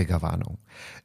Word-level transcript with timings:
Triggerwarnung. 0.00 0.56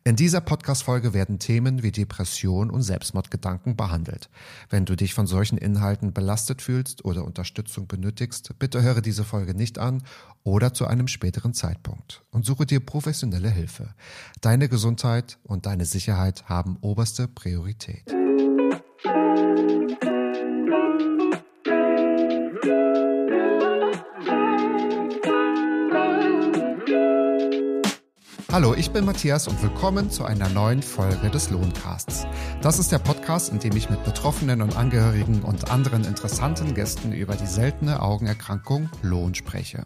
In 0.06 0.16
dieser 0.16 0.40
Podcast-Folge 0.40 1.14
werden 1.14 1.38
Themen 1.38 1.84
wie 1.84 1.92
Depression 1.92 2.70
und 2.70 2.82
Selbstmordgedanken 2.82 3.75
behandelt. 3.75 4.29
Wenn 4.70 4.86
du 4.86 4.96
dich 4.96 5.14
von 5.14 5.28
solchen 5.28 5.58
Inhalten 5.58 6.14
belastet 6.14 6.62
fühlst 6.62 7.04
oder 7.04 7.26
Unterstützung 7.26 7.88
benötigst, 7.88 8.58
bitte 8.58 8.81
höre 8.81 9.02
diese 9.02 9.26
Folge 9.26 9.54
nicht 9.54 9.79
an 9.79 10.02
oder 10.44 10.73
zu 10.73 10.88
einem 10.88 11.10
späteren 11.10 11.54
Zeitpunkt 11.54 12.23
und 12.31 12.46
suche 12.46 12.66
dir 12.66 12.79
professionelle 12.79 13.50
Hilfe. 13.50 13.94
Deine 14.39 14.70
Gesundheit 14.70 15.39
und 15.43 15.66
deine 15.66 15.84
Sicherheit 15.84 16.48
haben 16.48 16.77
oberste 16.80 17.27
Priorität. 17.27 18.25
Hallo, 28.56 28.74
ich 28.74 28.92
bin 28.92 29.04
Matthias 29.04 29.50
und 29.50 29.62
willkommen 29.62 30.10
zu 30.10 30.24
einer 30.24 30.48
neuen 30.48 30.82
Folge 30.82 31.30
des 31.30 31.50
Lohncasts. 31.50 32.26
Das 32.62 32.80
ist 32.80 32.90
der 32.90 33.00
Podcast, 33.00 33.52
in 33.52 33.59
dem 33.59 33.76
ich 33.76 33.90
mit 33.90 34.02
Betroffenen 34.05 34.62
und 34.62 34.77
Angehörigen 34.77 35.44
und 35.44 35.70
anderen 35.70 36.05
interessanten 36.05 36.73
Gästen 36.73 37.12
über 37.12 37.36
die 37.36 37.48
seltene 37.48 38.02
Augenerkrankung 38.02 38.90
Lohn 39.02 39.36
spreche. 39.36 39.86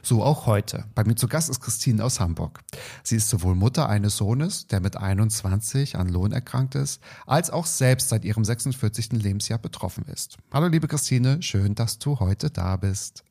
So 0.00 0.22
auch 0.22 0.46
heute. 0.46 0.84
Bei 0.94 1.02
mir 1.02 1.16
zu 1.16 1.26
Gast 1.26 1.50
ist 1.50 1.60
Christine 1.60 2.04
aus 2.04 2.20
Hamburg. 2.20 2.60
Sie 3.02 3.16
ist 3.16 3.28
sowohl 3.28 3.56
Mutter 3.56 3.88
eines 3.88 4.16
Sohnes, 4.16 4.68
der 4.68 4.78
mit 4.78 4.96
21 4.96 5.96
an 5.96 6.08
Lohn 6.08 6.30
erkrankt 6.30 6.76
ist, 6.76 7.02
als 7.26 7.50
auch 7.50 7.66
selbst 7.66 8.10
seit 8.10 8.24
ihrem 8.24 8.44
46. 8.44 9.10
Lebensjahr 9.14 9.58
betroffen 9.58 10.04
ist. 10.04 10.36
Hallo 10.52 10.68
liebe 10.68 10.86
Christine, 10.86 11.42
schön, 11.42 11.74
dass 11.74 11.98
du 11.98 12.20
heute 12.20 12.48
da 12.48 12.76
bist. 12.76 13.24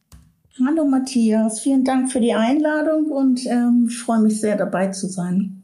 Hallo 0.59 0.85
Matthias, 0.85 1.61
vielen 1.61 1.85
Dank 1.85 2.11
für 2.11 2.19
die 2.19 2.33
Einladung 2.33 3.05
und 3.05 3.45
ähm, 3.45 3.87
ich 3.89 3.97
freue 3.97 4.19
mich 4.19 4.41
sehr 4.41 4.57
dabei 4.57 4.87
zu 4.87 5.07
sein. 5.07 5.63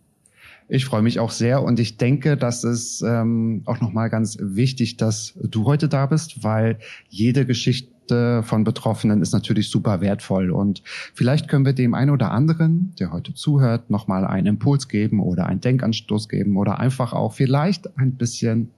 Ich 0.70 0.86
freue 0.86 1.02
mich 1.02 1.20
auch 1.20 1.32
sehr 1.32 1.62
und 1.62 1.78
ich 1.80 1.98
denke, 1.98 2.38
das 2.38 2.64
ist 2.64 3.02
ähm, 3.02 3.64
auch 3.66 3.82
nochmal 3.82 4.10
ganz 4.10 4.38
wichtig, 4.40 4.96
dass 4.96 5.34
du 5.42 5.66
heute 5.66 5.90
da 5.90 6.06
bist, 6.06 6.42
weil 6.44 6.80
jede 7.10 7.46
Geschichte 7.46 7.97
von 8.12 8.64
Betroffenen 8.64 9.22
ist 9.22 9.34
natürlich 9.34 9.70
super 9.70 10.02
wertvoll. 10.02 10.52
Und 10.52 10.82
vielleicht 11.14 11.48
können 11.48 11.66
wir 11.66 11.74
dem 11.74 11.94
einen 11.94 12.12
oder 12.12 12.32
anderen, 12.32 12.94
der 13.00 13.12
heute 13.12 13.34
zuhört, 13.34 13.90
nochmal 13.90 14.26
einen 14.26 14.48
Impuls 14.48 14.88
geben 14.88 15.20
oder 15.20 15.46
einen 15.46 15.62
Denkanstoß 15.62 16.30
geben 16.30 16.58
oder 16.58 16.80
einfach 16.80 17.14
auch 17.14 17.34
vielleicht 17.34 17.98
ein 17.98 18.14
bisschen 18.14 18.70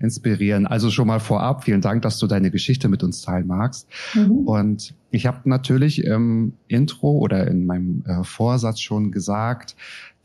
inspirieren. 0.00 0.66
Also 0.66 0.90
schon 0.90 1.06
mal 1.06 1.20
vorab, 1.20 1.64
vielen 1.64 1.80
Dank, 1.80 2.02
dass 2.02 2.18
du 2.18 2.26
deine 2.26 2.50
Geschichte 2.50 2.88
mit 2.88 3.02
uns 3.02 3.22
teilen 3.22 3.46
magst. 3.46 3.88
Mhm. 4.14 4.30
Und 4.46 4.94
ich 5.10 5.26
habe 5.26 5.48
natürlich 5.48 6.04
im 6.04 6.54
Intro 6.68 7.12
oder 7.12 7.46
in 7.46 7.64
meinem 7.64 8.04
äh, 8.06 8.22
Vorsatz 8.24 8.80
schon 8.80 9.12
gesagt, 9.12 9.76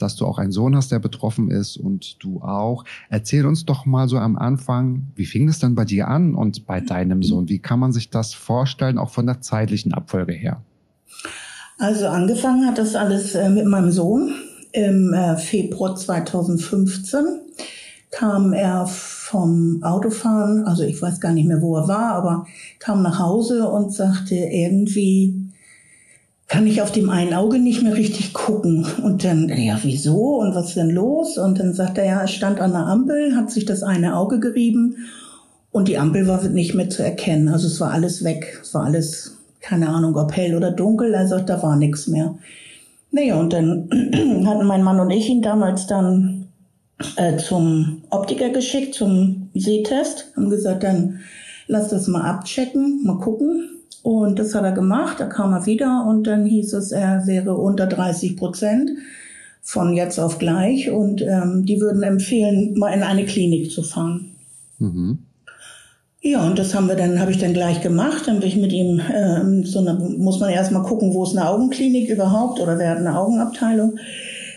dass 0.02 0.16
du 0.16 0.26
auch 0.26 0.38
einen 0.38 0.52
Sohn 0.52 0.76
hast, 0.76 0.92
der 0.92 1.00
betroffen 1.00 1.52
ist 1.52 1.78
und 1.78 2.22
du 2.24 2.42
auch. 2.42 2.84
Erzähl 3.10 3.46
uns 3.46 3.66
doch 3.66 3.86
mal 3.86 4.08
so 4.08 4.18
am 4.18 4.36
Anfang, 4.36 5.08
wie 5.16 5.26
fing 5.26 5.48
es 5.48 5.60
dann 5.60 5.76
bei 5.76 5.86
dir 5.86 6.08
an 6.08 6.34
und 6.34 6.66
bei 6.66 6.82
deinem 6.82 7.24
Sohn? 7.24 7.50
Wie 7.50 7.60
kann 7.60 7.80
man 7.80 7.94
sich 7.94 8.10
das 8.10 8.34
vorstellen, 8.34 8.51
auch 8.98 9.10
von 9.10 9.26
der 9.26 9.42
zeitlichen 9.42 9.94
Abfolge 9.94 10.34
her? 10.34 10.62
Also 11.78 12.08
angefangen 12.08 12.68
hat 12.68 12.78
das 12.78 12.96
alles 12.96 13.36
äh, 13.36 13.50
mit 13.50 13.66
meinem 13.66 13.92
Sohn 13.92 14.34
im 14.72 15.14
äh, 15.14 15.36
Februar 15.38 15.96
2015 15.96 17.26
kam 18.12 18.54
er 18.54 18.88
vom 18.88 19.82
Autofahren, 19.84 20.66
also 20.66 20.84
ich 20.84 21.02
weiß 21.02 21.22
gar 21.22 21.32
nicht 21.32 21.48
mehr, 21.48 21.62
wo 21.62 21.78
er 21.78 21.88
war, 21.88 22.14
aber 22.14 22.46
kam 22.80 23.02
nach 23.02 23.20
Hause 23.20 23.68
und 23.70 23.94
sagte 23.94 24.36
irgendwie, 24.36 25.52
kann 26.48 26.68
ich 26.68 26.82
auf 26.82 26.92
dem 26.92 27.10
einen 27.10 27.34
Auge 27.34 27.60
nicht 27.60 27.82
mehr 27.82 27.96
richtig 27.96 28.34
gucken. 28.34 28.86
Und 29.02 29.24
dann, 29.24 29.48
ja, 29.48 29.80
wieso 29.84 30.42
und 30.42 30.54
was 30.54 30.70
ist 30.70 30.78
denn 30.78 30.90
los? 30.90 31.38
Und 31.38 31.60
dann 31.60 31.74
sagt 31.74 31.98
er, 31.98 32.06
ja, 32.06 32.20
er 32.20 32.28
stand 32.28 32.60
an 32.60 32.74
der 32.74 32.86
Ampel, 32.86 33.36
hat 33.38 33.50
sich 33.50 33.66
das 33.66 33.84
eine 33.84 34.18
Auge 34.18 34.42
gerieben 34.42 34.98
und 35.72 35.88
die 35.88 35.98
Ampel 35.98 36.28
war 36.28 36.44
nicht 36.44 36.76
mehr 36.76 36.90
zu 36.90 37.04
erkennen. 37.04 37.48
Also 37.48 37.68
es 37.68 37.80
war 37.80 37.92
alles 37.92 38.24
weg. 38.24 38.60
Es 38.62 38.74
war 38.74 38.86
alles, 38.86 39.38
keine 39.62 39.90
Ahnung, 39.90 40.16
ob 40.16 40.36
hell 40.36 40.56
oder 40.56 40.72
dunkel. 40.72 41.16
Sagt, 41.28 41.50
da 41.50 41.62
war 41.64 41.78
nichts 41.78 42.08
mehr. 42.08 42.36
Naja, 43.12 43.40
und 43.40 43.54
dann 43.54 43.90
hatten 44.46 44.66
mein 44.66 44.84
Mann 44.84 45.00
und 45.00 45.12
ich 45.12 45.30
ihn 45.30 45.42
damals 45.42 45.88
dann 45.88 46.48
äh, 47.16 47.38
zum 47.38 48.04
Optiker 48.10 48.50
geschickt, 48.50 48.96
zum 48.96 49.50
Sehtest. 49.54 50.32
Haben 50.36 50.50
gesagt, 50.50 50.84
dann 50.84 51.20
lass 51.68 51.90
das 51.90 52.08
mal 52.08 52.22
abchecken, 52.22 53.04
mal 53.04 53.20
gucken. 53.20 53.70
Und 54.04 54.40
das 54.40 54.56
hat 54.56 54.64
er 54.64 54.72
gemacht, 54.72 55.20
da 55.20 55.28
kam 55.28 55.54
er 55.54 55.68
wieder 55.68 56.06
und 56.08 56.26
dann 56.26 56.46
hieß 56.46 56.74
es, 56.74 56.92
er 56.92 57.28
wäre 57.28 57.56
unter 57.56 57.86
30 57.86 58.36
Prozent 58.36 58.90
von 59.62 59.94
jetzt 59.94 60.20
auf 60.20 60.40
gleich 60.40 60.90
und 60.90 61.22
ähm, 61.22 61.66
die 61.68 61.80
würden 61.80 62.02
empfehlen, 62.02 62.78
mal 62.80 62.94
in 62.94 63.04
eine 63.04 63.26
Klinik 63.26 63.70
zu 63.70 63.84
fahren. 63.84 64.32
Mhm. 64.80 65.20
Ja, 66.24 66.46
und 66.46 66.60
das 66.60 66.76
haben 66.76 66.88
wir 66.88 66.96
dann, 66.96 67.20
habe 67.20 67.32
ich 67.32 67.40
dann 67.40 67.54
gleich 67.54 67.82
gemacht. 67.82 68.28
Dann 68.28 68.40
bin 68.40 68.48
ich 68.48 68.56
mit 68.56 68.72
ihm, 68.72 69.00
äh, 69.00 69.66
so 69.66 69.80
eine, 69.80 69.96
muss 69.96 70.40
man 70.40 70.52
erstmal 70.52 70.84
gucken, 70.84 71.16
wo 71.16 71.24
ist 71.24 71.36
eine 71.36 71.50
Augenklinik 71.50 72.10
überhaupt 72.10 72.60
oder 72.60 72.78
wer 72.78 72.92
hat 72.92 73.00
eine 73.00 73.18
Augenabteilung. 73.18 73.98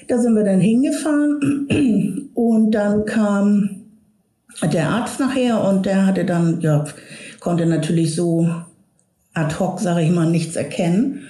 Da 0.09 0.19
sind 0.19 0.35
wir 0.35 0.45
dann 0.45 0.61
hingefahren 0.61 2.29
und 2.35 2.71
dann 2.73 3.07
kam 3.07 3.71
der 4.63 4.91
Arzt 4.91 5.19
nachher 5.19 5.65
und 5.65 5.87
der 5.87 6.07
hatte 6.07 6.27
dann, 6.27 6.61
ja, 6.61 6.85
konnte 7.41 7.65
natürlich 7.65 8.15
so 8.15 8.47
ad 9.33 9.55
hoc, 9.59 9.81
sage 9.81 10.03
ich 10.03 10.11
mal, 10.11 10.31
nichts 10.31 10.57
erkennen. 10.57 11.23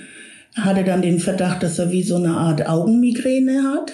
Hatte 0.56 0.82
dann 0.82 1.02
den 1.02 1.20
Verdacht, 1.20 1.62
dass 1.62 1.78
er 1.78 1.92
wie 1.92 2.02
so 2.02 2.16
eine 2.16 2.36
Art 2.36 2.68
Augenmigräne 2.68 3.62
hat 3.62 3.92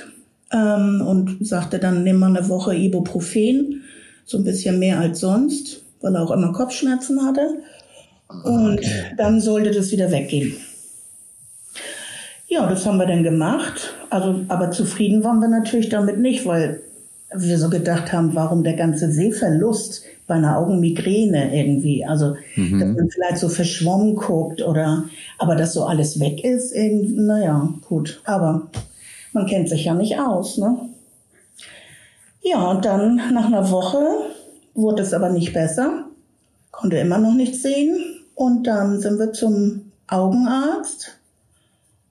ähm, 0.53 1.03
und 1.07 1.47
sagte 1.47 1.79
dann, 1.79 2.03
nimm 2.03 2.17
mal 2.17 2.35
eine 2.35 2.49
Woche 2.49 2.75
Ibuprofen, 2.75 3.83
so 4.25 4.39
ein 4.39 4.45
bisschen 4.45 4.79
mehr 4.79 4.99
als 5.01 5.21
sonst, 5.21 5.85
weil 6.01 6.15
er 6.15 6.23
auch 6.23 6.31
immer 6.31 6.53
Kopfschmerzen 6.53 7.25
hatte. 7.25 7.63
Und 8.45 8.79
okay. 8.79 9.13
dann 9.17 9.41
sollte 9.41 9.71
das 9.73 9.91
wieder 9.91 10.11
weggehen. 10.11 10.57
Ja, 12.47 12.69
das 12.69 12.85
haben 12.87 12.99
wir 12.99 13.07
dann 13.07 13.23
gemacht. 13.23 13.95
Also, 14.11 14.41
aber 14.49 14.71
zufrieden 14.71 15.23
waren 15.23 15.41
wir 15.41 15.49
natürlich 15.49 15.89
damit 15.89 16.19
nicht, 16.19 16.47
weil 16.47 16.81
wir 17.33 17.59
so 17.59 17.71
gedacht 17.71 18.13
haben, 18.13 18.35
warum 18.35 18.65
der 18.65 18.75
ganze 18.75 19.11
Sehverlust 19.11 20.03
bei 20.27 20.35
einer 20.35 20.59
Augenmigräne 20.59 21.57
irgendwie. 21.57 22.05
Also, 22.05 22.35
mhm. 22.57 22.81
dass 22.81 22.89
man 22.89 23.11
vielleicht 23.11 23.39
so 23.39 23.49
verschwommen 23.49 24.17
guckt 24.17 24.63
oder, 24.63 25.05
aber 25.39 25.55
dass 25.55 25.75
so 25.75 25.85
alles 25.85 26.19
weg 26.19 26.45
ist, 26.45 26.73
irgendwie, 26.73 27.21
naja, 27.21 27.73
gut. 27.89 28.21
Aber 28.25 28.69
man 29.33 29.47
kennt 29.47 29.69
sich 29.69 29.85
ja 29.85 29.95
nicht 29.95 30.19
aus, 30.19 30.59
ne? 30.59 30.77
Ja, 32.43 32.71
und 32.71 32.85
dann 32.85 33.17
nach 33.33 33.47
einer 33.47 33.71
Woche 33.71 33.99
wurde 34.75 35.03
es 35.03 35.13
aber 35.13 35.31
nicht 35.31 35.53
besser, 35.53 36.05
konnte 36.71 36.97
immer 36.99 37.19
noch 37.19 37.35
nichts 37.35 37.63
sehen. 37.63 37.99
Und 38.35 38.67
dann 38.67 39.01
sind 39.01 39.19
wir 39.19 39.33
zum 39.33 39.93
Augenarzt. 40.07 41.19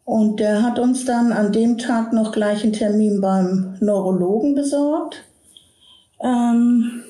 Und 0.05 0.39
der 0.39 0.63
hat 0.63 0.79
uns 0.79 1.05
dann 1.05 1.31
an 1.31 1.51
dem 1.51 1.77
Tag 1.77 2.13
noch 2.13 2.31
gleich 2.31 2.63
einen 2.63 2.73
Termin 2.73 3.21
beim 3.21 3.75
Neurologen 3.79 4.55
besorgt. 4.55 5.23
Ähm, 6.19 7.03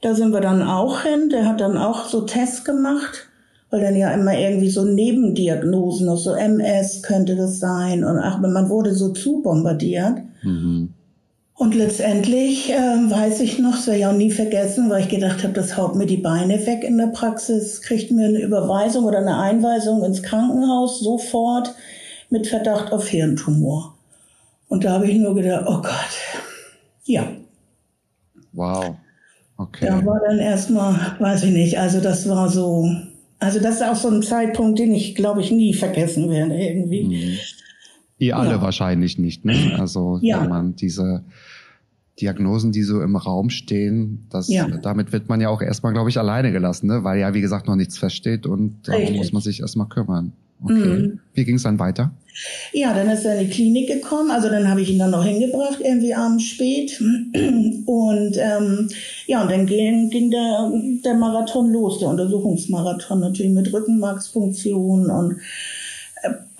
da 0.00 0.14
sind 0.14 0.32
wir 0.32 0.40
dann 0.40 0.62
auch 0.62 1.02
hin. 1.02 1.28
Der 1.30 1.46
hat 1.46 1.60
dann 1.60 1.76
auch 1.76 2.06
so 2.06 2.22
Tests 2.22 2.64
gemacht, 2.64 3.28
weil 3.70 3.80
dann 3.80 3.96
ja 3.96 4.10
immer 4.12 4.36
irgendwie 4.36 4.70
so 4.70 4.84
Nebendiagnosen, 4.84 6.16
so 6.16 6.32
MS 6.32 7.02
könnte 7.02 7.36
das 7.36 7.58
sein. 7.58 8.04
Und 8.04 8.18
ach, 8.18 8.38
man 8.38 8.68
wurde 8.68 8.94
so 8.94 9.10
zu 9.10 9.42
bombardiert. 9.42 10.18
Mhm. 10.42 10.94
Und 11.58 11.74
letztendlich 11.74 12.70
äh, 12.70 12.76
weiß 12.76 13.40
ich 13.40 13.58
noch, 13.58 13.72
das 13.72 13.88
werde 13.88 13.98
ich 13.98 14.06
auch 14.06 14.12
nie 14.12 14.30
vergessen, 14.30 14.88
weil 14.88 15.02
ich 15.02 15.08
gedacht 15.08 15.42
habe, 15.42 15.54
das 15.54 15.76
haut 15.76 15.96
mir 15.96 16.06
die 16.06 16.16
Beine 16.16 16.64
weg 16.66 16.84
in 16.84 16.96
der 16.96 17.08
Praxis, 17.08 17.82
kriegt 17.82 18.12
mir 18.12 18.28
eine 18.28 18.40
Überweisung 18.40 19.04
oder 19.04 19.18
eine 19.18 19.36
Einweisung 19.38 20.04
ins 20.04 20.22
Krankenhaus 20.22 21.00
sofort 21.00 21.74
mit 22.30 22.46
Verdacht 22.46 22.92
auf 22.92 23.08
Hirntumor. 23.08 23.96
Und 24.68 24.84
da 24.84 24.92
habe 24.92 25.08
ich 25.10 25.18
nur 25.18 25.34
gedacht, 25.34 25.64
oh 25.66 25.82
Gott, 25.82 26.14
ja. 27.06 27.26
Wow. 28.52 28.94
Okay. 29.56 29.86
Da 29.86 30.06
war 30.06 30.20
dann 30.20 30.38
erstmal, 30.38 31.16
weiß 31.18 31.42
ich 31.42 31.50
nicht, 31.50 31.80
also 31.80 32.00
das 32.00 32.28
war 32.28 32.48
so, 32.48 32.88
also 33.40 33.58
das 33.58 33.76
ist 33.76 33.82
auch 33.82 33.96
so 33.96 34.10
ein 34.10 34.22
Zeitpunkt, 34.22 34.78
den 34.78 34.94
ich, 34.94 35.16
glaube 35.16 35.40
ich, 35.40 35.50
nie 35.50 35.74
vergessen 35.74 36.30
werde 36.30 36.54
irgendwie. 36.54 37.02
Mhm. 37.02 37.38
Ihr 38.18 38.36
alle 38.36 38.52
ja. 38.52 38.62
wahrscheinlich 38.62 39.18
nicht, 39.18 39.44
ne? 39.44 39.76
Also 39.78 40.18
ja. 40.22 40.42
wenn 40.42 40.48
man 40.48 40.76
diese 40.76 41.22
Diagnosen, 42.20 42.72
die 42.72 42.82
so 42.82 43.00
im 43.00 43.16
Raum 43.16 43.50
stehen, 43.50 44.26
das, 44.30 44.48
ja. 44.48 44.66
damit 44.66 45.12
wird 45.12 45.28
man 45.28 45.40
ja 45.40 45.48
auch 45.48 45.62
erstmal, 45.62 45.92
glaube 45.92 46.10
ich, 46.10 46.18
alleine 46.18 46.52
gelassen, 46.52 46.88
ne? 46.88 47.04
weil 47.04 47.20
ja, 47.20 47.32
wie 47.34 47.40
gesagt, 47.40 47.66
noch 47.68 47.76
nichts 47.76 47.96
versteht 47.96 48.46
und 48.46 48.88
darum 48.88 49.14
muss 49.14 49.32
man 49.32 49.42
sich 49.42 49.60
erstmal 49.60 49.88
kümmern. 49.88 50.32
Okay. 50.62 50.74
Mhm. 50.74 51.20
Wie 51.34 51.44
ging 51.44 51.54
es 51.54 51.62
dann 51.62 51.78
weiter? 51.78 52.10
Ja, 52.72 52.92
dann 52.92 53.08
ist 53.10 53.24
er 53.24 53.38
in 53.38 53.46
die 53.46 53.52
Klinik 53.52 53.88
gekommen. 53.88 54.30
Also 54.30 54.48
dann 54.48 54.68
habe 54.68 54.80
ich 54.80 54.90
ihn 54.90 54.98
dann 54.98 55.12
noch 55.12 55.24
hingebracht, 55.24 55.78
irgendwie 55.82 56.14
abends 56.14 56.44
spät. 56.44 57.00
Und 57.00 58.36
ähm, 58.36 58.88
ja, 59.26 59.42
und 59.42 59.50
dann 59.50 59.66
ging, 59.66 60.10
ging 60.10 60.30
der, 60.30 60.70
der 61.04 61.14
Marathon 61.14 61.72
los, 61.72 62.00
der 62.00 62.08
Untersuchungsmarathon 62.08 63.20
natürlich 63.20 63.52
mit 63.52 63.72
Rückenmarksfunktion 63.72 65.10
und 65.10 65.36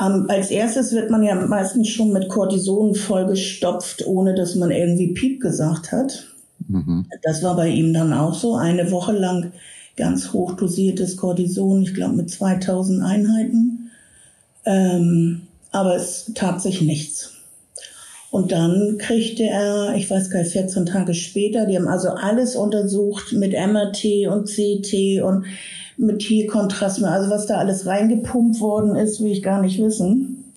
Ähm, 0.01 0.27
als 0.29 0.51
erstes 0.51 0.93
wird 0.93 1.11
man 1.11 1.23
ja 1.23 1.35
meistens 1.35 1.89
schon 1.89 2.13
mit 2.13 2.29
Cortison 2.29 2.95
vollgestopft, 2.95 4.07
ohne 4.07 4.35
dass 4.35 4.55
man 4.55 4.71
irgendwie 4.71 5.13
Piep 5.13 5.41
gesagt 5.41 5.93
hat. 5.93 6.27
Mhm. 6.69 7.07
Das 7.23 7.43
war 7.43 7.57
bei 7.57 7.69
ihm 7.69 7.93
dann 7.93 8.13
auch 8.13 8.35
so. 8.35 8.55
Eine 8.55 8.91
Woche 8.91 9.13
lang 9.13 9.53
ganz 9.97 10.33
hoch 10.33 10.55
dosiertes 10.55 11.17
Cortison, 11.17 11.83
ich 11.83 11.95
glaube 11.95 12.15
mit 12.15 12.31
2000 12.31 13.03
Einheiten. 13.03 13.91
Ähm, 14.65 15.43
aber 15.73 15.97
es 15.97 16.31
tat 16.35 16.63
sich 16.63 16.81
nichts. 16.83 17.35
Und 18.31 18.53
dann 18.53 18.99
kriegte 18.99 19.45
er, 19.45 19.95
ich 19.97 20.11
weiß 20.11 20.31
gar 20.31 20.41
nicht, 20.41 20.53
14 20.53 20.87
Tage 20.87 21.15
später, 21.15 21.67
die 21.67 21.77
haben 21.77 21.89
also 21.89 22.11
alles 22.11 22.57
untersucht 22.57 23.33
mit 23.33 23.53
MRT 23.53 24.29
und 24.29 24.47
CT 24.47 25.23
und 25.23 25.47
mit 25.99 26.21
Tierkontrast, 26.21 27.03
also 27.03 27.31
was 27.31 27.47
da 27.47 27.59
alles 27.59 27.87
reingepumpt 27.87 28.61
worden 28.61 28.97
ist, 28.97 29.21
will 29.21 29.33
ich 29.33 29.43
gar 29.43 29.61
nicht 29.61 29.83
wissen. 29.83 30.55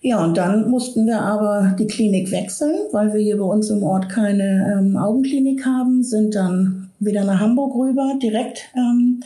Ja, 0.00 0.24
und 0.24 0.36
dann 0.36 0.70
mussten 0.70 1.06
wir 1.06 1.20
aber 1.20 1.74
die 1.78 1.88
Klinik 1.88 2.30
wechseln, 2.30 2.76
weil 2.92 3.12
wir 3.12 3.20
hier 3.20 3.38
bei 3.38 3.44
uns 3.44 3.70
im 3.70 3.82
Ort 3.82 4.08
keine 4.08 4.78
ähm, 4.78 4.96
Augenklinik 4.96 5.66
haben, 5.66 6.04
sind 6.04 6.36
dann 6.36 6.90
wieder 7.00 7.24
nach 7.24 7.40
Hamburg 7.40 7.74
rüber, 7.74 8.14
direkt 8.22 8.60
ähm, 8.76 9.20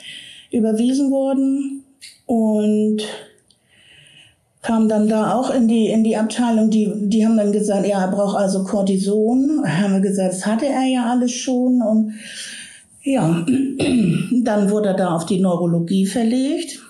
überwiesen 0.51 1.11
worden. 1.11 1.85
Und 2.25 3.03
kam 4.63 4.89
dann 4.89 5.09
da 5.09 5.35
auch 5.35 5.51
in 5.51 5.69
die, 5.69 5.89
in 5.89 6.05
die 6.05 6.17
Abteilung, 6.17 6.71
die, 6.71 6.91
die 7.09 7.27
haben 7.27 7.37
dann 7.37 7.53
gesagt, 7.53 7.87
ja, 7.87 8.03
er 8.03 8.11
braucht 8.11 8.37
also 8.37 8.65
Cortison. 8.65 9.63
Haben 9.67 9.95
wir 9.95 10.01
gesagt, 10.01 10.33
das 10.33 10.47
hatte 10.47 10.67
er 10.67 10.85
ja 10.85 11.11
alles 11.11 11.33
schon 11.33 11.83
und 11.83 12.15
ja, 13.03 13.45
dann 13.47 14.71
wurde 14.71 14.89
er 14.89 14.95
da 14.95 15.15
auf 15.15 15.27
die 15.27 15.41
Neurologie 15.41 16.07
verlegt. 16.07 16.81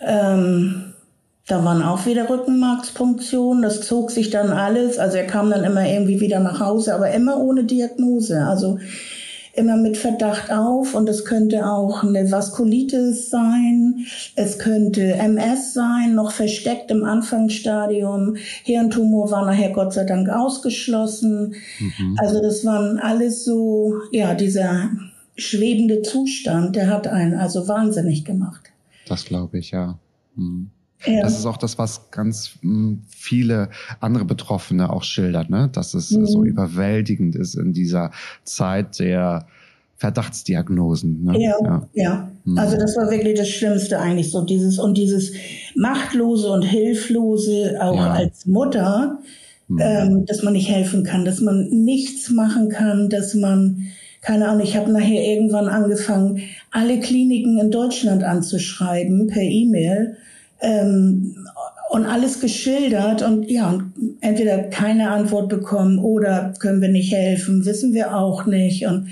Ähm, 0.00 0.94
da 1.46 1.62
waren 1.64 1.82
auch 1.82 2.06
wieder 2.06 2.28
Rückenmarkspunktionen. 2.30 3.62
Das 3.62 3.82
zog 3.82 4.10
sich 4.10 4.30
dann 4.30 4.50
alles. 4.50 4.98
Also 4.98 5.18
er 5.18 5.26
kam 5.26 5.50
dann 5.50 5.64
immer 5.64 5.86
irgendwie 5.86 6.20
wieder 6.20 6.40
nach 6.40 6.60
Hause, 6.60 6.94
aber 6.94 7.10
immer 7.10 7.38
ohne 7.38 7.64
Diagnose. 7.64 8.46
Also 8.46 8.78
immer 9.56 9.76
mit 9.76 9.96
Verdacht 9.96 10.50
auf 10.50 10.94
und 10.94 11.08
es 11.08 11.24
könnte 11.24 11.66
auch 11.66 12.02
eine 12.02 12.30
Vaskulitis 12.30 13.30
sein, 13.30 14.06
es 14.34 14.58
könnte 14.58 15.14
MS 15.14 15.74
sein, 15.74 16.14
noch 16.14 16.32
versteckt 16.32 16.90
im 16.90 17.04
Anfangsstadium. 17.04 18.36
Hirntumor 18.64 19.30
war 19.30 19.46
nachher 19.46 19.70
Gott 19.70 19.92
sei 19.92 20.04
Dank 20.04 20.28
ausgeschlossen. 20.28 21.54
Mhm. 21.78 22.16
Also 22.18 22.42
das 22.42 22.64
waren 22.64 22.98
alles 22.98 23.44
so, 23.44 23.94
ja, 24.10 24.34
dieser 24.34 24.90
schwebende 25.36 26.02
Zustand, 26.02 26.76
der 26.76 26.88
hat 26.88 27.06
einen 27.06 27.34
also 27.34 27.68
wahnsinnig 27.68 28.24
gemacht. 28.24 28.72
Das 29.06 29.24
glaube 29.24 29.58
ich, 29.58 29.70
ja. 29.70 29.98
Mhm. 30.36 30.70
Ja. 31.06 31.20
Das 31.22 31.38
ist 31.38 31.46
auch 31.46 31.56
das, 31.56 31.78
was 31.78 32.10
ganz 32.10 32.52
hm, 32.62 33.02
viele 33.08 33.68
andere 34.00 34.24
Betroffene 34.24 34.90
auch 34.90 35.02
schildern, 35.02 35.46
ne? 35.50 35.68
dass 35.72 35.94
es 35.94 36.10
mhm. 36.10 36.26
so 36.26 36.44
überwältigend 36.44 37.36
ist 37.36 37.56
in 37.56 37.72
dieser 37.72 38.10
Zeit 38.44 38.98
der 39.00 39.46
Verdachtsdiagnosen. 39.96 41.24
Ne? 41.24 41.40
Ja, 41.40 41.56
ja, 41.62 41.88
ja. 41.94 42.30
Mhm. 42.44 42.58
Also 42.58 42.76
das 42.76 42.96
war 42.96 43.10
wirklich 43.10 43.38
das 43.38 43.48
Schlimmste 43.48 43.98
eigentlich 44.00 44.30
so 44.30 44.44
dieses 44.44 44.78
und 44.78 44.96
dieses 44.96 45.32
machtlose 45.74 46.50
und 46.50 46.62
hilflose 46.62 47.78
auch 47.80 47.96
ja. 47.96 48.12
als 48.12 48.46
Mutter, 48.46 49.18
mhm. 49.68 49.78
ähm, 49.80 50.26
dass 50.26 50.42
man 50.42 50.54
nicht 50.54 50.68
helfen 50.68 51.04
kann, 51.04 51.24
dass 51.24 51.40
man 51.40 51.68
nichts 51.68 52.30
machen 52.30 52.70
kann, 52.70 53.08
dass 53.08 53.34
man 53.34 53.88
keine 54.20 54.48
Ahnung, 54.48 54.62
ich 54.64 54.74
habe 54.74 54.90
nachher 54.90 55.22
irgendwann 55.22 55.68
angefangen, 55.68 56.40
alle 56.70 56.98
Kliniken 56.98 57.58
in 57.58 57.70
Deutschland 57.70 58.24
anzuschreiben 58.24 59.26
per 59.26 59.42
E-Mail 59.42 60.16
ähm, 60.64 61.36
und 61.90 62.06
alles 62.06 62.40
geschildert 62.40 63.22
und 63.22 63.48
ja, 63.48 63.78
entweder 64.20 64.64
keine 64.64 65.10
Antwort 65.10 65.48
bekommen 65.48 65.98
oder 65.98 66.52
können 66.58 66.80
wir 66.80 66.88
nicht 66.88 67.12
helfen, 67.12 67.64
wissen 67.64 67.92
wir 67.92 68.16
auch 68.16 68.46
nicht. 68.46 68.86
Und 68.86 69.08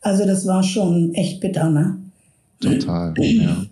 also 0.00 0.26
das 0.26 0.46
war 0.46 0.62
schon 0.62 1.14
echt 1.14 1.40
bitter, 1.40 1.70
ne? 1.70 1.98
Total, 2.60 3.14
ja. 3.18 3.64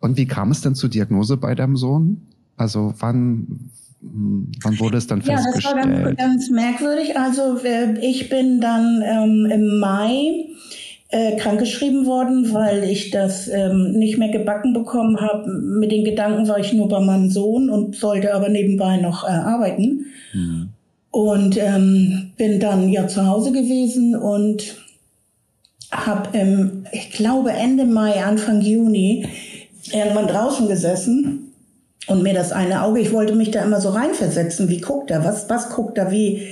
Und 0.00 0.16
wie 0.16 0.26
kam 0.26 0.50
es 0.50 0.60
denn 0.60 0.74
zur 0.74 0.88
Diagnose 0.88 1.36
bei 1.36 1.54
deinem 1.54 1.76
Sohn? 1.76 2.20
Also 2.56 2.94
wann, 2.98 3.70
wann 4.00 4.78
wurde 4.78 4.98
es 4.98 5.06
dann 5.06 5.22
festgestellt? 5.22 5.76
Ja, 5.76 5.82
das 5.82 5.90
war 5.90 6.02
ganz, 6.02 6.18
ganz 6.18 6.50
merkwürdig. 6.50 7.18
Also 7.18 7.58
äh, 7.64 7.98
ich 8.00 8.28
bin 8.28 8.60
dann 8.60 9.02
ähm, 9.04 9.50
im 9.50 9.78
Mai 9.80 10.46
äh, 11.08 11.36
krankgeschrieben 11.36 12.06
worden, 12.06 12.52
weil 12.52 12.84
ich 12.84 13.10
das 13.10 13.48
ähm, 13.48 13.92
nicht 13.92 14.18
mehr 14.18 14.30
gebacken 14.30 14.72
bekommen 14.72 15.20
habe. 15.20 15.48
Mit 15.50 15.92
den 15.92 16.04
Gedanken 16.04 16.48
war 16.48 16.58
ich 16.58 16.72
nur 16.72 16.88
bei 16.88 17.00
meinem 17.00 17.30
Sohn 17.30 17.70
und 17.70 17.94
sollte 17.94 18.34
aber 18.34 18.48
nebenbei 18.48 18.96
noch 18.96 19.24
äh, 19.24 19.30
arbeiten. 19.30 20.06
Mhm. 20.32 20.68
Und 21.10 21.56
ähm, 21.58 22.32
bin 22.36 22.60
dann 22.60 22.88
ja 22.90 23.06
zu 23.06 23.26
Hause 23.26 23.52
gewesen 23.52 24.16
und 24.16 24.76
habe 25.90 26.36
im, 26.36 26.84
ich 26.92 27.10
glaube 27.12 27.52
Ende 27.52 27.84
Mai, 27.84 28.22
Anfang 28.22 28.60
Juni 28.60 29.26
irgendwann 29.92 30.26
draußen 30.26 30.66
gesessen 30.68 31.52
und 32.08 32.22
mir 32.22 32.34
das 32.34 32.52
eine 32.52 32.82
Auge, 32.82 33.00
ich 33.00 33.12
wollte 33.12 33.34
mich 33.34 33.50
da 33.52 33.62
immer 33.62 33.80
so 33.80 33.90
reinversetzen, 33.90 34.68
wie 34.68 34.80
guckt 34.80 35.10
er, 35.10 35.24
was, 35.24 35.48
was 35.48 35.70
guckt 35.70 35.96
er, 35.96 36.10
wie 36.10 36.48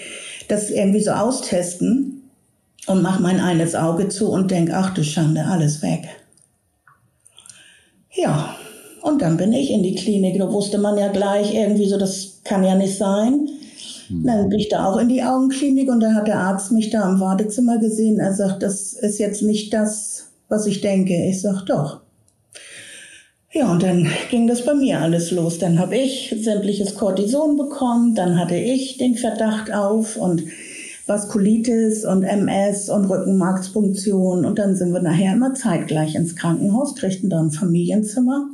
das 0.49 0.71
irgendwie 0.71 1.01
so 1.01 1.11
austesten 1.11 2.14
und 2.87 3.03
mach 3.03 3.21
mein 3.21 3.41
eines 3.41 3.75
Auge 3.75 4.09
zu 4.09 4.31
und 4.31 4.51
denk, 4.51 4.71
ach 4.73 4.95
du 4.95 5.03
Schande, 5.03 5.45
alles 5.45 5.83
weg. 5.83 6.09
Ja, 8.13 8.55
und 9.03 9.21
dann 9.23 9.37
bin 9.37 9.53
ich 9.53 9.71
in 9.71 9.83
die 9.83 9.95
Klinik. 9.95 10.39
Da 10.39 10.51
wusste 10.53 10.79
man 10.79 10.97
ja 10.97 11.09
gleich 11.09 11.55
irgendwie 11.55 11.89
so, 11.89 11.99
das 11.99 12.41
kann 12.45 12.65
ja 12.65 12.75
nicht 12.75 12.97
sein. 12.97 13.49
Mhm. 14.09 14.27
Dann 14.27 14.49
bin 14.49 14.59
ich 14.59 14.69
da 14.69 14.87
auch 14.87 14.99
in 14.99 15.09
die 15.09 15.23
Augenklinik 15.23 15.91
und 15.91 16.01
da 16.01 16.15
hat 16.15 16.27
der 16.27 16.39
Arzt 16.39 16.73
mich 16.73 16.91
da 16.91 17.09
im 17.09 17.21
Wartezimmer 17.21 17.79
gesehen. 17.79 18.19
Er 18.19 18.33
sagt, 18.33 18.63
das 18.63 18.93
ist 18.93 19.19
jetzt 19.19 19.43
nicht 19.43 19.73
das, 19.73 20.29
was 20.49 20.67
ich 20.67 20.81
denke. 20.81 21.15
Ich 21.29 21.41
sag, 21.41 21.65
doch. 21.67 22.01
Ja, 23.53 23.71
und 23.71 23.83
dann 23.83 24.09
ging 24.31 24.49
das 24.49 24.65
bei 24.65 24.75
mir 24.75 25.01
alles 25.01 25.31
los. 25.31 25.59
Dann 25.59 25.79
habe 25.79 25.97
ich 25.97 26.35
sämtliches 26.41 26.97
Cortison 26.97 27.57
bekommen, 27.57 28.15
dann 28.15 28.39
hatte 28.39 28.57
ich 28.57 28.97
den 28.99 29.15
Verdacht 29.15 29.73
auf 29.73 30.17
und 30.17 30.43
Vaskulitis 31.07 32.05
und 32.05 32.23
MS 32.23 32.89
und 32.89 33.05
Rückenmarkspunktion 33.05 34.45
und 34.45 34.59
dann 34.59 34.75
sind 34.75 34.93
wir 34.93 35.03
nachher 35.03 35.35
immer 35.35 35.55
zeitgleich 35.55 36.15
ins 36.15 36.35
Krankenhaus, 36.35 36.95
kriegten 36.95 37.29
dann 37.29 37.47
ein 37.47 37.51
Familienzimmer 37.51 38.49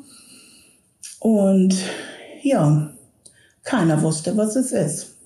und 1.21 1.77
ja, 2.43 2.93
keiner 3.63 4.03
wusste, 4.03 4.37
was 4.37 4.57
es 4.57 4.73
ist. 4.73 5.17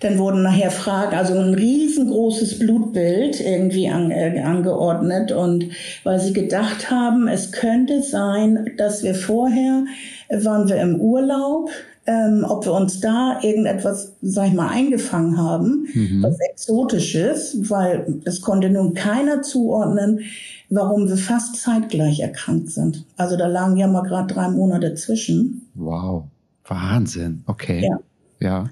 Dann 0.00 0.18
wurden 0.18 0.42
nachher 0.42 0.70
Fragen, 0.70 1.16
also 1.16 1.34
ein 1.34 1.54
riesengroßes 1.54 2.58
Blutbild 2.58 3.40
irgendwie 3.40 3.88
an, 3.88 4.10
äh, 4.10 4.38
angeordnet 4.40 5.32
und 5.32 5.70
weil 6.02 6.20
sie 6.20 6.34
gedacht 6.34 6.90
haben, 6.90 7.26
es 7.26 7.52
könnte 7.52 8.02
sein, 8.02 8.72
dass 8.76 9.02
wir 9.02 9.14
vorher 9.14 9.84
äh, 10.28 10.44
waren 10.44 10.68
wir 10.68 10.76
im 10.76 11.00
Urlaub, 11.00 11.70
ähm, 12.06 12.44
ob 12.46 12.66
wir 12.66 12.72
uns 12.72 13.00
da 13.00 13.38
irgendetwas, 13.42 14.12
sag 14.20 14.48
ich 14.48 14.52
mal, 14.52 14.68
eingefangen 14.68 15.38
haben, 15.38 15.88
mhm. 15.94 16.22
was 16.22 16.36
Exotisches, 16.50 17.56
weil 17.70 18.20
es 18.24 18.42
konnte 18.42 18.68
nun 18.68 18.94
keiner 18.94 19.42
zuordnen, 19.42 20.20
warum 20.68 21.08
wir 21.08 21.16
fast 21.16 21.56
zeitgleich 21.56 22.20
erkrankt 22.20 22.70
sind. 22.70 23.04
Also 23.16 23.36
da 23.36 23.46
lagen 23.46 23.76
ja 23.76 23.86
mal 23.86 24.02
gerade 24.02 24.32
drei 24.32 24.48
Monate 24.48 24.94
zwischen. 24.94 25.68
Wow, 25.74 26.24
Wahnsinn. 26.66 27.42
Okay. 27.46 27.88
Ja. 27.88 27.98
ja. 28.40 28.70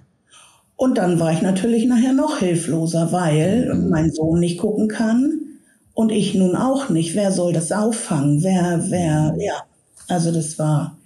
Und 0.77 0.99
dann 0.99 1.19
war 1.19 1.33
ich 1.33 1.43
natürlich 1.43 1.87
nachher 1.87 2.12
noch 2.12 2.39
hilfloser, 2.39 3.12
weil 3.12 3.75
mhm. 3.75 3.89
mein 3.89 4.11
Sohn 4.11 4.41
nicht 4.41 4.59
gucken 4.59 4.89
kann 4.89 5.41
und 5.95 6.11
ich 6.11 6.35
nun 6.35 6.55
auch 6.55 6.91
nicht. 6.91 7.15
Wer 7.15 7.33
soll 7.33 7.53
das 7.53 7.73
auffangen? 7.73 8.43
Wer, 8.43 8.85
wer, 8.89 9.35
ja. 9.39 9.62
Also 10.09 10.33
das 10.33 10.59
war 10.59 10.99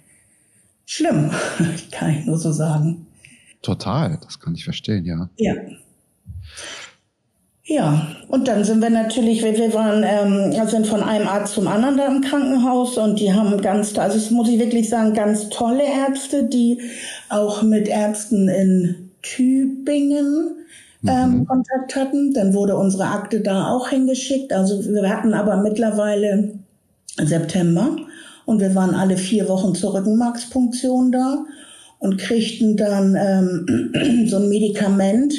schlimm, 0.87 1.29
kann 1.91 2.09
ich 2.17 2.25
nur 2.25 2.39
so 2.39 2.51
sagen. 2.51 3.05
Total, 3.61 4.17
das 4.23 4.39
kann 4.39 4.55
ich 4.55 4.63
verstehen, 4.63 5.05
ja. 5.05 5.29
Ja. 5.37 5.53
Ja, 7.69 8.07
und 8.29 8.47
dann 8.47 8.63
sind 8.63 8.81
wir 8.81 8.89
natürlich, 8.89 9.43
wir, 9.43 9.57
wir 9.57 9.73
waren, 9.73 10.01
ähm, 10.01 10.67
sind 10.69 10.87
von 10.87 11.03
einem 11.03 11.27
Arzt 11.27 11.53
zum 11.53 11.67
anderen 11.67 11.97
da 11.97 12.07
im 12.07 12.21
Krankenhaus 12.21 12.97
und 12.97 13.19
die 13.19 13.33
haben 13.33 13.59
ganz, 13.61 13.97
also 13.99 14.17
das 14.17 14.31
muss 14.31 14.47
ich 14.47 14.57
wirklich 14.57 14.87
sagen, 14.87 15.13
ganz 15.13 15.49
tolle 15.49 15.83
Ärzte, 15.83 16.45
die 16.45 16.79
auch 17.27 17.63
mit 17.63 17.89
Ärzten 17.89 18.47
in 18.47 19.11
Tübingen 19.21 20.55
ähm, 21.05 21.39
mhm. 21.39 21.45
Kontakt 21.45 21.95
hatten. 21.97 22.33
Dann 22.33 22.53
wurde 22.53 22.77
unsere 22.77 23.05
Akte 23.05 23.41
da 23.41 23.69
auch 23.69 23.89
hingeschickt. 23.89 24.53
Also 24.53 24.85
wir 24.85 25.09
hatten 25.09 25.33
aber 25.33 25.57
mittlerweile 25.57 26.53
September 27.17 27.97
und 28.47 28.59
wir 28.59 28.73
waren 28.73 28.95
alle 28.95 29.17
vier 29.17 29.47
Wochen 29.49 29.75
zur 29.75 29.93
Rückenmarkspunktion 29.93 31.11
da 31.11 31.45
und 31.99 32.17
kriegten 32.17 32.75
dann 32.75 33.15
ähm, 33.15 34.25
so 34.27 34.37
ein 34.37 34.49
Medikament 34.49 35.35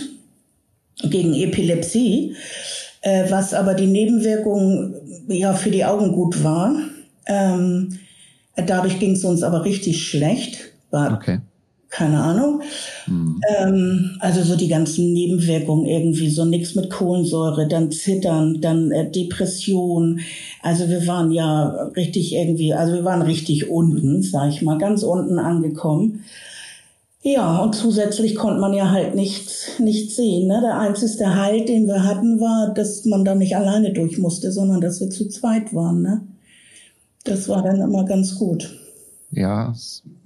gegen 1.02 1.34
Epilepsie, 1.34 2.36
äh, 3.00 3.28
was 3.30 3.54
aber 3.54 3.74
die 3.74 3.86
Nebenwirkung 3.86 4.94
ja 5.28 5.54
für 5.54 5.70
die 5.70 5.84
Augen 5.84 6.12
gut 6.12 6.44
war. 6.44 6.76
Ähm, 7.26 7.98
Dadurch 8.66 8.98
ging 8.98 9.12
es 9.12 9.24
uns 9.24 9.44
aber 9.44 9.64
richtig 9.64 10.04
schlecht. 10.04 10.72
War 10.90 11.12
okay 11.12 11.38
keine 11.90 12.20
Ahnung. 12.22 12.60
Mhm. 13.06 13.40
Ähm, 13.56 14.16
also 14.20 14.42
so 14.42 14.56
die 14.56 14.68
ganzen 14.68 15.12
Nebenwirkungen 15.12 15.86
irgendwie, 15.86 16.28
so 16.28 16.44
nichts 16.44 16.74
mit 16.74 16.90
Kohlensäure, 16.90 17.66
dann 17.66 17.90
Zittern, 17.90 18.60
dann 18.60 18.90
äh, 18.92 19.10
Depression. 19.10 20.20
Also 20.62 20.88
wir 20.88 21.06
waren 21.06 21.30
ja 21.30 21.90
richtig 21.96 22.34
irgendwie, 22.34 22.74
also 22.74 22.94
wir 22.94 23.04
waren 23.04 23.22
richtig 23.22 23.70
unten, 23.70 24.22
sag 24.22 24.50
ich 24.50 24.62
mal, 24.62 24.78
ganz 24.78 25.02
unten 25.02 25.38
angekommen. 25.38 26.24
Ja, 27.22 27.58
und 27.58 27.74
zusätzlich 27.74 28.36
konnte 28.36 28.60
man 28.60 28.74
ja 28.74 28.90
halt 28.90 29.14
nichts, 29.14 29.78
nichts 29.80 30.16
sehen. 30.16 30.46
Ne? 30.46 30.60
Der 30.62 30.78
einzige 30.78 31.34
Halt, 31.34 31.68
den 31.68 31.86
wir 31.86 32.04
hatten, 32.04 32.38
war, 32.40 32.72
dass 32.74 33.04
man 33.06 33.24
da 33.24 33.34
nicht 33.34 33.56
alleine 33.56 33.92
durch 33.92 34.18
musste, 34.18 34.52
sondern 34.52 34.80
dass 34.80 35.00
wir 35.00 35.10
zu 35.10 35.28
zweit 35.28 35.74
waren. 35.74 36.02
Ne? 36.02 36.20
Das 37.24 37.48
war 37.48 37.62
dann 37.62 37.80
immer 37.80 38.04
ganz 38.04 38.38
gut 38.38 38.77
ja, 39.30 39.74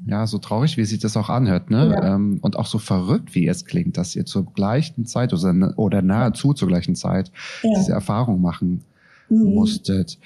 ja, 0.07 0.27
so 0.27 0.39
traurig, 0.39 0.77
wie 0.77 0.85
sich 0.85 1.01
das 1.01 1.17
auch 1.17 1.29
anhört, 1.29 1.71
ne? 1.71 1.91
Ja. 1.91 2.15
Ähm, 2.15 2.39
und 2.41 2.57
auch 2.57 2.67
so 2.67 2.79
verrückt, 2.79 3.35
wie 3.35 3.49
es 3.49 3.65
klingt, 3.65 3.97
dass 3.97 4.15
ihr 4.15 4.25
zur 4.25 4.45
gleichen 4.53 5.07
Zeit 5.07 5.33
oder, 5.33 5.77
oder 5.77 6.03
nahezu 6.03 6.53
zur 6.53 6.69
gleichen 6.69 6.95
Zeit 6.95 7.33
ja. 7.63 7.71
diese 7.77 7.93
Erfahrung 7.93 8.41
machen 8.41 8.85
mhm. 9.29 9.55
musstet. 9.55 10.19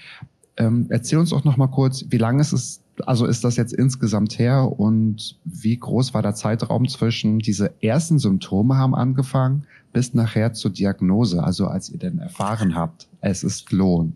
Ähm, 0.59 0.87
erzähl 0.91 1.19
uns 1.19 1.31
doch 1.31 1.45
noch 1.45 1.57
mal 1.57 1.69
kurz, 1.69 2.05
wie 2.11 2.19
lange 2.19 2.41
ist 2.41 2.53
es, 2.53 2.83
also 3.05 3.27
ist 3.27 3.45
das 3.45 3.57
jetzt 3.57 3.73
insgesamt 3.73 4.39
her 4.39 4.79
und 4.79 5.39
wie 5.45 5.77
groß 5.77 6.13
war 6.13 6.23
der 6.23 6.35
Zeitraum 6.35 6.89
zwischen 6.89 7.39
diese 7.39 7.73
ersten 7.83 8.19
Symptome 8.19 8.77
haben 8.77 8.95
angefangen 8.95 9.65
bis 9.93 10.13
nachher 10.13 10.53
zur 10.53 10.71
Diagnose, 10.71 11.43
also 11.43 11.69
als 11.69 11.89
ihr 11.89 11.99
denn 11.99 12.19
erfahren 12.19 12.75
habt, 12.75 13.09
es 13.23 13.43
ist 13.43 13.73
Lohn? 13.73 14.15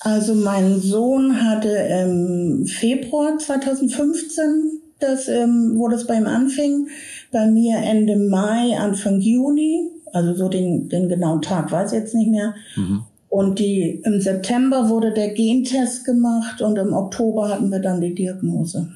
Also 0.00 0.34
mein 0.34 0.80
Sohn 0.80 1.42
hatte 1.42 1.68
im 1.68 2.66
Februar 2.66 3.38
2015 3.38 4.80
das, 4.98 5.28
ähm, 5.28 5.74
wo 5.76 5.88
das 5.88 6.06
bei 6.06 6.16
ihm 6.16 6.26
anfing. 6.26 6.88
Bei 7.32 7.46
mir 7.46 7.78
Ende 7.78 8.16
Mai, 8.16 8.76
Anfang 8.78 9.20
Juni. 9.20 9.90
Also 10.12 10.34
so 10.34 10.48
den, 10.48 10.88
den 10.88 11.08
genauen 11.08 11.42
Tag 11.42 11.70
weiß 11.70 11.92
ich 11.92 11.98
jetzt 11.98 12.14
nicht 12.14 12.30
mehr. 12.30 12.54
Mhm. 12.76 13.04
Und 13.28 13.58
die, 13.58 14.00
im 14.04 14.20
September 14.20 14.88
wurde 14.88 15.12
der 15.12 15.34
Gentest 15.34 16.04
gemacht 16.04 16.62
und 16.62 16.76
im 16.78 16.92
Oktober 16.94 17.48
hatten 17.48 17.70
wir 17.70 17.80
dann 17.80 18.00
die 18.00 18.14
Diagnose. 18.14 18.88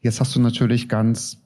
Jetzt 0.00 0.20
hast 0.20 0.36
du 0.36 0.40
natürlich 0.40 0.88
ganz 0.88 1.41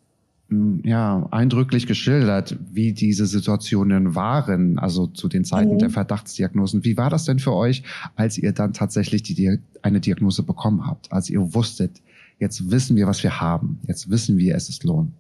ja, 0.48 1.26
eindrücklich 1.32 1.86
geschildert, 1.86 2.56
wie 2.70 2.92
diese 2.92 3.26
Situationen 3.26 4.14
waren, 4.14 4.78
also 4.78 5.08
zu 5.08 5.28
den 5.28 5.44
Zeiten 5.44 5.74
mhm. 5.74 5.78
der 5.78 5.90
Verdachtsdiagnosen. 5.90 6.84
Wie 6.84 6.96
war 6.96 7.10
das 7.10 7.24
denn 7.24 7.40
für 7.40 7.52
euch, 7.52 7.82
als 8.14 8.38
ihr 8.38 8.52
dann 8.52 8.72
tatsächlich 8.72 9.22
die, 9.24 9.58
eine 9.82 10.00
Diagnose 10.00 10.44
bekommen 10.44 10.86
habt, 10.86 11.10
als 11.12 11.30
ihr 11.30 11.54
wusstet, 11.54 12.00
jetzt 12.38 12.70
wissen 12.70 12.96
wir, 12.96 13.06
was 13.08 13.22
wir 13.24 13.40
haben, 13.40 13.80
jetzt 13.88 14.08
wissen 14.08 14.38
wir, 14.38 14.54
es 14.54 14.68
ist 14.68 14.84
Lohn? 14.84 15.12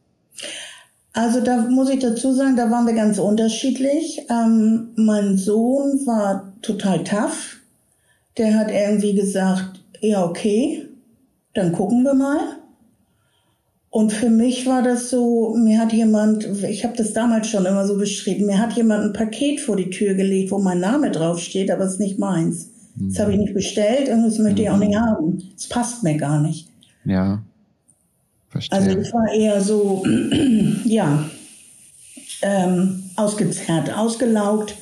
Also 1.12 1.40
da 1.40 1.62
muss 1.62 1.88
ich 1.88 1.98
dazu 1.98 2.32
sagen, 2.32 2.56
da 2.56 2.70
waren 2.70 2.86
wir 2.86 2.92
ganz 2.92 3.18
unterschiedlich. 3.18 4.20
Ähm, 4.30 4.90
mein 4.96 5.38
Sohn 5.38 6.06
war 6.06 6.52
total 6.62 7.02
tough. 7.04 7.56
Der 8.36 8.54
hat 8.58 8.70
irgendwie 8.70 9.14
gesagt, 9.14 9.82
ja 10.02 10.24
okay, 10.24 10.86
dann 11.54 11.72
gucken 11.72 12.04
wir 12.04 12.14
mal. 12.14 12.55
Und 13.96 14.12
für 14.12 14.28
mich 14.28 14.66
war 14.66 14.82
das 14.82 15.08
so, 15.08 15.56
mir 15.56 15.80
hat 15.80 15.90
jemand, 15.90 16.46
ich 16.64 16.84
habe 16.84 16.94
das 16.98 17.14
damals 17.14 17.48
schon 17.48 17.64
immer 17.64 17.86
so 17.86 17.96
beschrieben, 17.96 18.44
mir 18.44 18.58
hat 18.58 18.74
jemand 18.74 19.04
ein 19.04 19.12
Paket 19.14 19.58
vor 19.58 19.74
die 19.74 19.88
Tür 19.88 20.12
gelegt, 20.12 20.50
wo 20.50 20.58
mein 20.58 20.80
Name 20.80 21.10
draufsteht, 21.10 21.70
aber 21.70 21.84
es 21.84 21.92
ist 21.92 22.00
nicht 22.00 22.18
meins. 22.18 22.68
Mhm. 22.94 23.08
Das 23.08 23.20
habe 23.20 23.32
ich 23.32 23.38
nicht 23.38 23.54
bestellt 23.54 24.10
und 24.10 24.22
das 24.22 24.36
möchte 24.36 24.60
ich 24.60 24.68
auch 24.68 24.76
nicht 24.76 24.92
mhm. 24.92 25.00
haben. 25.00 25.42
Es 25.56 25.66
passt 25.66 26.02
mir 26.02 26.18
gar 26.18 26.42
nicht. 26.42 26.68
Ja. 27.06 27.42
Verstehe. 28.50 28.78
Also 28.78 28.98
ich 28.98 29.14
war 29.14 29.32
eher 29.32 29.62
so, 29.62 30.04
ja, 30.84 31.24
ähm, 32.42 33.02
ausgezerrt, 33.16 33.96
ausgelaugt. 33.96 34.74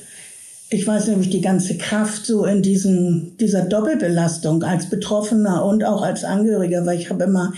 Ich 0.70 0.88
weiß 0.88 1.06
nämlich 1.06 1.30
die 1.30 1.40
ganze 1.40 1.78
Kraft 1.78 2.26
so 2.26 2.46
in 2.46 2.62
diesen, 2.62 3.36
dieser 3.38 3.62
Doppelbelastung 3.62 4.64
als 4.64 4.90
Betroffener 4.90 5.64
und 5.64 5.84
auch 5.84 6.02
als 6.02 6.24
Angehöriger, 6.24 6.84
weil 6.84 6.98
ich 6.98 7.10
habe 7.10 7.22
immer 7.22 7.52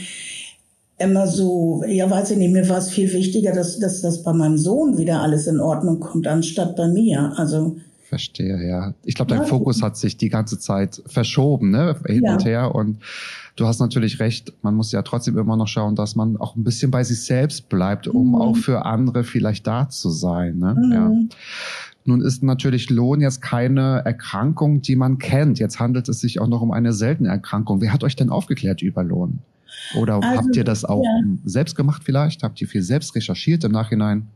immer 0.98 1.26
so, 1.26 1.82
ja 1.86 2.10
weiß 2.10 2.32
ich 2.32 2.38
nicht, 2.38 2.52
mir 2.52 2.68
war 2.68 2.78
es 2.78 2.90
viel 2.90 3.12
wichtiger, 3.12 3.52
dass, 3.52 3.78
dass 3.78 4.00
das 4.00 4.22
bei 4.22 4.32
meinem 4.32 4.58
Sohn 4.58 4.98
wieder 4.98 5.20
alles 5.20 5.46
in 5.46 5.60
Ordnung 5.60 6.00
kommt, 6.00 6.26
anstatt 6.26 6.76
bei 6.76 6.88
mir. 6.88 7.32
Also 7.36 7.76
Verstehe, 8.08 8.64
ja. 8.66 8.94
Ich 9.04 9.16
glaube, 9.16 9.30
dein 9.30 9.42
ja. 9.42 9.46
Fokus 9.46 9.82
hat 9.82 9.96
sich 9.96 10.16
die 10.16 10.28
ganze 10.28 10.60
Zeit 10.60 11.02
verschoben, 11.06 11.70
ne? 11.70 11.96
Hin 12.06 12.22
ja. 12.24 12.32
und 12.34 12.44
her. 12.44 12.72
Und 12.72 12.98
du 13.56 13.66
hast 13.66 13.80
natürlich 13.80 14.20
recht, 14.20 14.52
man 14.62 14.76
muss 14.76 14.92
ja 14.92 15.02
trotzdem 15.02 15.36
immer 15.36 15.56
noch 15.56 15.66
schauen, 15.66 15.96
dass 15.96 16.14
man 16.14 16.36
auch 16.36 16.54
ein 16.54 16.62
bisschen 16.62 16.92
bei 16.92 17.02
sich 17.02 17.24
selbst 17.24 17.68
bleibt, 17.68 18.06
um 18.06 18.28
mhm. 18.28 18.34
auch 18.36 18.56
für 18.56 18.86
andere 18.86 19.24
vielleicht 19.24 19.66
da 19.66 19.88
zu 19.88 20.10
sein. 20.10 20.58
Ne? 20.58 20.76
Mhm. 20.78 20.92
Ja. 20.92 21.12
Nun 22.04 22.20
ist 22.20 22.44
natürlich 22.44 22.90
Lohn 22.90 23.20
jetzt 23.20 23.42
keine 23.42 24.02
Erkrankung, 24.04 24.82
die 24.82 24.94
man 24.94 25.18
kennt. 25.18 25.58
Jetzt 25.58 25.80
handelt 25.80 26.08
es 26.08 26.20
sich 26.20 26.40
auch 26.40 26.46
noch 26.46 26.62
um 26.62 26.70
eine 26.70 26.92
seltene 26.92 27.28
Erkrankung. 27.28 27.80
Wer 27.80 27.92
hat 27.92 28.04
euch 28.04 28.14
denn 28.14 28.30
aufgeklärt 28.30 28.82
über 28.82 29.02
Lohn? 29.02 29.40
Oder 29.94 30.14
also, 30.22 30.42
habt 30.42 30.56
ihr 30.56 30.64
das 30.64 30.84
auch 30.84 31.04
ja. 31.04 31.22
selbst 31.44 31.76
gemacht 31.76 32.02
vielleicht? 32.04 32.42
Habt 32.42 32.60
ihr 32.60 32.68
viel 32.68 32.82
selbst 32.82 33.14
recherchiert 33.14 33.64
im 33.64 33.72
Nachhinein? 33.72 34.26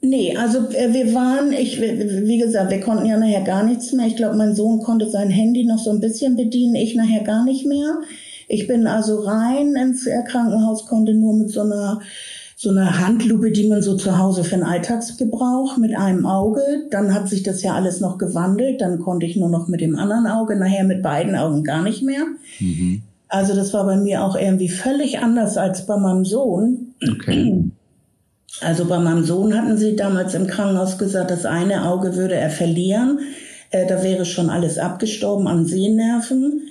Nee, 0.00 0.36
also 0.36 0.58
äh, 0.70 0.92
wir 0.92 1.14
waren, 1.14 1.52
ich, 1.52 1.80
wie 1.80 2.38
gesagt, 2.38 2.70
wir 2.70 2.80
konnten 2.80 3.06
ja 3.06 3.18
nachher 3.18 3.42
gar 3.42 3.64
nichts 3.64 3.92
mehr. 3.92 4.06
Ich 4.06 4.16
glaube, 4.16 4.36
mein 4.36 4.54
Sohn 4.54 4.80
konnte 4.80 5.08
sein 5.08 5.30
Handy 5.30 5.64
noch 5.64 5.78
so 5.78 5.90
ein 5.90 6.00
bisschen 6.00 6.36
bedienen, 6.36 6.74
ich 6.74 6.94
nachher 6.94 7.24
gar 7.24 7.44
nicht 7.44 7.66
mehr. 7.66 8.00
Ich 8.46 8.66
bin 8.66 8.86
also 8.86 9.20
rein 9.20 9.74
ins 9.74 10.06
Krankenhaus, 10.26 10.86
konnte 10.86 11.14
nur 11.14 11.34
mit 11.34 11.50
so 11.50 11.62
einer 11.62 12.00
so 12.56 12.70
einer 12.70 12.98
Handlupe, 12.98 13.50
die 13.50 13.68
man 13.68 13.82
so 13.82 13.96
zu 13.96 14.16
Hause 14.16 14.44
für 14.44 14.56
den 14.56 14.62
Alltagsgebrauch 14.62 15.76
mit 15.76 15.94
einem 15.96 16.24
Auge. 16.24 16.62
Dann 16.90 17.12
hat 17.12 17.28
sich 17.28 17.42
das 17.42 17.62
ja 17.62 17.74
alles 17.74 18.00
noch 18.00 18.16
gewandelt. 18.16 18.80
Dann 18.80 19.00
konnte 19.00 19.26
ich 19.26 19.36
nur 19.36 19.50
noch 19.50 19.68
mit 19.68 19.80
dem 19.80 19.96
anderen 19.96 20.26
Auge, 20.26 20.56
nachher 20.56 20.84
mit 20.84 21.02
beiden 21.02 21.34
Augen 21.34 21.64
gar 21.64 21.82
nicht 21.82 22.02
mehr. 22.02 22.24
Mhm. 22.60 23.02
Also 23.28 23.54
das 23.54 23.72
war 23.72 23.84
bei 23.84 23.96
mir 23.96 24.22
auch 24.22 24.36
irgendwie 24.36 24.68
völlig 24.68 25.18
anders 25.18 25.56
als 25.56 25.86
bei 25.86 25.96
meinem 25.96 26.24
Sohn. 26.24 26.94
Okay. 27.02 27.64
Also 28.60 28.84
bei 28.84 28.98
meinem 28.98 29.24
Sohn 29.24 29.56
hatten 29.56 29.76
sie 29.76 29.96
damals 29.96 30.34
im 30.34 30.46
Krankenhaus 30.46 30.98
gesagt, 30.98 31.30
das 31.30 31.44
eine 31.44 31.88
Auge 31.88 32.14
würde 32.14 32.34
er 32.36 32.50
verlieren. 32.50 33.20
Äh, 33.70 33.86
da 33.86 34.02
wäre 34.02 34.24
schon 34.24 34.50
alles 34.50 34.78
abgestorben 34.78 35.48
an 35.48 35.66
Sehnerven. 35.66 36.68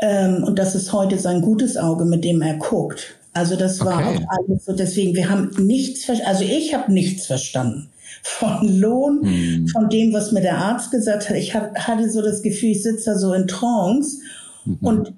Ähm, 0.00 0.44
und 0.44 0.58
das 0.58 0.74
ist 0.74 0.92
heute 0.92 1.18
sein 1.18 1.42
gutes 1.42 1.76
Auge, 1.76 2.04
mit 2.04 2.24
dem 2.24 2.40
er 2.40 2.54
guckt. 2.54 3.16
Also 3.32 3.56
das 3.56 3.84
war 3.84 3.98
okay. 3.98 4.18
auch 4.18 4.38
alles 4.38 4.64
so. 4.64 4.72
Deswegen, 4.72 5.14
wir 5.14 5.28
haben 5.28 5.50
nichts, 5.58 6.08
also 6.24 6.42
ich 6.42 6.74
habe 6.74 6.90
nichts 6.92 7.26
verstanden 7.26 7.90
von 8.22 8.80
Lohn, 8.80 9.20
hm. 9.22 9.68
von 9.68 9.88
dem, 9.88 10.12
was 10.12 10.32
mir 10.32 10.40
der 10.40 10.58
Arzt 10.58 10.90
gesagt 10.90 11.28
hat. 11.28 11.36
Ich 11.36 11.54
hatte 11.54 12.10
so 12.10 12.22
das 12.22 12.42
Gefühl, 12.42 12.70
ich 12.70 12.82
sitze 12.82 13.10
da 13.10 13.18
so 13.18 13.32
in 13.34 13.46
Trance 13.46 14.18
mhm. 14.64 14.78
und 14.80 15.12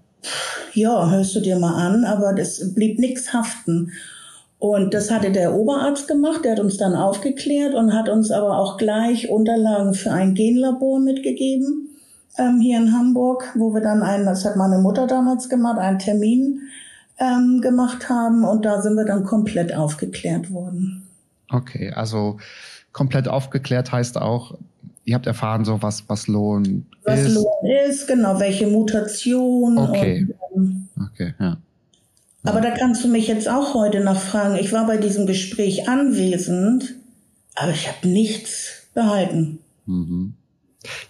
ja, 0.75 1.11
hörst 1.11 1.35
du 1.35 1.41
dir 1.41 1.59
mal 1.59 1.75
an, 1.75 2.05
aber 2.05 2.33
das 2.33 2.75
blieb 2.75 2.99
nichts 2.99 3.33
haften. 3.33 3.93
Und 4.59 4.93
das 4.93 5.11
hatte 5.11 5.31
der 5.31 5.55
Oberarzt 5.55 6.09
gemacht, 6.09 6.45
der 6.45 6.53
hat 6.53 6.61
uns 6.61 6.77
dann 6.79 6.97
aufgeklärt 6.97 7.75
und 7.75 7.95
hat 7.95 8.09
uns 8.09 8.33
aber 8.33 8.59
auch 8.59 8.77
gleich 8.77 9.31
Unterlagen 9.31 9.95
für 9.95 10.11
ein 10.11 10.35
Genlabor 10.35 10.99
mitgegeben, 10.99 11.91
ähm, 12.39 12.61
hier 12.61 12.79
in 12.79 12.93
Hamburg, 12.93 13.53
wo 13.55 13.73
wir 13.73 13.81
dann 13.81 14.03
einen, 14.03 14.27
das 14.27 14.45
hat 14.45 14.57
meine 14.57 14.79
Mutter 14.79 15.07
damals 15.07 15.49
gemacht, 15.49 15.79
einen 15.79 16.01
Termin 16.01 16.63
ähm, 17.21 17.61
gemacht 17.61 18.09
haben 18.09 18.45
und 18.45 18.65
da 18.65 18.83
sind 18.83 18.95
wir 18.95 19.05
dann 19.05 19.25
komplett 19.25 19.75
aufgeklärt 19.75 20.51
worden. 20.51 21.09
Okay, 21.51 21.93
also 21.93 22.39
komplett 22.93 23.29
aufgeklärt 23.29 23.93
heißt 23.93 24.19
auch, 24.19 24.57
ihr 25.05 25.15
habt 25.15 25.27
erfahren, 25.27 25.65
so 25.65 25.83
was, 25.83 26.09
was 26.09 26.27
Lohn 26.27 26.87
was 27.05 27.21
ist. 27.21 27.27
Was 27.27 27.35
Lohn 27.35 27.71
ist, 27.89 28.07
genau, 28.09 28.39
welche 28.39 28.67
Mutation. 28.67 29.79
Okay. 29.79 30.27
Und, 30.29 30.38
okay, 31.13 31.35
ja. 31.39 31.59
Aber 32.45 32.61
da 32.61 32.71
kannst 32.71 33.05
du 33.05 33.09
mich 33.09 33.27
jetzt 33.27 33.49
auch 33.49 33.75
heute 33.75 34.01
noch 34.01 34.19
fragen. 34.19 34.57
Ich 34.57 34.73
war 34.73 34.87
bei 34.87 34.97
diesem 34.97 35.27
Gespräch 35.27 35.89
anwesend, 35.89 36.95
aber 37.55 37.73
ich 37.73 37.89
habe 37.89 38.09
nichts 38.09 38.87
behalten. 38.95 39.59
Mhm. 39.87 40.35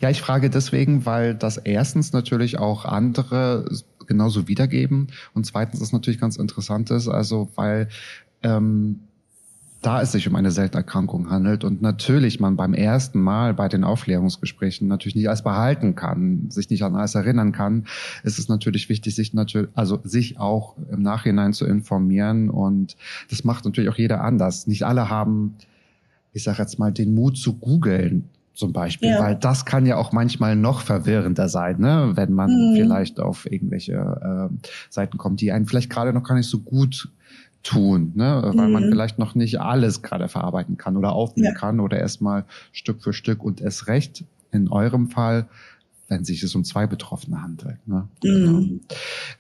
Ja, 0.01 0.11
ich 0.11 0.21
frage 0.21 0.51
deswegen, 0.51 1.05
weil 1.05 1.35
das 1.35 1.59
erstens 1.59 2.13
natürlich 2.13 2.59
auch 2.59 2.85
andere 2.85 3.69
genauso 4.07 4.49
wiedergeben 4.49 5.09
und 5.35 5.45
zweitens 5.45 5.83
ist 5.83 5.93
natürlich 5.93 6.19
ganz 6.19 6.37
interessant 6.37 6.91
ist, 6.91 7.09
also 7.09 7.51
weil 7.55 7.89
ähm, 8.43 9.01
da 9.81 10.03
es 10.03 10.13
sich 10.13 10.27
um 10.27 10.35
eine 10.35 10.51
seltene 10.51 10.81
Erkrankung 10.81 11.31
handelt 11.31 11.63
und 11.63 11.83
natürlich 11.83 12.41
man 12.41 12.57
beim 12.57 12.75
ersten 12.75 13.21
Mal 13.21 13.55
bei 13.55 13.69
den 13.69 13.85
Aufklärungsgesprächen 13.85 14.89
natürlich 14.89 15.15
nicht 15.15 15.29
alles 15.29 15.43
behalten 15.43 15.95
kann, 15.95 16.51
sich 16.51 16.69
nicht 16.69 16.83
an 16.83 16.97
alles 16.97 17.15
erinnern 17.15 17.53
kann, 17.53 17.87
ist 18.25 18.39
es 18.39 18.49
natürlich 18.49 18.89
wichtig, 18.89 19.15
sich 19.15 19.35
natürlich, 19.35 19.69
also 19.75 20.01
sich 20.03 20.39
auch 20.39 20.75
im 20.91 21.03
Nachhinein 21.03 21.53
zu 21.53 21.65
informieren 21.65 22.51
und 22.51 22.97
das 23.31 23.45
macht 23.45 23.65
natürlich 23.65 23.91
auch 23.91 23.99
jeder 23.99 24.23
anders. 24.23 24.67
Nicht 24.67 24.85
alle 24.85 25.09
haben, 25.09 25.55
ich 26.33 26.43
sage 26.43 26.59
jetzt 26.59 26.79
mal, 26.79 26.93
den 26.93 27.15
Mut 27.15 27.37
zu 27.39 27.55
googeln 27.55 28.29
zum 28.55 28.73
Beispiel, 28.73 29.11
ja. 29.11 29.21
weil 29.21 29.37
das 29.37 29.65
kann 29.65 29.87
ja 29.87 29.97
auch 29.97 30.11
manchmal 30.11 30.57
noch 30.57 30.81
verwirrender 30.81 31.49
sein, 31.49 31.79
ne? 31.79 32.13
wenn 32.15 32.33
man 32.33 32.51
mhm. 32.51 32.75
vielleicht 32.75 33.21
auf 33.21 33.51
irgendwelche 33.51 33.93
äh, 33.93 34.69
Seiten 34.91 35.17
kommt, 35.19 35.41
die 35.41 35.53
einen 35.53 35.67
vielleicht 35.67 35.91
gerade 35.91 36.13
noch 36.13 36.25
gar 36.25 36.35
nicht 36.35 36.49
so 36.49 36.59
gut 36.59 37.09
tun, 37.63 38.13
ne? 38.15 38.43
weil 38.55 38.67
mhm. 38.67 38.73
man 38.73 38.85
vielleicht 38.85 39.19
noch 39.19 39.35
nicht 39.35 39.61
alles 39.61 40.03
gerade 40.03 40.29
verarbeiten 40.29 40.77
kann 40.77 40.97
oder 40.97 41.13
aufnehmen 41.13 41.53
ja. 41.55 41.59
kann 41.59 41.81
oder 41.81 41.99
erstmal 41.99 42.45
Stück 42.73 43.03
für 43.03 43.13
Stück 43.13 43.43
und 43.43 43.61
es 43.61 43.89
recht 43.89 44.25
in 44.53 44.69
eurem 44.69 45.09
Fall, 45.09 45.49
wenn 46.09 46.25
sich 46.25 46.43
es 46.43 46.55
um 46.55 46.65
zwei 46.65 46.87
Betroffene 46.87 47.43
handelt. 47.43 47.77
Ne? 47.87 48.09
Mhm. 48.25 48.81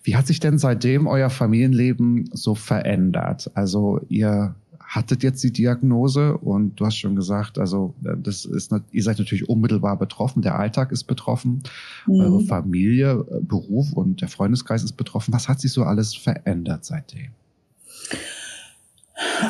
Wie 0.02 0.16
hat 0.16 0.26
sich 0.26 0.40
denn 0.40 0.58
seitdem 0.58 1.06
euer 1.06 1.30
Familienleben 1.30 2.28
so 2.32 2.54
verändert? 2.54 3.50
Also 3.54 4.00
ihr 4.08 4.54
hattet 4.80 5.22
jetzt 5.22 5.44
die 5.44 5.52
Diagnose 5.52 6.36
und 6.38 6.80
du 6.80 6.86
hast 6.86 6.96
schon 6.96 7.14
gesagt, 7.14 7.58
also 7.58 7.94
äh, 8.04 8.16
das 8.16 8.46
ist, 8.46 8.72
ihr 8.90 9.02
seid 9.02 9.18
natürlich 9.18 9.48
unmittelbar 9.48 9.98
betroffen, 9.98 10.42
der 10.42 10.58
Alltag 10.58 10.92
ist 10.92 11.04
betroffen, 11.04 11.62
mhm. 12.06 12.20
eure 12.20 12.40
Familie, 12.40 13.24
äh, 13.30 13.40
Beruf 13.40 13.92
und 13.92 14.22
der 14.22 14.28
Freundeskreis 14.28 14.82
ist 14.82 14.96
betroffen. 14.96 15.32
Was 15.32 15.48
hat 15.48 15.60
sich 15.60 15.72
so 15.72 15.84
alles 15.84 16.14
verändert 16.14 16.84
seitdem? 16.84 17.28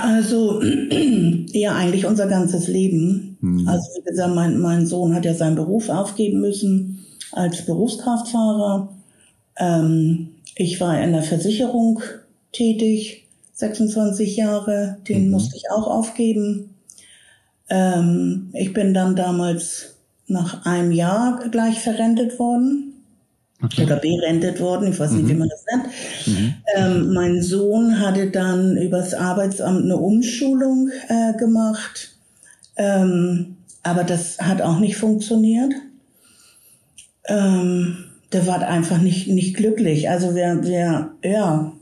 Also 0.02 0.62
ja, 1.52 1.74
eigentlich 1.74 2.06
unser 2.06 2.26
ganzes 2.26 2.68
Leben. 2.68 3.36
Mhm. 3.40 3.68
Also 3.68 3.88
wie 3.96 4.04
gesagt, 4.04 4.34
mein, 4.34 4.58
mein 4.58 4.86
Sohn 4.86 5.14
hat 5.14 5.24
ja 5.24 5.34
seinen 5.34 5.56
Beruf 5.56 5.88
aufgeben 5.88 6.40
müssen 6.40 7.06
als 7.32 7.64
Berufskraftfahrer. 7.64 8.88
Ähm, 9.56 10.30
ich 10.54 10.80
war 10.80 11.00
in 11.00 11.12
der 11.12 11.22
Versicherung 11.22 12.00
tätig 12.52 13.28
26 13.54 14.36
Jahre, 14.36 14.98
den 15.08 15.26
mhm. 15.26 15.30
musste 15.32 15.56
ich 15.56 15.64
auch 15.70 15.86
aufgeben. 15.86 16.74
Ähm, 17.68 18.50
ich 18.52 18.72
bin 18.72 18.94
dann 18.94 19.16
damals 19.16 19.96
nach 20.26 20.64
einem 20.66 20.92
Jahr 20.92 21.40
gleich 21.50 21.80
verrentet 21.80 22.38
worden. 22.38 22.87
Okay. 23.60 23.84
Oder 23.84 23.96
berentet 23.96 24.60
worden, 24.60 24.92
ich 24.92 25.00
weiß 25.00 25.10
nicht, 25.12 25.24
mhm. 25.24 25.28
wie 25.28 25.34
man 25.34 25.48
das 25.48 25.64
nennt. 25.66 25.86
Mhm. 26.26 26.54
Ähm, 26.76 27.12
mein 27.12 27.42
Sohn 27.42 27.98
hatte 28.00 28.30
dann 28.30 28.76
übers 28.76 29.14
Arbeitsamt 29.14 29.84
eine 29.84 29.96
Umschulung 29.96 30.90
äh, 31.08 31.36
gemacht, 31.36 32.12
ähm, 32.76 33.56
aber 33.82 34.04
das 34.04 34.38
hat 34.38 34.62
auch 34.62 34.78
nicht 34.78 34.96
funktioniert. 34.96 35.72
Ähm, 37.26 38.04
der 38.32 38.46
war 38.46 38.66
einfach 38.66 38.98
nicht, 38.98 39.26
nicht 39.26 39.56
glücklich. 39.56 40.08
Also 40.08 40.34
wir, 40.34 40.62
wir, 40.62 41.10
ja, 41.24 41.72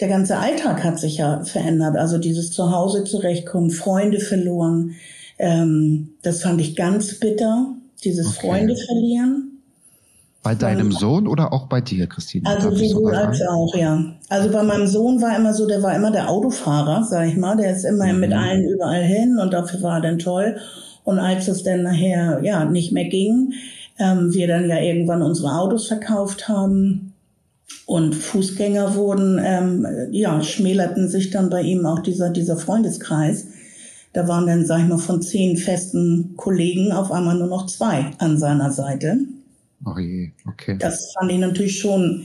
der 0.00 0.08
ganze 0.08 0.38
Alltag 0.38 0.82
hat 0.82 0.98
sich 0.98 1.18
ja 1.18 1.44
verändert. 1.44 1.96
Also 1.96 2.18
dieses 2.18 2.50
Zuhause 2.50 3.04
zurechtkommen, 3.04 3.70
Freunde 3.70 4.18
verloren. 4.18 4.96
Ähm, 5.38 6.14
das 6.22 6.42
fand 6.42 6.60
ich 6.60 6.74
ganz 6.74 7.14
bitter, 7.20 7.74
dieses 8.02 8.26
okay. 8.26 8.46
Freunde 8.48 8.76
verlieren. 8.76 9.51
Bei 10.42 10.54
deinem 10.56 10.88
Und, 10.88 10.98
Sohn 10.98 11.28
oder 11.28 11.52
auch 11.52 11.66
bei 11.66 11.80
dir, 11.80 12.08
Christine? 12.08 12.48
Also 12.48 12.74
sowohl 12.74 13.14
als 13.14 13.40
auch, 13.42 13.74
ja. 13.76 14.02
Also 14.28 14.50
bei 14.50 14.62
meinem 14.62 14.88
Sohn 14.88 15.22
war 15.22 15.36
immer 15.36 15.54
so, 15.54 15.66
der 15.66 15.82
war 15.82 15.94
immer 15.94 16.10
der 16.10 16.28
Autofahrer, 16.28 17.04
sag 17.04 17.28
ich 17.28 17.36
mal. 17.36 17.56
Der 17.56 17.72
ist 17.72 17.84
immer 17.84 18.12
mhm. 18.12 18.20
mit 18.20 18.32
allen 18.32 18.68
überall 18.68 19.02
hin 19.02 19.38
und 19.40 19.52
dafür 19.52 19.82
war 19.82 19.98
er 19.98 20.02
dann 20.02 20.18
toll. 20.18 20.56
Und 21.04 21.18
als 21.18 21.46
es 21.46 21.62
dann 21.62 21.82
nachher 21.82 22.40
ja 22.42 22.64
nicht 22.64 22.92
mehr 22.92 23.08
ging, 23.08 23.52
ähm, 23.98 24.32
wir 24.32 24.48
dann 24.48 24.68
ja 24.68 24.80
irgendwann 24.80 25.22
unsere 25.22 25.52
Autos 25.52 25.86
verkauft 25.86 26.48
haben, 26.48 27.12
und 27.86 28.14
Fußgänger 28.14 28.94
wurden, 28.94 29.40
ähm, 29.42 29.86
ja, 30.12 30.42
schmälerten 30.42 31.08
sich 31.08 31.30
dann 31.30 31.50
bei 31.50 31.62
ihm 31.62 31.84
auch 31.84 31.98
dieser, 31.98 32.30
dieser 32.30 32.56
Freundeskreis. 32.56 33.46
Da 34.12 34.28
waren 34.28 34.46
dann, 34.46 34.66
sag 34.66 34.80
ich 34.80 34.88
mal, 34.88 34.98
von 34.98 35.22
zehn 35.22 35.56
festen 35.56 36.34
Kollegen 36.36 36.92
auf 36.92 37.10
einmal 37.10 37.36
nur 37.36 37.48
noch 37.48 37.66
zwei 37.66 38.10
an 38.18 38.38
seiner 38.38 38.70
Seite. 38.70 39.18
Ach 39.84 39.98
je, 39.98 40.30
okay. 40.46 40.76
Das 40.78 41.12
fand 41.12 41.32
ich 41.32 41.38
natürlich 41.38 41.78
schon, 41.78 42.24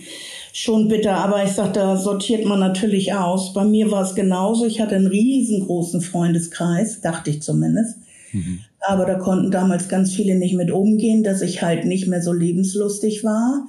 schon 0.54 0.88
bitter, 0.88 1.16
aber 1.16 1.44
ich 1.44 1.52
sag, 1.52 1.74
da 1.74 1.98
sortiert 1.98 2.46
man 2.46 2.60
natürlich 2.60 3.14
aus. 3.14 3.54
Bei 3.54 3.66
mir 3.66 3.90
war 3.90 4.04
es 4.04 4.16
genauso. 4.16 4.66
Ich 4.66 4.80
hatte 4.80 4.96
einen 4.96 5.08
riesengroßen 5.08 6.02
Freundeskreis, 6.02 7.02
dachte 7.02 7.32
ich 7.32 7.42
zumindest. 7.42 7.98
Mhm. 8.32 8.60
Aber 8.88 9.06
da 9.06 9.16
konnten 9.16 9.50
damals 9.50 9.90
ganz 9.90 10.14
viele 10.14 10.36
nicht 10.36 10.56
mit 10.56 10.72
umgehen, 10.72 11.24
dass 11.24 11.42
ich 11.42 11.64
halt 11.64 11.86
nicht 11.86 12.08
mehr 12.08 12.22
so 12.22 12.32
lebenslustig 12.32 13.24
war. 13.24 13.68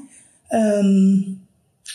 Ähm, 0.51 1.41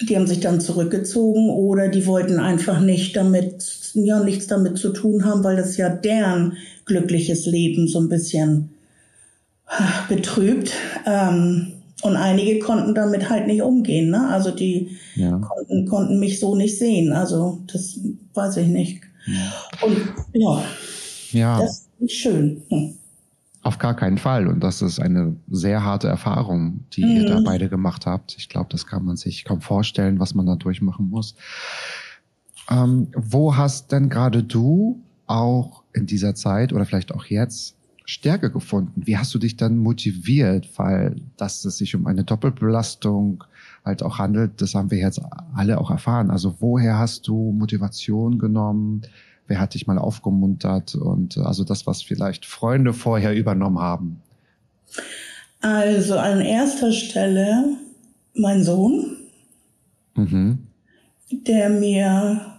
die 0.02 0.16
haben 0.16 0.28
sich 0.28 0.40
dann 0.40 0.60
zurückgezogen 0.60 1.52
oder 1.52 1.88
die 1.88 2.08
wollten 2.08 2.40
einfach 2.40 2.80
nicht 2.80 3.16
damit, 3.16 3.92
ja, 3.94 4.24
nichts 4.24 4.48
damit 4.48 4.80
zu 4.80 4.90
tun 4.90 5.26
haben, 5.26 5.44
weil 5.44 5.56
das 5.56 5.78
ja 5.78 5.90
deren 5.90 6.58
glückliches 6.86 7.46
Leben 7.46 7.88
so 7.88 8.00
ein 8.00 8.10
bisschen 8.10 8.70
ah, 9.68 10.06
betrübt. 10.10 10.74
Ähm, 11.06 11.74
und 12.04 12.18
einige 12.18 12.60
konnten 12.60 12.94
damit 12.94 13.30
halt 13.30 13.48
nicht 13.48 13.62
umgehen. 13.62 14.10
Ne? 14.10 14.28
Also 14.30 14.52
die 14.52 14.98
ja. 15.16 15.38
konnten, 15.38 15.88
konnten 15.88 16.20
mich 16.20 16.40
so 16.40 16.56
nicht 16.56 16.78
sehen. 16.78 17.14
Also 17.14 17.62
das 17.72 18.00
weiß 18.34 18.58
ich 18.58 18.68
nicht. 18.68 19.02
Ja. 19.26 19.86
Und 19.86 19.98
ja, 20.34 20.64
ja. 21.32 21.60
das 21.60 21.88
ist 22.00 22.14
schön. 22.14 22.62
Hm. 22.70 22.96
Auf 23.62 23.78
gar 23.78 23.96
keinen 23.96 24.18
Fall. 24.18 24.48
Und 24.48 24.60
das 24.60 24.82
ist 24.82 25.00
eine 25.00 25.38
sehr 25.50 25.84
harte 25.84 26.10
Erfahrung, 26.10 26.82
die 26.92 27.06
mhm. 27.06 27.12
ihr 27.12 27.26
da 27.26 27.40
mhm. 27.40 27.46
beide 27.46 27.70
gemacht 27.70 28.06
habt. 28.06 28.36
Ich 28.38 28.50
glaube, 28.50 28.68
das 28.70 28.86
kann 28.86 29.06
man 29.06 29.16
sich 29.16 29.46
kaum 29.46 29.62
vorstellen, 29.62 30.20
was 30.20 30.36
man 30.36 30.46
da 30.46 30.56
durchmachen 30.56 31.10
muss. 31.10 31.36
Ähm, 32.70 33.08
wo 33.16 33.56
hast 33.56 33.94
denn 33.94 34.10
gerade 34.10 34.44
du 34.44 35.02
auch 35.26 35.84
in 35.94 36.06
dieser 36.06 36.36
Zeit 36.36 36.74
oder 36.74 36.86
vielleicht 36.86 37.14
auch 37.14 37.26
jetzt 37.26 37.78
Stärke 38.06 38.52
gefunden? 38.52 39.04
Wie 39.06 39.18
hast 39.18 39.34
du 39.34 39.40
dich 39.40 39.58
dann 39.58 39.78
motiviert? 39.78 40.70
Weil, 40.78 41.16
dass 41.38 41.64
es 41.66 41.78
sich 41.78 41.96
um 41.96 42.06
eine 42.08 42.24
Doppelbelastung 42.24 43.44
halt 43.86 44.04
auch 44.04 44.20
handelt, 44.20 44.62
das 44.62 44.76
haben 44.76 44.92
wir 44.92 44.98
jetzt 44.98 45.22
alle 45.54 45.80
auch 45.80 45.92
erfahren. 45.92 46.32
Also 46.32 46.56
woher 46.60 46.98
hast 46.98 47.28
du 47.28 47.52
Motivation 47.52 48.40
genommen? 48.40 49.04
wer 49.48 49.60
hat 49.60 49.74
dich 49.74 49.88
mal 49.88 49.98
aufgemuntert 49.98 50.96
und 50.96 51.38
äh, 51.38 51.42
also 51.42 51.64
das, 51.64 51.86
was 51.88 52.02
vielleicht 52.02 52.46
Freunde 52.46 52.94
vorher 52.94 53.36
übernommen 53.36 53.80
haben? 53.80 54.22
Also 55.62 56.18
an 56.18 56.42
erster 56.42 56.92
Stelle 56.92 57.78
mein 58.34 58.64
Sohn, 58.64 59.18
mhm. 60.16 60.68
der 61.32 61.70
mir, 61.70 62.53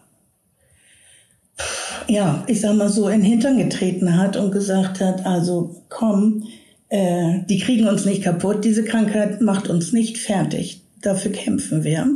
ja, 2.09 2.45
ich 2.47 2.61
sag 2.61 2.77
mal 2.77 2.89
so, 2.89 3.09
in 3.09 3.21
den 3.21 3.31
Hintern 3.31 3.59
getreten 3.59 4.17
hat 4.17 4.37
und 4.37 4.53
gesagt 4.53 5.01
hat, 5.01 5.25
also 5.27 5.83
komm, 5.89 6.45
äh, 6.89 7.41
die 7.49 7.59
kriegen 7.59 7.89
uns 7.89 8.05
nicht 8.05 8.23
kaputt, 8.23 8.65
diese 8.65 8.85
Krankheit 8.85 9.41
macht 9.41 9.69
uns 9.69 9.93
nicht 9.93 10.19
fertig, 10.19 10.83
dafür 11.01 11.33
kämpfen 11.33 11.85
wir. 11.85 12.09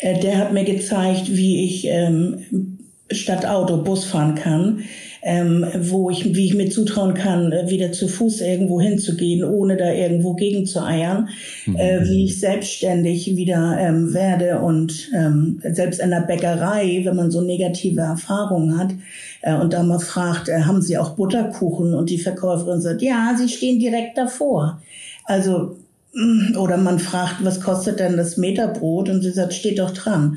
Äh, 0.00 0.20
der 0.20 0.38
hat 0.38 0.52
mir 0.52 0.64
gezeigt, 0.64 1.34
wie 1.34 1.64
ich 1.64 1.86
ähm, 1.86 2.78
statt 3.10 3.46
Auto 3.46 3.82
Bus 3.82 4.04
fahren 4.04 4.34
kann, 4.34 4.84
ähm, 5.24 5.64
wo 5.78 6.10
ich, 6.10 6.34
wie 6.34 6.44
ich 6.44 6.54
mir 6.54 6.68
zutrauen 6.68 7.14
kann, 7.14 7.50
äh, 7.50 7.70
wieder 7.70 7.92
zu 7.92 8.08
Fuß 8.08 8.42
irgendwo 8.42 8.78
hinzugehen, 8.78 9.42
ohne 9.42 9.78
da 9.78 9.90
irgendwo 9.90 10.34
gegen 10.34 10.66
zu 10.66 10.84
eiern, 10.84 11.30
mhm. 11.64 11.76
äh, 11.76 12.06
wie 12.06 12.26
ich 12.26 12.38
selbstständig 12.38 13.34
wieder 13.34 13.78
ähm, 13.80 14.12
werde 14.12 14.58
und 14.58 15.10
ähm, 15.16 15.62
selbst 15.64 16.00
in 16.00 16.10
der 16.10 16.20
Bäckerei, 16.20 17.00
wenn 17.04 17.16
man 17.16 17.30
so 17.30 17.40
negative 17.40 18.02
Erfahrungen 18.02 18.78
hat 18.78 18.92
äh, 19.40 19.54
und 19.54 19.72
da 19.72 19.82
mal 19.82 19.98
fragt, 19.98 20.50
äh, 20.50 20.60
haben 20.60 20.82
Sie 20.82 20.98
auch 20.98 21.16
Butterkuchen? 21.16 21.94
Und 21.94 22.10
die 22.10 22.18
Verkäuferin 22.18 22.82
sagt, 22.82 23.00
ja, 23.00 23.34
Sie 23.38 23.48
stehen 23.48 23.80
direkt 23.80 24.18
davor. 24.18 24.82
Also 25.24 25.78
mm, 26.12 26.58
oder 26.58 26.76
man 26.76 26.98
fragt, 26.98 27.42
was 27.42 27.62
kostet 27.62 27.98
denn 27.98 28.18
das 28.18 28.36
Meterbrot? 28.36 29.08
Und 29.08 29.22
sie 29.22 29.30
sagt, 29.30 29.54
steht 29.54 29.78
doch 29.78 29.92
dran 29.92 30.36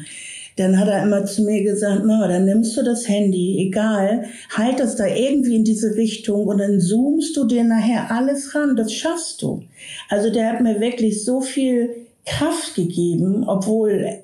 dann 0.57 0.79
hat 0.79 0.87
er 0.87 1.03
immer 1.03 1.23
zu 1.25 1.43
mir 1.43 1.63
gesagt, 1.63 2.03
Mama, 2.03 2.27
dann 2.27 2.45
nimmst 2.45 2.75
du 2.75 2.83
das 2.83 3.07
Handy, 3.07 3.67
egal, 3.67 4.25
halt 4.55 4.79
das 4.79 4.95
da 4.95 5.05
irgendwie 5.05 5.55
in 5.55 5.63
diese 5.63 5.95
Richtung 5.95 6.47
und 6.47 6.57
dann 6.57 6.79
zoomst 6.79 7.37
du 7.37 7.45
dir 7.45 7.63
nachher 7.63 8.11
alles 8.11 8.53
ran, 8.55 8.75
das 8.75 8.91
schaffst 8.91 9.41
du. 9.41 9.63
Also 10.09 10.31
der 10.31 10.51
hat 10.51 10.61
mir 10.61 10.79
wirklich 10.79 11.23
so 11.23 11.41
viel 11.41 11.89
Kraft 12.25 12.75
gegeben, 12.75 13.43
obwohl 13.47 14.19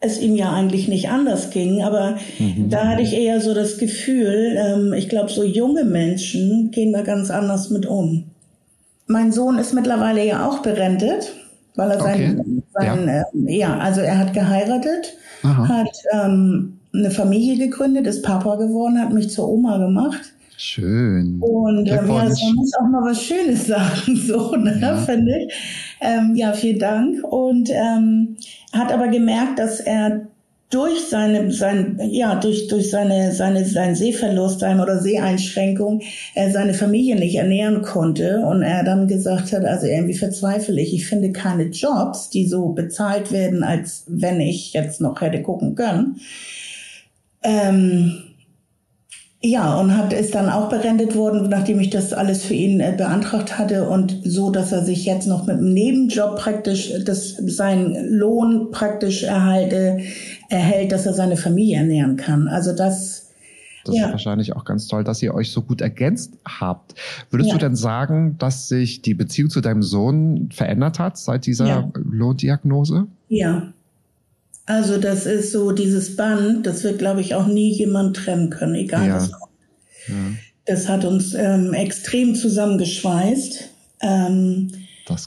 es 0.00 0.20
ihm 0.20 0.34
ja 0.36 0.52
eigentlich 0.52 0.88
nicht 0.88 1.08
anders 1.08 1.50
ging, 1.50 1.82
aber 1.82 2.18
mhm. 2.38 2.68
da 2.68 2.88
hatte 2.88 3.02
ich 3.02 3.14
eher 3.14 3.40
so 3.40 3.54
das 3.54 3.78
Gefühl, 3.78 4.56
ähm, 4.58 4.92
ich 4.92 5.08
glaube, 5.08 5.30
so 5.30 5.44
junge 5.44 5.84
Menschen 5.84 6.70
gehen 6.72 6.92
da 6.92 7.02
ganz 7.02 7.30
anders 7.30 7.70
mit 7.70 7.86
um. 7.86 8.24
Mein 9.06 9.32
Sohn 9.32 9.58
ist 9.58 9.72
mittlerweile 9.72 10.26
ja 10.26 10.48
auch 10.48 10.58
berentet, 10.60 11.32
weil 11.76 11.90
er 11.92 12.00
okay. 12.00 12.34
sein, 12.36 12.53
sein 12.74 13.08
ja. 13.08 13.22
Äh, 13.22 13.56
ja, 13.56 13.78
also 13.78 14.00
er 14.00 14.18
hat 14.18 14.32
geheiratet 14.32 15.16
Aha. 15.42 15.68
hat 15.68 15.96
ähm, 16.12 16.78
eine 16.92 17.10
Familie 17.10 17.58
gegründet, 17.58 18.06
ist 18.06 18.22
Papa 18.22 18.56
geworden, 18.56 19.00
hat 19.00 19.12
mich 19.12 19.30
zur 19.30 19.48
Oma 19.48 19.78
gemacht. 19.78 20.32
Schön. 20.56 21.40
Und 21.40 21.88
ähm, 21.88 22.08
ja, 22.08 22.30
so 22.30 22.46
muss 22.52 22.72
auch 22.74 22.88
mal 22.88 23.10
was 23.10 23.22
Schönes 23.22 23.66
sagen, 23.66 24.16
so, 24.16 24.54
ne, 24.56 24.78
ja. 24.80 24.96
finde 24.96 25.32
ich. 25.38 25.52
Ähm, 26.00 26.34
ja, 26.36 26.52
vielen 26.52 26.78
Dank. 26.78 27.24
Und 27.24 27.70
ähm, 27.70 28.36
hat 28.72 28.92
aber 28.92 29.08
gemerkt, 29.08 29.58
dass 29.58 29.80
er 29.80 30.28
durch 30.74 31.08
seine, 31.08 31.52
sein, 31.52 32.00
ja, 32.10 32.34
durch, 32.34 32.66
durch 32.66 32.90
seine, 32.90 33.32
seine, 33.32 33.64
seinen 33.64 33.94
Sehverlust 33.94 34.58
seine, 34.58 34.82
oder 34.82 34.98
Seheinschränkung 34.98 36.02
er 36.34 36.50
seine 36.50 36.74
Familie 36.74 37.14
nicht 37.14 37.36
ernähren 37.36 37.82
konnte 37.82 38.40
und 38.40 38.62
er 38.62 38.82
dann 38.82 39.06
gesagt 39.06 39.52
hat, 39.52 39.64
also 39.64 39.86
irgendwie 39.86 40.18
verzweifle 40.18 40.80
ich, 40.80 40.92
ich 40.92 41.06
finde 41.06 41.30
keine 41.30 41.66
Jobs, 41.66 42.28
die 42.28 42.48
so 42.48 42.70
bezahlt 42.70 43.30
werden, 43.30 43.62
als 43.62 44.04
wenn 44.08 44.40
ich 44.40 44.72
jetzt 44.72 45.00
noch 45.00 45.20
hätte 45.20 45.42
gucken 45.42 45.76
können. 45.76 46.16
Ähm, 47.44 48.24
ja, 49.46 49.78
und 49.78 49.94
hat 49.94 50.14
ist 50.14 50.34
dann 50.34 50.48
auch 50.48 50.70
berendet 50.70 51.14
worden, 51.14 51.50
nachdem 51.50 51.78
ich 51.78 51.90
das 51.90 52.14
alles 52.14 52.44
für 52.44 52.54
ihn 52.54 52.80
äh, 52.80 52.94
beantragt 52.96 53.58
hatte 53.58 53.86
und 53.86 54.22
so, 54.24 54.50
dass 54.50 54.72
er 54.72 54.82
sich 54.82 55.04
jetzt 55.04 55.26
noch 55.26 55.46
mit 55.46 55.58
einem 55.58 55.74
Nebenjob 55.74 56.36
praktisch 56.36 56.94
das, 57.04 57.36
seinen 57.36 58.08
Lohn 58.08 58.70
praktisch 58.70 59.22
erhalte, 59.22 59.98
erhält, 60.54 60.92
dass 60.92 61.06
er 61.06 61.12
seine 61.12 61.36
Familie 61.36 61.78
ernähren 61.78 62.16
kann. 62.16 62.48
Also 62.48 62.74
das, 62.74 63.32
das 63.84 63.96
ja. 63.96 64.06
ist 64.06 64.12
wahrscheinlich 64.12 64.56
auch 64.56 64.64
ganz 64.64 64.86
toll, 64.86 65.04
dass 65.04 65.22
ihr 65.22 65.34
euch 65.34 65.50
so 65.50 65.62
gut 65.62 65.80
ergänzt 65.80 66.34
habt. 66.46 66.94
Würdest 67.30 67.50
ja. 67.50 67.56
du 67.56 67.60
denn 67.60 67.76
sagen, 67.76 68.36
dass 68.38 68.68
sich 68.68 69.02
die 69.02 69.14
Beziehung 69.14 69.50
zu 69.50 69.60
deinem 69.60 69.82
Sohn 69.82 70.48
verändert 70.52 70.98
hat 70.98 71.18
seit 71.18 71.46
dieser 71.46 71.66
ja. 71.66 71.92
Lohndiagnose? 71.94 73.06
Ja, 73.28 73.72
also 74.66 74.98
das 74.98 75.26
ist 75.26 75.52
so 75.52 75.72
dieses 75.72 76.16
Band, 76.16 76.66
das 76.66 76.84
wird, 76.84 76.98
glaube 76.98 77.20
ich, 77.20 77.34
auch 77.34 77.46
nie 77.46 77.72
jemand 77.72 78.16
trennen 78.16 78.50
können, 78.50 78.74
egal 78.74 79.06
ja. 79.06 79.16
was. 79.16 79.30
Das 80.64 80.88
hat 80.88 81.04
uns 81.04 81.34
ähm, 81.34 81.74
extrem 81.74 82.34
zusammengeschweißt. 82.34 83.70
Ähm, 84.00 84.70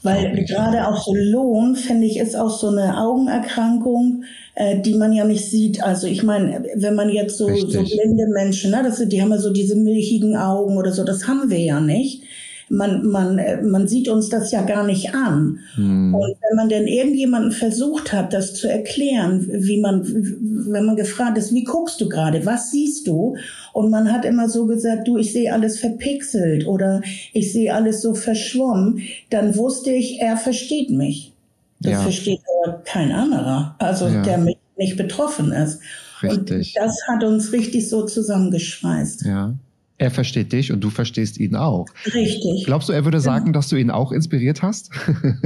weil 0.02 0.44
gerade 0.44 0.88
auch 0.88 1.04
so 1.04 1.14
Lohn, 1.14 1.76
finde 1.76 2.06
ich, 2.06 2.18
ist 2.18 2.36
auch 2.36 2.50
so 2.50 2.68
eine 2.68 2.98
Augenerkrankung, 2.98 4.24
äh, 4.58 4.80
die 4.80 4.94
man 4.94 5.12
ja 5.12 5.24
nicht 5.24 5.48
sieht. 5.48 5.82
Also 5.82 6.08
ich 6.08 6.24
meine, 6.24 6.64
wenn 6.74 6.96
man 6.96 7.10
jetzt 7.10 7.38
so, 7.38 7.46
so 7.46 7.82
blinde 7.82 8.26
Menschen, 8.34 8.72
ne, 8.72 8.82
das, 8.82 8.98
die 9.08 9.22
haben 9.22 9.30
ja 9.30 9.38
so 9.38 9.52
diese 9.52 9.76
milchigen 9.76 10.36
Augen 10.36 10.76
oder 10.76 10.92
so, 10.92 11.04
das 11.04 11.28
haben 11.28 11.48
wir 11.48 11.60
ja 11.60 11.80
nicht 11.80 12.22
man, 12.70 13.06
man, 13.06 13.38
äh, 13.38 13.62
man 13.62 13.88
sieht 13.88 14.08
uns 14.08 14.28
das 14.28 14.50
ja 14.50 14.62
gar 14.62 14.84
nicht 14.84 15.14
an. 15.14 15.60
Hm. 15.74 16.14
Und 16.14 16.36
wenn 16.42 16.56
man 16.56 16.68
denn 16.68 16.86
irgendjemanden 16.86 17.52
versucht 17.52 18.12
hat, 18.12 18.32
das 18.32 18.54
zu 18.54 18.68
erklären, 18.68 19.46
wie 19.50 19.80
man, 19.80 20.02
wenn 20.04 20.84
man 20.84 20.96
gefragt 20.96 21.38
ist, 21.38 21.54
wie 21.54 21.64
guckst 21.64 22.00
du 22.00 22.08
gerade, 22.08 22.44
was 22.44 22.70
siehst 22.70 23.06
du? 23.06 23.36
Und 23.72 23.90
man 23.90 24.12
hat 24.12 24.24
immer 24.24 24.48
so 24.48 24.66
gesagt, 24.66 25.08
du, 25.08 25.16
ich 25.16 25.32
sehe 25.32 25.52
alles 25.52 25.78
verpixelt 25.78 26.66
oder 26.66 27.00
ich 27.32 27.52
sehe 27.52 27.72
alles 27.72 28.02
so 28.02 28.14
verschwommen, 28.14 29.00
dann 29.30 29.56
wusste 29.56 29.90
ich, 29.92 30.20
er 30.20 30.36
versteht 30.36 30.90
mich. 30.90 31.32
Das 31.80 31.92
ja. 31.92 32.00
versteht 32.02 32.40
kein 32.84 33.12
anderer, 33.12 33.76
also 33.78 34.08
ja. 34.08 34.22
der 34.22 34.38
nicht 34.76 34.96
betroffen 34.96 35.52
ist. 35.52 35.80
Richtig. 36.22 36.74
Und 36.76 36.84
das 36.84 36.96
hat 37.08 37.24
uns 37.24 37.52
richtig 37.52 37.88
so 37.88 38.04
zusammengeschweißt. 38.04 39.24
Ja. 39.24 39.54
Er 39.98 40.10
versteht 40.12 40.52
dich 40.52 40.70
und 40.72 40.80
du 40.80 40.90
verstehst 40.90 41.38
ihn 41.38 41.56
auch. 41.56 41.86
Richtig. 42.14 42.64
Glaubst 42.66 42.88
du, 42.88 42.92
er 42.92 43.04
würde 43.04 43.20
sagen, 43.20 43.52
dass 43.52 43.68
du 43.68 43.76
ihn 43.76 43.90
auch 43.90 44.12
inspiriert 44.12 44.62
hast 44.62 44.90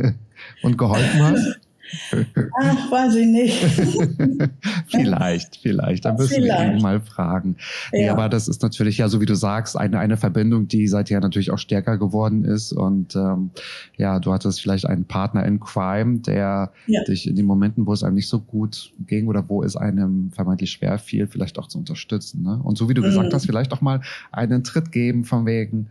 und 0.63 0.77
geholfen 0.77 1.23
hast? 1.23 1.59
Ach, 2.61 2.91
weiß 2.91 3.15
ich 3.17 3.27
nicht. 3.27 3.55
vielleicht, 4.89 5.57
vielleicht. 5.57 6.05
Da 6.05 6.13
müssen 6.13 6.35
vielleicht. 6.35 6.61
wir 6.61 6.77
ihn 6.77 6.83
mal 6.83 7.01
fragen. 7.01 7.57
Ja. 7.93 7.99
Nee, 7.99 8.09
aber 8.09 8.29
das 8.29 8.49
ist 8.49 8.63
natürlich 8.63 8.99
ja, 8.99 9.09
so 9.09 9.21
wie 9.21 9.27
du 9.27 9.35
sagst, 9.35 9.77
eine, 9.77 9.99
eine 9.99 10.17
Verbindung, 10.17 10.69
die 10.69 10.89
seither 10.89 11.21
natürlich 11.21 11.51
auch 11.51 11.59
stärker 11.59 11.99
geworden 11.99 12.45
ist. 12.45 12.73
Und 12.73 13.15
ähm, 13.17 13.51
ja, 13.97 14.19
du 14.21 14.33
hattest 14.33 14.61
vielleicht 14.61 14.87
einen 14.87 15.05
Partner 15.05 15.45
in 15.45 15.61
Crime, 15.61 16.21
der 16.21 16.73
ja. 16.87 17.05
dich 17.05 17.29
in 17.29 17.37
den 17.37 17.47
Momenten, 17.47 17.87
wo 17.87 17.93
es 17.93 18.03
einem 18.03 18.15
nicht 18.15 18.29
so 18.29 18.41
gut 18.41 18.93
ging 19.07 19.29
oder 19.29 19.49
wo 19.49 19.63
es 19.63 19.77
einem 19.77 20.31
vermeintlich 20.33 20.71
schwer 20.71 20.99
fiel, 20.99 21.27
vielleicht 21.27 21.59
auch 21.59 21.69
zu 21.69 21.79
unterstützen. 21.79 22.43
Ne? 22.43 22.59
Und 22.63 22.79
so 22.79 22.89
wie 22.89 22.95
du 22.95 23.03
mhm. 23.03 23.07
gesagt 23.07 23.35
hast, 23.35 23.47
vielleicht 23.47 23.73
auch 23.73 23.81
mal 23.81 24.01
einen 24.31 24.65
Tritt 24.65 24.93
geben 24.93 25.25
von 25.25 25.47
wegen, 25.47 25.89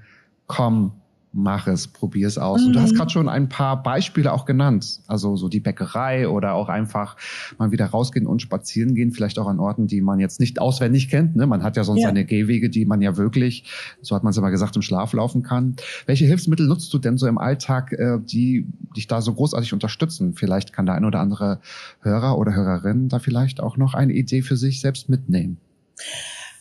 komm, 0.47 0.93
mach 1.33 1.67
es, 1.67 1.87
probier 1.87 2.27
es 2.27 2.37
aus. 2.37 2.61
Mhm. 2.61 2.67
Und 2.67 2.73
du 2.73 2.81
hast 2.81 2.91
mhm. 2.91 2.97
gerade 2.97 3.11
schon 3.11 3.29
ein 3.29 3.49
paar 3.49 3.81
Beispiele 3.81 4.31
auch 4.33 4.45
genannt. 4.45 5.01
Also 5.07 5.35
so 5.35 5.47
die 5.47 5.59
Bäckerei 5.59 6.27
oder 6.27 6.53
auch 6.53 6.69
einfach 6.69 7.15
mal 7.57 7.71
wieder 7.71 7.85
rausgehen 7.85 8.27
und 8.27 8.41
spazieren 8.41 8.95
gehen, 8.95 9.11
vielleicht 9.11 9.39
auch 9.39 9.47
an 9.47 9.59
Orten, 9.59 9.87
die 9.87 10.01
man 10.01 10.19
jetzt 10.19 10.39
nicht 10.39 10.59
auswendig 10.59 11.09
kennt. 11.09 11.35
Ne? 11.35 11.47
Man 11.47 11.63
hat 11.63 11.77
ja 11.77 11.83
sonst 11.83 12.01
ja. 12.01 12.07
seine 12.07 12.25
Gehwege, 12.25 12.69
die 12.69 12.85
man 12.85 13.01
ja 13.01 13.17
wirklich, 13.17 13.63
so 14.01 14.15
hat 14.15 14.23
man 14.23 14.31
es 14.31 14.37
immer 14.37 14.51
gesagt, 14.51 14.75
im 14.75 14.81
Schlaf 14.81 15.13
laufen 15.13 15.43
kann. 15.43 15.75
Welche 16.05 16.25
Hilfsmittel 16.25 16.67
nutzt 16.67 16.93
du 16.93 16.97
denn 16.97 17.17
so 17.17 17.27
im 17.27 17.37
Alltag, 17.37 17.93
äh, 17.93 18.19
die 18.19 18.65
dich 18.95 19.07
da 19.07 19.21
so 19.21 19.33
großartig 19.33 19.73
unterstützen? 19.73 20.33
Vielleicht 20.33 20.73
kann 20.73 20.85
der 20.85 20.95
ein 20.95 21.05
oder 21.05 21.19
andere 21.19 21.59
Hörer 22.01 22.37
oder 22.37 22.53
Hörerin 22.53 23.07
da 23.07 23.19
vielleicht 23.19 23.61
auch 23.61 23.77
noch 23.77 23.93
eine 23.93 24.13
Idee 24.13 24.41
für 24.41 24.57
sich 24.57 24.81
selbst 24.81 25.09
mitnehmen. 25.09 25.57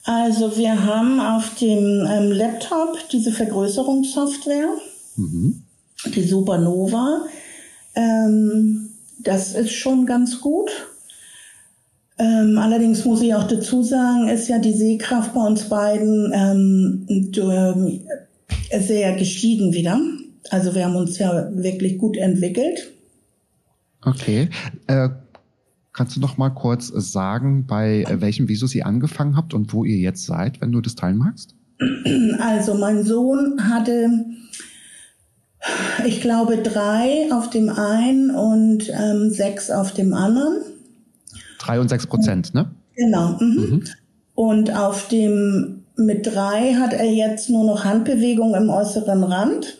Also 0.04 0.56
wir 0.56 0.84
haben 0.84 1.20
auf 1.20 1.54
dem 1.56 2.06
ähm, 2.08 2.32
Laptop 2.32 2.96
diese 3.12 3.32
Vergrößerungssoftware, 3.32 4.70
mhm. 5.16 5.62
die 6.06 6.22
Supernova. 6.22 7.26
Ähm, 7.94 8.90
das 9.18 9.54
ist 9.54 9.72
schon 9.72 10.06
ganz 10.06 10.40
gut. 10.40 10.70
Ähm, 12.18 12.58
allerdings 12.58 13.04
muss 13.04 13.22
ich 13.22 13.34
auch 13.34 13.46
dazu 13.46 13.82
sagen, 13.82 14.28
ist 14.28 14.48
ja 14.48 14.58
die 14.58 14.74
Sehkraft 14.74 15.34
bei 15.34 15.40
uns 15.40 15.64
beiden 15.68 16.32
ähm, 16.34 17.06
sehr 18.78 19.14
gestiegen 19.16 19.72
wieder. 19.72 20.00
Also 20.50 20.74
wir 20.74 20.84
haben 20.84 20.96
uns 20.96 21.18
ja 21.18 21.48
wirklich 21.52 21.98
gut 21.98 22.16
entwickelt. 22.16 22.92
Okay. 24.02 24.48
Äh 24.86 25.08
Kannst 26.00 26.16
du 26.16 26.20
noch 26.20 26.38
mal 26.38 26.48
kurz 26.48 26.86
sagen, 26.86 27.66
bei 27.66 28.06
welchem 28.08 28.48
Visus 28.48 28.74
ihr 28.74 28.86
angefangen 28.86 29.36
habt 29.36 29.52
und 29.52 29.74
wo 29.74 29.84
ihr 29.84 29.98
jetzt 29.98 30.24
seid, 30.24 30.62
wenn 30.62 30.72
du 30.72 30.80
das 30.80 30.94
teilen 30.94 31.18
magst? 31.18 31.54
Also 32.38 32.72
mein 32.72 33.04
Sohn 33.04 33.68
hatte, 33.68 34.08
ich 36.06 36.22
glaube, 36.22 36.56
drei 36.56 37.30
auf 37.30 37.50
dem 37.50 37.68
einen 37.68 38.30
und 38.30 38.90
ähm, 38.98 39.28
sechs 39.28 39.70
auf 39.70 39.92
dem 39.92 40.14
anderen. 40.14 40.62
Drei 41.58 41.78
und 41.78 41.90
sechs 41.90 42.06
Prozent, 42.06 42.54
ne? 42.54 42.70
Genau. 42.96 43.36
Mhm. 43.38 43.56
Mhm. 43.58 43.84
Und 44.34 44.74
auf 44.74 45.08
dem 45.08 45.84
mit 45.96 46.26
drei 46.26 46.76
hat 46.76 46.94
er 46.94 47.12
jetzt 47.12 47.50
nur 47.50 47.66
noch 47.66 47.84
Handbewegung 47.84 48.54
im 48.54 48.70
äußeren 48.70 49.22
Rand. 49.22 49.76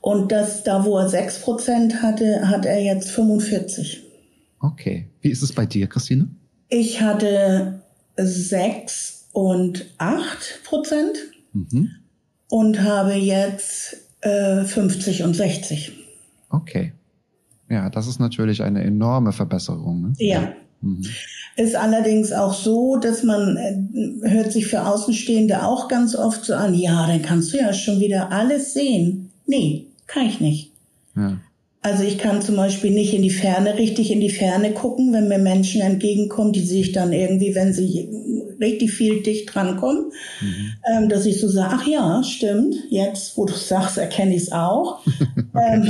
Und 0.00 0.32
das, 0.32 0.64
da 0.64 0.84
wo 0.84 0.98
er 0.98 1.08
sechs 1.08 1.38
Prozent 1.38 2.02
hatte, 2.02 2.48
hat 2.48 2.66
er 2.66 2.82
jetzt 2.82 3.12
45. 3.12 4.05
Okay. 4.60 5.08
Wie 5.20 5.30
ist 5.30 5.42
es 5.42 5.52
bei 5.52 5.66
dir, 5.66 5.86
Christine? 5.86 6.28
Ich 6.68 7.00
hatte 7.00 7.80
sechs 8.16 9.28
und 9.32 9.86
acht 9.98 10.60
Prozent 10.64 11.18
mhm. 11.52 11.90
und 12.48 12.82
habe 12.82 13.14
jetzt 13.14 13.96
äh, 14.22 14.64
50 14.64 15.22
und 15.22 15.34
60. 15.34 15.92
Okay. 16.50 16.92
Ja, 17.68 17.90
das 17.90 18.06
ist 18.06 18.18
natürlich 18.18 18.62
eine 18.62 18.82
enorme 18.82 19.32
Verbesserung. 19.32 20.02
Ne? 20.02 20.12
Ja. 20.18 20.52
Mhm. 20.80 21.04
Ist 21.56 21.74
allerdings 21.74 22.32
auch 22.32 22.54
so, 22.54 22.96
dass 22.96 23.22
man 23.22 23.56
äh, 23.56 24.28
hört 24.28 24.52
sich 24.52 24.66
für 24.66 24.86
Außenstehende 24.86 25.64
auch 25.64 25.88
ganz 25.88 26.14
oft 26.14 26.44
so 26.44 26.54
an, 26.54 26.74
ja, 26.74 27.06
dann 27.06 27.22
kannst 27.22 27.52
du 27.52 27.58
ja 27.58 27.72
schon 27.72 28.00
wieder 28.00 28.30
alles 28.30 28.74
sehen. 28.74 29.30
Nee, 29.46 29.86
kann 30.06 30.26
ich 30.26 30.40
nicht. 30.40 30.72
Ja. 31.16 31.38
Also 31.86 32.02
ich 32.02 32.18
kann 32.18 32.42
zum 32.42 32.56
Beispiel 32.56 32.90
nicht 32.90 33.14
in 33.14 33.22
die 33.22 33.30
Ferne, 33.30 33.78
richtig 33.78 34.10
in 34.10 34.18
die 34.18 34.28
Ferne 34.28 34.72
gucken, 34.72 35.12
wenn 35.12 35.28
mir 35.28 35.38
Menschen 35.38 35.80
entgegenkommen, 35.80 36.52
die 36.52 36.66
sich 36.66 36.90
dann 36.90 37.12
irgendwie, 37.12 37.54
wenn 37.54 37.72
sie 37.72 38.08
richtig 38.60 38.90
viel 38.90 39.22
dicht 39.22 39.54
drankommen, 39.54 40.06
mhm. 40.40 40.72
ähm, 40.92 41.08
dass 41.08 41.26
ich 41.26 41.40
so 41.40 41.46
sage, 41.46 41.76
ach 41.78 41.86
ja, 41.86 42.24
stimmt, 42.24 42.74
jetzt, 42.90 43.38
wo 43.38 43.44
du 43.44 43.52
sagst, 43.52 43.98
erkenne 43.98 44.34
ich 44.34 44.42
es 44.42 44.52
auch. 44.52 44.98
ähm, 45.54 45.88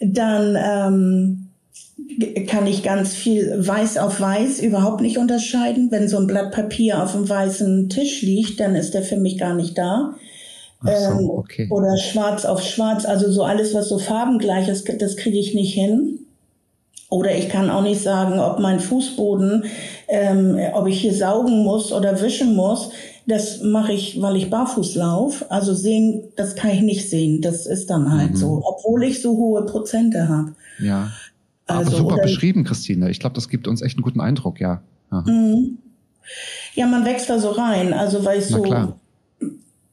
dann 0.00 0.58
ähm, 0.62 2.44
kann 2.46 2.66
ich 2.66 2.82
ganz 2.82 3.14
viel 3.14 3.66
weiß 3.66 3.96
auf 3.96 4.20
weiß 4.20 4.60
überhaupt 4.60 5.00
nicht 5.00 5.16
unterscheiden. 5.16 5.90
Wenn 5.90 6.08
so 6.08 6.18
ein 6.18 6.26
Blatt 6.26 6.52
Papier 6.52 7.02
auf 7.02 7.12
dem 7.12 7.26
weißen 7.26 7.88
Tisch 7.88 8.20
liegt, 8.20 8.60
dann 8.60 8.74
ist 8.74 8.92
der 8.92 9.02
für 9.02 9.16
mich 9.16 9.38
gar 9.38 9.54
nicht 9.54 9.78
da. 9.78 10.16
So, 10.80 10.90
ähm, 10.90 11.30
okay. 11.30 11.68
Oder 11.70 11.96
schwarz 11.96 12.44
auf 12.44 12.62
schwarz, 12.62 13.04
also 13.04 13.30
so 13.30 13.42
alles, 13.42 13.74
was 13.74 13.88
so 13.88 13.98
farbengleich 13.98 14.68
ist, 14.68 14.88
das 15.00 15.16
kriege 15.16 15.38
ich 15.38 15.54
nicht 15.54 15.74
hin. 15.74 16.20
Oder 17.10 17.34
ich 17.36 17.48
kann 17.48 17.70
auch 17.70 17.82
nicht 17.82 18.02
sagen, 18.02 18.38
ob 18.38 18.60
mein 18.60 18.80
Fußboden, 18.80 19.64
ähm, 20.08 20.58
ob 20.74 20.86
ich 20.86 21.00
hier 21.00 21.14
saugen 21.14 21.64
muss 21.64 21.90
oder 21.90 22.20
wischen 22.20 22.54
muss. 22.54 22.90
Das 23.26 23.62
mache 23.62 23.92
ich, 23.92 24.20
weil 24.20 24.36
ich 24.36 24.50
barfuß 24.50 24.94
laufe. 24.94 25.50
Also 25.50 25.74
sehen, 25.74 26.24
das 26.36 26.54
kann 26.54 26.70
ich 26.70 26.82
nicht 26.82 27.08
sehen. 27.08 27.40
Das 27.40 27.66
ist 27.66 27.88
dann 27.88 28.12
halt 28.12 28.32
mhm. 28.32 28.36
so, 28.36 28.62
obwohl 28.64 29.04
ich 29.04 29.22
so 29.22 29.36
hohe 29.36 29.64
Prozente 29.64 30.28
habe. 30.28 30.54
Ja. 30.78 31.10
Also, 31.66 31.96
Aber 31.96 31.96
super 31.96 32.22
beschrieben, 32.22 32.64
Christine. 32.64 33.10
Ich 33.10 33.20
glaube, 33.20 33.34
das 33.34 33.48
gibt 33.48 33.68
uns 33.68 33.82
echt 33.82 33.96
einen 33.96 34.02
guten 34.02 34.20
Eindruck, 34.20 34.60
ja. 34.60 34.82
Mhm. 35.10 35.78
Ja, 36.74 36.86
man 36.86 37.04
wächst 37.06 37.30
da 37.30 37.38
so 37.38 37.50
rein. 37.50 37.94
Also 37.94 38.24
weil 38.24 38.38
ich 38.38 38.46
so 38.46 38.62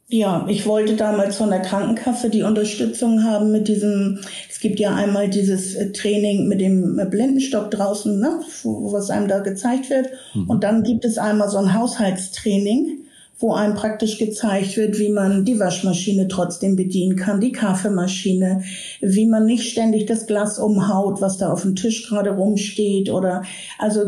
ja, 0.07 0.45
ich 0.47 0.67
wollte 0.67 0.95
damals 0.95 1.37
von 1.37 1.49
der 1.49 1.61
Krankenkasse 1.61 2.29
die 2.29 2.43
Unterstützung 2.43 3.23
haben 3.23 3.51
mit 3.51 3.67
diesem, 3.67 4.19
es 4.49 4.59
gibt 4.59 4.79
ja 4.79 4.93
einmal 4.93 5.29
dieses 5.29 5.73
äh, 5.73 5.91
Training 5.93 6.47
mit 6.47 6.61
dem 6.61 6.99
äh, 6.99 7.05
Blindenstock 7.05 7.71
draußen, 7.71 8.19
ne, 8.19 8.39
was 8.63 9.09
einem 9.09 9.27
da 9.27 9.39
gezeigt 9.39 9.89
wird. 9.89 10.09
Mhm. 10.35 10.49
Und 10.49 10.63
dann 10.63 10.83
gibt 10.83 11.05
es 11.05 11.17
einmal 11.17 11.49
so 11.49 11.57
ein 11.57 11.73
Haushaltstraining, 11.73 12.99
wo 13.39 13.53
einem 13.53 13.73
praktisch 13.73 14.19
gezeigt 14.19 14.77
wird, 14.77 14.99
wie 14.99 15.09
man 15.09 15.43
die 15.43 15.59
Waschmaschine 15.59 16.27
trotzdem 16.27 16.75
bedienen 16.75 17.15
kann, 17.15 17.41
die 17.41 17.51
Kaffeemaschine, 17.51 18.63
wie 19.01 19.25
man 19.25 19.45
nicht 19.45 19.69
ständig 19.69 20.05
das 20.05 20.27
Glas 20.27 20.59
umhaut, 20.59 21.19
was 21.19 21.39
da 21.39 21.51
auf 21.51 21.63
dem 21.63 21.75
Tisch 21.75 22.07
gerade 22.07 22.29
rumsteht 22.29 23.09
oder, 23.09 23.43
also 23.79 24.01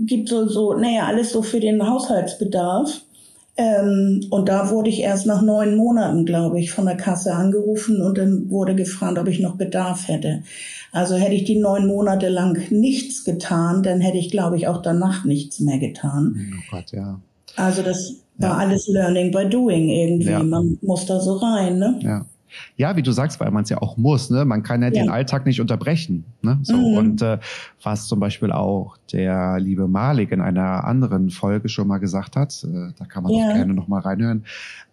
gibt 0.00 0.28
so, 0.28 0.48
so, 0.48 0.74
naja, 0.74 1.06
alles 1.06 1.30
so 1.30 1.42
für 1.42 1.60
den 1.60 1.88
Haushaltsbedarf. 1.88 3.02
Ähm, 3.58 4.26
und 4.30 4.48
da 4.50 4.70
wurde 4.70 4.90
ich 4.90 5.00
erst 5.00 5.26
nach 5.26 5.40
neun 5.40 5.76
Monaten, 5.76 6.26
glaube 6.26 6.60
ich, 6.60 6.70
von 6.70 6.84
der 6.84 6.96
Kasse 6.96 7.34
angerufen 7.34 8.02
und 8.02 8.18
dann 8.18 8.50
wurde 8.50 8.74
gefragt, 8.74 9.18
ob 9.18 9.28
ich 9.28 9.40
noch 9.40 9.56
Bedarf 9.56 10.08
hätte. 10.08 10.42
Also 10.92 11.16
hätte 11.16 11.34
ich 11.34 11.44
die 11.44 11.58
neun 11.58 11.86
Monate 11.86 12.28
lang 12.28 12.58
nichts 12.70 13.24
getan, 13.24 13.82
dann 13.82 14.00
hätte 14.00 14.18
ich, 14.18 14.30
glaube 14.30 14.56
ich, 14.56 14.68
auch 14.68 14.82
danach 14.82 15.24
nichts 15.24 15.60
mehr 15.60 15.78
getan. 15.78 16.52
Oh 16.58 16.76
Gott, 16.76 16.92
ja. 16.92 17.18
Also 17.56 17.82
das 17.82 18.16
war 18.36 18.50
ja. 18.50 18.56
alles 18.56 18.88
Learning 18.88 19.30
by 19.30 19.48
Doing 19.48 19.88
irgendwie. 19.88 20.30
Ja. 20.30 20.42
Man 20.42 20.78
muss 20.82 21.06
da 21.06 21.20
so 21.20 21.36
rein, 21.36 21.78
ne? 21.78 21.98
Ja. 22.02 22.26
Ja, 22.76 22.96
wie 22.96 23.02
du 23.02 23.12
sagst, 23.12 23.40
weil 23.40 23.50
man 23.50 23.64
es 23.64 23.70
ja 23.70 23.78
auch 23.78 23.96
muss. 23.96 24.30
Ne? 24.30 24.44
Man 24.44 24.62
kann 24.62 24.82
ja, 24.82 24.88
ja, 24.88 25.02
den 25.02 25.10
Alltag 25.10 25.46
nicht 25.46 25.60
unterbrechen. 25.60 26.24
Ne? 26.42 26.58
So 26.62 26.76
mhm. 26.76 26.96
und 26.96 27.22
äh, 27.22 27.38
was 27.82 28.06
zum 28.06 28.20
Beispiel 28.20 28.52
auch 28.52 28.96
der 29.12 29.58
liebe 29.60 29.88
Malik 29.88 30.32
in 30.32 30.40
einer 30.40 30.84
anderen 30.84 31.30
Folge 31.30 31.68
schon 31.68 31.88
mal 31.88 31.98
gesagt 31.98 32.36
hat, 32.36 32.64
äh, 32.64 32.92
da 32.98 33.04
kann 33.04 33.22
man 33.22 33.32
ja. 33.32 33.48
auch 33.48 33.54
gerne 33.54 33.74
noch 33.74 33.88
mal 33.88 34.00
reinhören. 34.00 34.44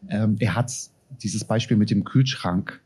Ähm, 0.10 0.38
er 0.40 0.56
hat 0.56 0.72
dieses 1.22 1.44
Beispiel 1.44 1.78
mit 1.78 1.90
dem 1.90 2.04
Kühlschrank 2.04 2.82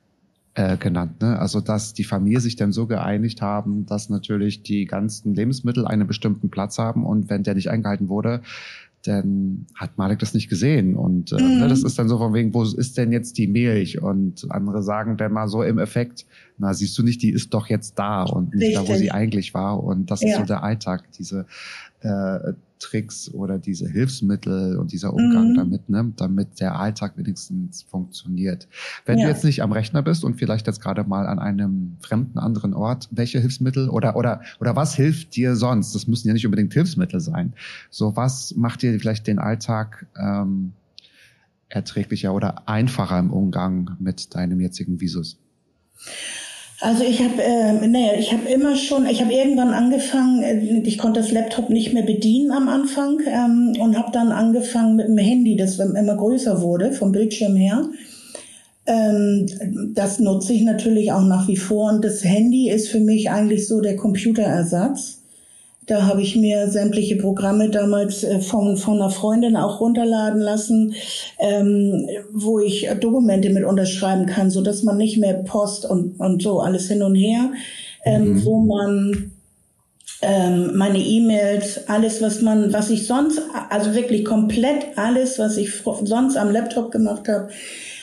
äh, 0.57 0.75
genannt. 0.77 1.21
Ne? 1.21 1.37
Also 1.37 1.61
dass 1.61 1.93
die 1.93 2.03
Familie 2.03 2.39
sich 2.39 2.55
dann 2.55 2.71
so 2.71 2.87
geeinigt 2.87 3.41
haben, 3.41 3.85
dass 3.85 4.09
natürlich 4.09 4.63
die 4.63 4.85
ganzen 4.85 5.35
Lebensmittel 5.35 5.85
einen 5.85 6.07
bestimmten 6.07 6.49
Platz 6.49 6.79
haben 6.79 7.05
und 7.05 7.29
wenn 7.29 7.43
der 7.43 7.53
nicht 7.53 7.69
eingehalten 7.69 8.09
wurde, 8.09 8.41
dann 9.03 9.67
hat 9.75 9.97
Malik 9.97 10.19
das 10.19 10.33
nicht 10.33 10.49
gesehen. 10.49 10.95
Und 10.95 11.31
äh, 11.31 11.41
mhm. 11.41 11.59
ne, 11.59 11.67
das 11.67 11.83
ist 11.83 11.97
dann 11.97 12.09
so 12.09 12.17
von 12.17 12.33
wegen, 12.33 12.53
wo 12.53 12.63
ist 12.63 12.97
denn 12.97 13.11
jetzt 13.11 13.37
die 13.37 13.47
Milch? 13.47 14.01
Und 14.01 14.45
andere 14.49 14.83
sagen 14.83 15.17
dann 15.17 15.33
mal 15.33 15.47
so 15.47 15.63
im 15.63 15.79
Effekt, 15.79 16.25
na 16.57 16.73
siehst 16.73 16.97
du 16.97 17.03
nicht, 17.03 17.21
die 17.21 17.31
ist 17.31 17.53
doch 17.53 17.67
jetzt 17.67 17.97
da 17.99 18.23
und 18.23 18.53
nicht 18.53 18.77
Richtig. 18.77 18.87
da, 18.87 18.93
wo 18.93 18.97
sie 18.97 19.11
eigentlich 19.11 19.53
war. 19.53 19.83
Und 19.83 20.11
das 20.11 20.21
ja. 20.21 20.29
ist 20.29 20.37
so 20.37 20.43
der 20.43 20.63
Alltag, 20.63 21.11
diese 21.17 21.45
äh, 22.01 22.53
Tricks 22.79 23.33
oder 23.33 23.59
diese 23.59 23.87
Hilfsmittel 23.87 24.77
und 24.77 24.91
dieser 24.91 25.13
Umgang 25.13 25.51
mhm. 25.51 25.55
damit, 25.55 25.89
ne, 25.89 26.13
damit 26.15 26.59
der 26.59 26.79
Alltag 26.79 27.13
wenigstens 27.17 27.83
funktioniert. 27.83 28.67
Wenn 29.05 29.19
ja. 29.19 29.25
du 29.25 29.31
jetzt 29.31 29.43
nicht 29.43 29.61
am 29.61 29.71
Rechner 29.71 30.01
bist 30.01 30.23
und 30.23 30.35
vielleicht 30.35 30.67
jetzt 30.67 30.81
gerade 30.81 31.03
mal 31.03 31.27
an 31.27 31.39
einem 31.39 31.97
fremden 31.99 32.39
anderen 32.39 32.73
Ort, 32.73 33.07
welche 33.11 33.39
Hilfsmittel 33.39 33.89
oder 33.89 34.15
oder 34.15 34.41
oder 34.59 34.75
was 34.75 34.95
hilft 34.95 35.35
dir 35.35 35.55
sonst? 35.55 35.93
Das 35.93 36.07
müssen 36.07 36.27
ja 36.27 36.33
nicht 36.33 36.45
unbedingt 36.45 36.73
Hilfsmittel 36.73 37.19
sein. 37.19 37.53
So 37.89 38.15
was 38.15 38.55
macht 38.55 38.81
dir 38.81 38.97
vielleicht 38.99 39.27
den 39.27 39.39
Alltag 39.39 40.07
ähm, 40.19 40.73
erträglicher 41.69 42.33
oder 42.33 42.67
einfacher 42.67 43.19
im 43.19 43.31
Umgang 43.31 43.97
mit 43.99 44.35
deinem 44.35 44.59
jetzigen 44.59 44.99
Visus? 45.01 45.37
Also 46.79 47.03
ich 47.03 47.23
habe, 47.23 47.41
äh, 47.41 47.87
naja, 47.87 48.13
ich 48.19 48.31
habe 48.31 48.47
immer 48.49 48.75
schon, 48.75 49.07
ich 49.07 49.21
habe 49.21 49.33
irgendwann 49.33 49.73
angefangen, 49.73 50.43
äh, 50.43 50.81
ich 50.81 50.99
konnte 50.99 51.19
das 51.19 51.31
Laptop 51.31 51.69
nicht 51.69 51.93
mehr 51.93 52.03
bedienen 52.03 52.51
am 52.51 52.67
Anfang 52.67 53.19
ähm, 53.25 53.73
und 53.79 53.97
habe 53.97 54.11
dann 54.11 54.31
angefangen 54.31 54.95
mit 54.95 55.07
dem 55.07 55.17
Handy, 55.17 55.55
das 55.55 55.79
immer 55.79 56.15
größer 56.15 56.61
wurde 56.61 56.91
vom 56.91 57.11
Bildschirm 57.11 57.55
her. 57.55 57.89
Ähm, 58.85 59.47
das 59.95 60.19
nutze 60.19 60.53
ich 60.53 60.61
natürlich 60.61 61.11
auch 61.11 61.23
nach 61.23 61.47
wie 61.47 61.57
vor 61.57 61.91
und 61.91 62.05
das 62.05 62.23
Handy 62.23 62.69
ist 62.69 62.89
für 62.89 62.99
mich 62.99 63.31
eigentlich 63.31 63.67
so 63.67 63.81
der 63.81 63.95
Computerersatz. 63.95 65.16
Da 65.87 66.05
habe 66.05 66.21
ich 66.21 66.35
mir 66.35 66.69
sämtliche 66.69 67.15
Programme 67.15 67.69
damals 67.69 68.23
äh, 68.23 68.39
von, 68.41 68.75
von 68.75 68.95
einer 68.95 69.09
Freundin 69.09 69.55
auch 69.55 69.79
runterladen 69.79 70.41
lassen, 70.41 70.93
ähm, 71.39 72.07
wo 72.31 72.59
ich 72.59 72.87
Dokumente 72.99 73.49
mit 73.49 73.63
unterschreiben 73.63 74.25
kann, 74.25 74.49
so 74.49 74.61
dass 74.61 74.83
man 74.83 74.97
nicht 74.97 75.17
mehr 75.17 75.33
Post 75.33 75.85
und, 75.89 76.19
und 76.19 76.43
so 76.43 76.59
alles 76.59 76.89
hin 76.89 77.01
und 77.01 77.15
her, 77.15 77.51
ähm, 78.05 78.33
mhm. 78.33 78.45
wo 78.45 78.59
man 78.59 79.31
ähm, 80.21 80.75
meine 80.75 80.99
E-Mails, 80.99 81.87
alles, 81.87 82.21
was 82.21 82.41
man, 82.41 82.73
was 82.73 82.89
ich 82.89 83.07
sonst, 83.07 83.39
also 83.69 83.93
wirklich 83.93 84.25
komplett 84.25 84.97
alles, 84.97 85.39
was 85.39 85.55
ich 85.55 85.71
sonst 86.03 86.35
am 86.35 86.51
Laptop 86.51 86.91
gemacht 86.91 87.29
habe 87.29 87.49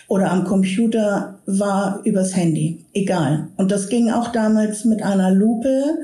oder 0.08 0.30
am 0.30 0.44
Computer, 0.44 1.38
war 1.44 2.00
übers 2.04 2.34
Handy. 2.34 2.84
Egal. 2.94 3.48
Und 3.58 3.70
das 3.70 3.88
ging 3.88 4.10
auch 4.10 4.28
damals 4.28 4.86
mit 4.86 5.02
einer 5.02 5.30
Lupe 5.32 5.98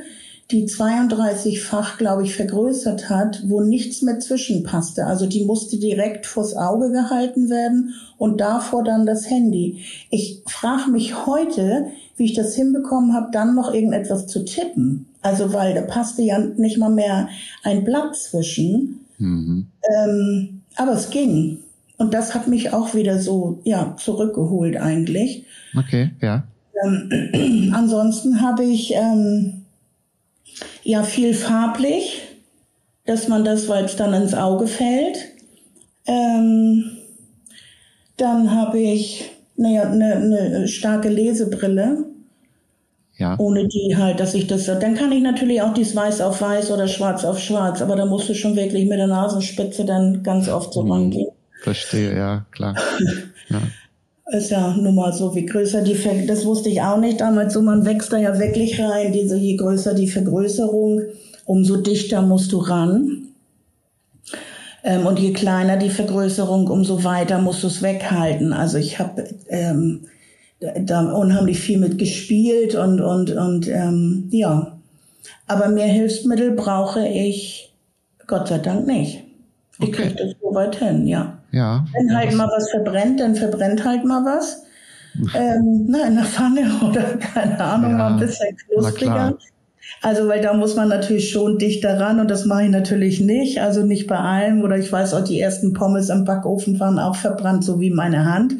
die 0.50 0.66
32-fach, 0.66 1.96
glaube 1.98 2.24
ich, 2.24 2.34
vergrößert 2.34 3.08
hat, 3.08 3.42
wo 3.46 3.60
nichts 3.60 4.02
mehr 4.02 4.18
zwischenpasste. 4.18 5.06
Also 5.06 5.26
die 5.26 5.44
musste 5.44 5.78
direkt 5.78 6.26
vors 6.26 6.56
Auge 6.56 6.90
gehalten 6.90 7.50
werden 7.50 7.94
und 8.18 8.40
davor 8.40 8.82
dann 8.82 9.06
das 9.06 9.30
Handy. 9.30 9.84
Ich 10.10 10.42
frage 10.46 10.90
mich 10.90 11.26
heute, 11.26 11.86
wie 12.16 12.24
ich 12.24 12.34
das 12.34 12.54
hinbekommen 12.54 13.14
habe, 13.14 13.30
dann 13.32 13.54
noch 13.54 13.72
irgendetwas 13.72 14.26
zu 14.26 14.44
tippen. 14.44 15.06
Also 15.22 15.52
weil 15.52 15.74
da 15.74 15.82
passte 15.82 16.22
ja 16.22 16.38
nicht 16.38 16.78
mal 16.78 16.90
mehr 16.90 17.28
ein 17.62 17.84
Blatt 17.84 18.16
zwischen. 18.16 19.06
Mhm. 19.18 19.66
Ähm, 19.94 20.62
aber 20.76 20.92
es 20.92 21.10
ging. 21.10 21.58
Und 21.98 22.14
das 22.14 22.34
hat 22.34 22.48
mich 22.48 22.72
auch 22.72 22.94
wieder 22.94 23.20
so 23.20 23.60
ja 23.64 23.94
zurückgeholt 23.98 24.76
eigentlich. 24.76 25.44
Okay, 25.76 26.10
ja. 26.20 26.44
Ähm, 26.82 27.72
ansonsten 27.74 28.40
habe 28.40 28.64
ich 28.64 28.94
ähm, 28.94 29.59
ja 30.82 31.02
viel 31.02 31.34
farblich, 31.34 32.22
dass 33.06 33.28
man 33.28 33.44
das, 33.44 33.68
weil 33.68 33.84
es 33.84 33.96
dann 33.96 34.14
ins 34.14 34.34
Auge 34.34 34.66
fällt. 34.66 35.18
Ähm, 36.06 36.98
dann 38.16 38.50
habe 38.54 38.78
ich 38.78 39.30
naja, 39.60 39.82
eine, 39.82 40.14
eine 40.14 40.68
starke 40.68 41.10
Lesebrille. 41.10 42.06
Ja. 43.18 43.38
Ohne 43.38 43.68
die 43.68 43.94
halt, 43.98 44.18
dass 44.18 44.32
ich 44.32 44.46
das, 44.46 44.64
dann 44.64 44.94
kann 44.94 45.12
ich 45.12 45.20
natürlich 45.22 45.60
auch 45.60 45.74
dies 45.74 45.94
weiß 45.94 46.22
auf 46.22 46.40
weiß 46.40 46.70
oder 46.70 46.88
schwarz 46.88 47.22
auf 47.26 47.38
schwarz, 47.38 47.82
aber 47.82 47.94
da 47.94 48.06
musst 48.06 48.30
du 48.30 48.34
schon 48.34 48.56
wirklich 48.56 48.88
mit 48.88 48.98
der 48.98 49.08
Nasenspitze 49.08 49.84
dann 49.84 50.22
ganz 50.22 50.48
oft 50.48 50.72
so 50.72 50.82
hm, 50.82 50.90
rangehen. 50.90 51.28
Verstehe, 51.62 52.16
ja, 52.16 52.46
klar. 52.50 52.74
ja. 53.50 53.60
Ist 54.32 54.50
ja 54.50 54.76
nun 54.76 54.94
mal 54.94 55.12
so, 55.12 55.34
wie 55.34 55.44
größer 55.44 55.82
die, 55.82 55.96
Ver 55.96 56.14
das 56.26 56.44
wusste 56.44 56.68
ich 56.68 56.80
auch 56.80 56.98
nicht 56.98 57.20
damals 57.20 57.52
so, 57.52 57.62
man 57.62 57.84
wächst 57.84 58.12
da 58.12 58.18
ja 58.18 58.38
wirklich 58.38 58.80
rein, 58.80 59.12
diese, 59.12 59.36
je 59.36 59.56
größer 59.56 59.94
die 59.94 60.06
Vergrößerung, 60.06 61.02
umso 61.46 61.76
dichter 61.78 62.22
musst 62.22 62.52
du 62.52 62.58
ran. 62.58 63.28
Ähm, 64.84 65.06
und 65.06 65.18
je 65.18 65.32
kleiner 65.32 65.76
die 65.76 65.90
Vergrößerung, 65.90 66.68
umso 66.68 67.02
weiter 67.02 67.38
musst 67.40 67.62
du 67.64 67.66
es 67.66 67.82
weghalten. 67.82 68.52
Also 68.52 68.78
ich 68.78 68.98
habe 69.00 69.24
ähm, 69.48 70.02
da 70.60 71.12
unheimlich 71.12 71.58
viel 71.58 71.78
mit 71.78 71.98
gespielt 71.98 72.74
und, 72.74 73.00
und, 73.00 73.30
und 73.32 73.68
ähm, 73.68 74.28
ja. 74.30 74.78
Aber 75.46 75.68
mehr 75.68 75.86
Hilfsmittel 75.86 76.52
brauche 76.52 77.06
ich 77.06 77.72
Gott 78.26 78.48
sei 78.48 78.58
Dank 78.58 78.86
nicht. 78.86 79.24
Ich 79.80 79.88
okay. 79.88 80.08
kriege 80.08 80.14
das 80.14 80.34
so 80.40 80.54
weit 80.54 80.76
hin, 80.76 81.06
ja. 81.06 81.39
Ja. 81.52 81.84
Wenn 81.92 82.08
ja, 82.08 82.16
halt 82.16 82.34
mal 82.34 82.48
was 82.54 82.70
verbrennt, 82.70 83.20
dann 83.20 83.34
verbrennt 83.34 83.84
halt 83.84 84.04
mal 84.04 84.24
was. 84.24 84.64
ähm, 85.34 85.86
na, 85.88 86.06
in 86.06 86.14
der 86.14 86.24
Pfanne 86.24 86.70
oder 86.88 87.02
keine 87.16 87.60
Ahnung, 87.60 87.92
ja, 87.92 87.96
mal 87.98 88.12
ein 88.12 88.20
bisschen 88.20 88.56
knuspriger. 88.56 89.36
Also, 90.02 90.28
weil 90.28 90.40
da 90.40 90.54
muss 90.54 90.76
man 90.76 90.88
natürlich 90.88 91.30
schon 91.30 91.58
dichter 91.58 91.98
ran 92.00 92.20
und 92.20 92.30
das 92.30 92.46
mache 92.46 92.64
ich 92.64 92.70
natürlich 92.70 93.20
nicht. 93.20 93.60
Also 93.60 93.82
nicht 93.82 94.06
bei 94.06 94.16
allem. 94.16 94.62
Oder 94.62 94.78
ich 94.78 94.90
weiß 94.90 95.14
auch, 95.14 95.24
die 95.24 95.40
ersten 95.40 95.72
Pommes 95.72 96.10
am 96.10 96.24
Backofen 96.24 96.78
waren 96.80 96.98
auch 96.98 97.16
verbrannt, 97.16 97.64
so 97.64 97.80
wie 97.80 97.90
meine 97.90 98.24
Hand. 98.24 98.54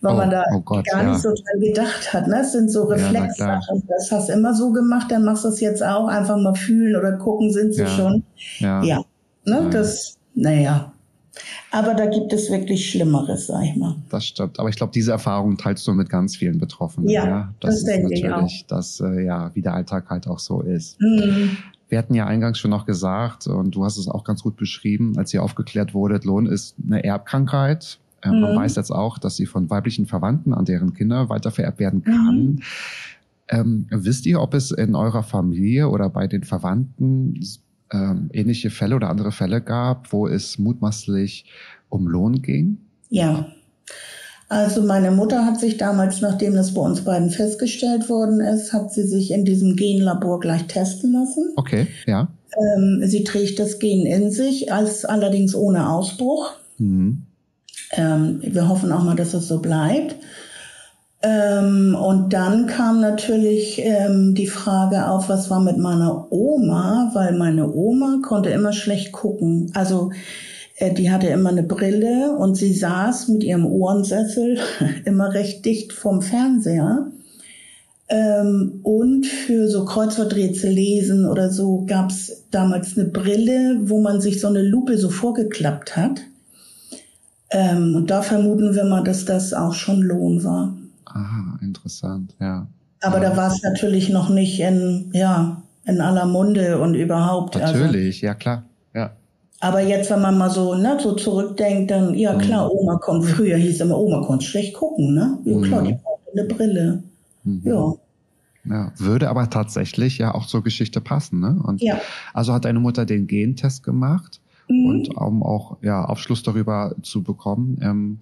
Weil 0.00 0.14
oh, 0.14 0.16
man 0.16 0.30
da 0.30 0.44
oh 0.52 0.60
Gott, 0.60 0.84
gar 0.86 1.02
ja. 1.02 1.10
nicht 1.10 1.22
so 1.22 1.28
dran 1.28 1.60
gedacht 1.60 2.12
hat. 2.12 2.26
Ne? 2.26 2.36
Das 2.38 2.52
sind 2.52 2.70
so 2.70 2.84
Reflexsachen. 2.84 3.76
Ja, 3.76 3.82
das 3.88 4.10
hast 4.10 4.28
du 4.28 4.32
immer 4.32 4.54
so 4.54 4.72
gemacht, 4.72 5.06
dann 5.10 5.24
machst 5.24 5.44
du 5.44 5.48
es 5.48 5.60
jetzt 5.60 5.84
auch. 5.84 6.08
Einfach 6.08 6.36
mal 6.38 6.54
fühlen 6.54 6.96
oder 6.96 7.12
gucken, 7.12 7.52
sind 7.52 7.74
sie 7.74 7.86
schon. 7.86 8.24
Ja. 8.58 8.82
ja. 8.82 9.04
Ne? 9.44 9.68
Das, 9.70 10.16
naja. 10.34 10.91
Aber 11.70 11.94
da 11.94 12.06
gibt 12.06 12.32
es 12.32 12.50
wirklich 12.50 12.90
Schlimmeres, 12.90 13.46
sag 13.46 13.64
ich 13.64 13.76
mal. 13.76 13.96
Das 14.10 14.24
stimmt. 14.24 14.58
Aber 14.58 14.68
ich 14.68 14.76
glaube, 14.76 14.92
diese 14.92 15.12
Erfahrung 15.12 15.56
teilst 15.56 15.86
du 15.86 15.92
mit 15.92 16.10
ganz 16.10 16.36
vielen 16.36 16.58
Betroffenen. 16.58 17.08
Ja, 17.08 17.26
ja? 17.26 17.54
Das, 17.60 17.76
das 17.76 17.84
denke 17.84 18.12
ich 18.12 18.30
auch. 18.30 18.50
Dass, 18.68 19.00
äh, 19.00 19.24
ja, 19.24 19.50
wie 19.54 19.62
der 19.62 19.74
Alltag 19.74 20.10
halt 20.10 20.26
auch 20.26 20.38
so 20.38 20.60
ist. 20.60 21.00
Mhm. 21.00 21.56
Wir 21.88 21.98
hatten 21.98 22.14
ja 22.14 22.26
eingangs 22.26 22.58
schon 22.58 22.70
noch 22.70 22.86
gesagt, 22.86 23.46
und 23.46 23.74
du 23.74 23.84
hast 23.84 23.98
es 23.98 24.08
auch 24.08 24.24
ganz 24.24 24.42
gut 24.42 24.56
beschrieben, 24.56 25.14
als 25.18 25.32
ihr 25.34 25.42
aufgeklärt 25.42 25.94
wurdet, 25.94 26.24
Lohn 26.24 26.46
ist 26.46 26.74
eine 26.84 27.04
Erbkrankheit. 27.04 27.98
Ähm, 28.22 28.36
mhm. 28.36 28.40
Man 28.40 28.56
weiß 28.56 28.76
jetzt 28.76 28.90
auch, 28.90 29.18
dass 29.18 29.36
sie 29.36 29.46
von 29.46 29.68
weiblichen 29.70 30.06
Verwandten 30.06 30.54
an 30.54 30.64
deren 30.64 30.94
Kinder 30.94 31.28
weitervererbt 31.28 31.78
werden 31.78 32.02
kann. 32.02 32.36
Mhm. 32.36 32.58
Ähm, 33.48 33.86
wisst 33.90 34.24
ihr, 34.26 34.40
ob 34.40 34.54
es 34.54 34.70
in 34.70 34.94
eurer 34.94 35.22
Familie 35.22 35.88
oder 35.88 36.08
bei 36.08 36.26
den 36.26 36.44
Verwandten 36.44 37.38
ähm, 37.92 38.30
ähnliche 38.32 38.70
Fälle 38.70 38.96
oder 38.96 39.10
andere 39.10 39.32
Fälle 39.32 39.60
gab, 39.60 40.12
wo 40.12 40.26
es 40.26 40.58
mutmaßlich 40.58 41.44
um 41.88 42.06
Lohn 42.06 42.42
ging? 42.42 42.78
Ja. 43.10 43.46
Also 44.48 44.82
meine 44.82 45.10
Mutter 45.10 45.46
hat 45.46 45.58
sich 45.58 45.78
damals, 45.78 46.20
nachdem 46.20 46.54
das 46.54 46.74
bei 46.74 46.82
uns 46.82 47.02
beiden 47.02 47.30
festgestellt 47.30 48.10
worden 48.10 48.40
ist, 48.40 48.72
hat 48.74 48.92
sie 48.92 49.06
sich 49.06 49.30
in 49.30 49.46
diesem 49.46 49.76
Genlabor 49.76 50.40
gleich 50.40 50.66
testen 50.66 51.12
lassen. 51.12 51.52
Okay, 51.56 51.86
ja. 52.06 52.28
Ähm, 52.58 53.00
sie 53.02 53.24
trägt 53.24 53.58
das 53.58 53.78
Gen 53.78 54.04
in 54.04 54.30
sich, 54.30 54.70
als 54.70 55.06
allerdings 55.06 55.54
ohne 55.54 55.88
Ausbruch. 55.88 56.52
Mhm. 56.76 57.22
Ähm, 57.92 58.40
wir 58.42 58.68
hoffen 58.68 58.92
auch 58.92 59.04
mal, 59.04 59.16
dass 59.16 59.32
es 59.32 59.48
so 59.48 59.60
bleibt. 59.60 60.16
Ähm, 61.22 61.94
und 61.94 62.32
dann 62.32 62.66
kam 62.66 63.00
natürlich 63.00 63.80
ähm, 63.80 64.34
die 64.34 64.48
Frage 64.48 65.06
auf, 65.08 65.28
was 65.28 65.50
war 65.50 65.60
mit 65.60 65.78
meiner 65.78 66.26
Oma, 66.32 67.10
weil 67.14 67.36
meine 67.38 67.72
Oma 67.72 68.18
konnte 68.22 68.50
immer 68.50 68.72
schlecht 68.72 69.12
gucken. 69.12 69.70
Also 69.74 70.10
äh, 70.76 70.92
die 70.92 71.12
hatte 71.12 71.28
immer 71.28 71.50
eine 71.50 71.62
Brille 71.62 72.36
und 72.36 72.56
sie 72.56 72.74
saß 72.74 73.28
mit 73.28 73.44
ihrem 73.44 73.66
Ohrensessel 73.66 74.58
immer 75.04 75.32
recht 75.32 75.64
dicht 75.64 75.92
vom 75.92 76.22
Fernseher. 76.22 77.06
Ähm, 78.08 78.80
und 78.82 79.24
für 79.26 79.68
so 79.68 79.84
Kreuzworträtsel 79.84 80.70
lesen 80.70 81.26
oder 81.26 81.50
so 81.50 81.84
gab 81.86 82.10
es 82.10 82.46
damals 82.50 82.98
eine 82.98 83.06
Brille, 83.06 83.78
wo 83.84 84.00
man 84.00 84.20
sich 84.20 84.40
so 84.40 84.48
eine 84.48 84.62
Lupe 84.62 84.98
so 84.98 85.08
vorgeklappt 85.08 85.96
hat. 85.96 86.20
Ähm, 87.50 87.94
und 87.94 88.10
da 88.10 88.22
vermuten 88.22 88.74
wir 88.74 88.84
mal, 88.84 89.04
dass 89.04 89.24
das 89.24 89.54
auch 89.54 89.74
schon 89.74 90.02
Lohn 90.02 90.42
war. 90.42 90.76
Aha, 91.06 91.58
interessant, 91.62 92.34
ja. 92.40 92.66
Aber 93.00 93.22
ja. 93.22 93.30
da 93.30 93.36
war 93.36 93.52
es 93.52 93.62
natürlich 93.62 94.08
noch 94.08 94.28
nicht 94.28 94.60
in, 94.60 95.10
ja, 95.12 95.62
in 95.84 96.00
aller 96.00 96.26
Munde 96.26 96.80
und 96.80 96.94
überhaupt. 96.94 97.56
Also 97.56 97.78
natürlich, 97.78 98.16
also. 98.16 98.26
ja 98.26 98.34
klar. 98.34 98.64
Aber 99.62 99.80
jetzt, 99.80 100.10
wenn 100.10 100.20
man 100.20 100.36
mal 100.38 100.50
so, 100.50 100.74
ne, 100.74 100.98
so 101.00 101.12
zurückdenkt, 101.14 101.92
dann, 101.92 102.16
ja 102.16 102.34
klar, 102.34 102.64
mhm. 102.64 102.78
Oma 102.80 102.96
kommt, 102.96 103.24
früher 103.26 103.56
hieß 103.56 103.80
immer, 103.80 103.96
Oma 103.96 104.26
konnte 104.26 104.44
schlecht 104.44 104.74
gucken, 104.74 105.14
ne? 105.14 105.38
Ja 105.44 105.60
klar, 105.60 105.82
mhm. 105.82 105.86
die 105.86 105.92
braucht 105.92 106.20
eine 106.32 106.44
Brille. 106.48 107.02
Mhm. 107.44 107.62
Ja. 107.64 107.92
Ja, 108.64 108.92
würde 108.98 109.28
aber 109.28 109.50
tatsächlich 109.50 110.18
ja 110.18 110.34
auch 110.34 110.46
zur 110.46 110.64
Geschichte 110.64 111.00
passen, 111.00 111.38
ne? 111.38 111.60
Und 111.62 111.80
ja. 111.80 112.00
also 112.34 112.52
hat 112.52 112.64
deine 112.64 112.80
Mutter 112.80 113.06
den 113.06 113.28
Gentest 113.28 113.84
gemacht 113.84 114.40
mhm. 114.80 114.86
und 114.86 115.16
um 115.16 115.42
auch 115.42 115.78
ja 115.82 116.04
Aufschluss 116.04 116.42
darüber 116.42 116.94
zu 117.02 117.22
bekommen. 117.22 117.78
Ähm, 117.82 118.18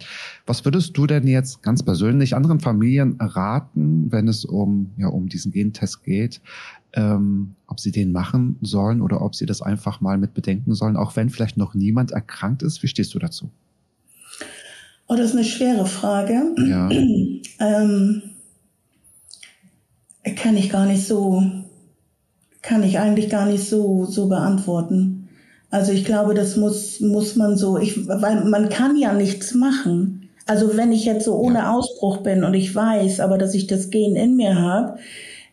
was 0.47 0.65
würdest 0.65 0.97
du 0.97 1.07
denn 1.07 1.27
jetzt 1.27 1.63
ganz 1.63 1.83
persönlich 1.83 2.35
anderen 2.35 2.61
Familien 2.61 3.17
raten, 3.21 4.11
wenn 4.11 4.29
es 4.29 4.45
um 4.45 4.91
ja 4.97 5.09
um 5.09 5.29
diesen 5.29 5.53
Gentest 5.53 6.05
geht? 6.05 6.41
ähm, 6.95 7.55
ob 7.67 7.81
sie 7.81 7.93
den 7.93 8.13
machen 8.13 8.57
sollen 8.63 9.01
oder 9.01 9.23
ob 9.23 9.35
sie 9.35 9.47
das 9.47 9.63
einfach 9.63 10.01
mal 10.01 10.19
mit 10.19 10.35
bedenken 10.35 10.75
sollen, 10.75 10.97
auch 10.97 11.17
wenn 11.17 11.31
vielleicht 11.31 11.57
noch 11.57 11.75
niemand 11.75 12.11
erkrankt 12.11 12.63
ist. 12.63 12.83
Wie 12.83 12.89
stehst 12.89 13.15
du 13.15 13.19
dazu? 13.19 13.51
Oh, 15.07 15.15
das 15.15 15.31
ist 15.31 15.37
eine 15.37 15.45
schwere 15.45 15.87
Frage. 15.87 16.55
Ja. 16.69 16.91
ähm, 17.61 18.23
kann 20.37 20.57
ich 20.57 20.71
gar 20.71 20.87
nicht 20.87 21.07
so, 21.07 21.43
kann 22.63 22.83
ich 22.83 22.99
eigentlich 22.99 23.29
gar 23.31 23.47
nicht 23.47 23.65
so, 23.65 24.05
so 24.07 24.29
beantworten. 24.29 25.20
Also 25.71 25.93
ich 25.93 26.05
glaube, 26.05 26.35
das 26.35 26.57
muss, 26.57 27.01
muss 27.01 27.37
man 27.37 27.57
so, 27.57 27.79
ich, 27.79 28.09
weil 28.09 28.45
man 28.45 28.69
kann 28.69 28.97
ja 28.97 29.13
nichts 29.13 29.55
machen. 29.55 30.29
Also 30.47 30.77
wenn 30.77 30.91
ich 30.91 31.05
jetzt 31.05 31.25
so 31.25 31.37
ohne 31.37 31.61
ja. 31.61 31.73
Ausbruch 31.73 32.19
bin 32.19 32.43
und 32.43 32.55
ich 32.55 32.75
weiß, 32.75 33.21
aber 33.21 33.39
dass 33.39 33.55
ich 33.55 33.69
das 33.69 33.91
Gen 33.91 34.17
in 34.17 34.37
mir 34.37 34.61
habe, 34.61 34.99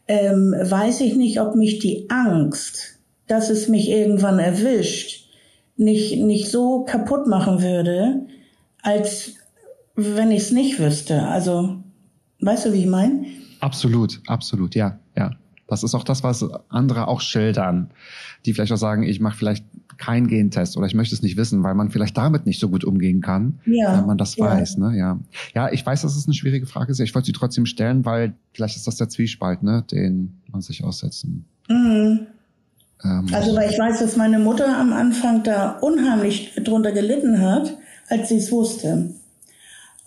ähm, 0.08 0.56
weiß 0.60 1.01
ich 1.01 1.15
nicht, 1.15 1.39
ob 1.39 1.56
mich 1.56 1.80
die 1.80 2.10
Angst, 2.10 2.97
dass 3.27 3.49
es 3.49 3.67
mich 3.67 3.89
irgendwann 3.89 4.39
erwischt, 4.39 5.30
nicht, 5.75 6.17
nicht 6.17 6.49
so 6.49 6.84
kaputt 6.86 7.27
machen 7.27 7.62
würde, 7.62 8.25
als 8.82 9.34
wenn 9.95 10.32
ich 10.32 10.43
es 10.43 10.51
nicht 10.51 10.80
wüsste. 10.80 11.23
Also, 11.23 11.75
weißt 12.39 12.65
du, 12.65 12.73
wie 12.73 12.82
ich 12.82 12.88
meine? 12.88 13.25
Absolut, 13.60 14.19
absolut, 14.27 14.73
ja, 14.73 14.99
ja. 15.15 15.32
Das 15.67 15.84
ist 15.84 15.93
auch 15.95 16.03
das, 16.03 16.23
was 16.23 16.45
andere 16.69 17.08
auch 17.08 17.21
schildern, 17.21 17.91
die 18.45 18.53
vielleicht 18.53 18.71
auch 18.71 18.77
sagen, 18.77 19.03
ich 19.03 19.19
mache 19.19 19.38
vielleicht 19.38 19.65
keinen 19.97 20.27
Gentest 20.27 20.77
oder 20.77 20.86
ich 20.86 20.93
möchte 20.93 21.13
es 21.15 21.21
nicht 21.21 21.38
wissen, 21.38 21.63
weil 21.63 21.73
man 21.73 21.89
vielleicht 21.89 22.17
damit 22.17 22.45
nicht 22.45 22.60
so 22.60 22.69
gut 22.69 22.84
umgehen 22.84 23.21
kann, 23.21 23.60
ja, 23.65 23.97
wenn 23.97 24.06
man 24.06 24.17
das 24.17 24.36
ja. 24.36 24.45
weiß. 24.45 24.77
Ne? 24.77 24.97
Ja. 24.97 25.19
ja, 25.56 25.71
ich 25.71 25.86
weiß, 25.86 26.03
dass 26.03 26.15
es 26.15 26.25
eine 26.25 26.36
schwierige 26.36 26.65
Frage 26.65 26.91
ist. 26.91 26.99
Ich 26.99 27.13
wollte 27.15 27.25
sie 27.27 27.34
trotzdem 27.34 27.65
stellen, 27.65 28.06
weil 28.06 28.34
vielleicht 28.53 28.77
ist 28.77 28.88
das 28.88 28.95
der 28.97 29.10
Zwiespalt, 29.10 29.63
ne, 29.63 29.84
den 29.91 30.39
man 30.51 30.62
sich 30.62 30.84
aussetzen. 30.84 31.45
Mhm. 31.67 32.27
Ähm, 33.03 33.27
also 33.32 33.56
weil 33.56 33.69
ich 33.69 33.77
weiß, 33.77 33.99
dass 33.99 34.15
meine 34.15 34.39
Mutter 34.39 34.77
am 34.77 34.93
Anfang 34.93 35.43
da 35.43 35.71
unheimlich 35.80 36.53
drunter 36.63 36.91
gelitten 36.91 37.41
hat, 37.41 37.77
als 38.08 38.30
sie 38.30 38.38
es 38.38 38.51
wusste. 38.51 39.13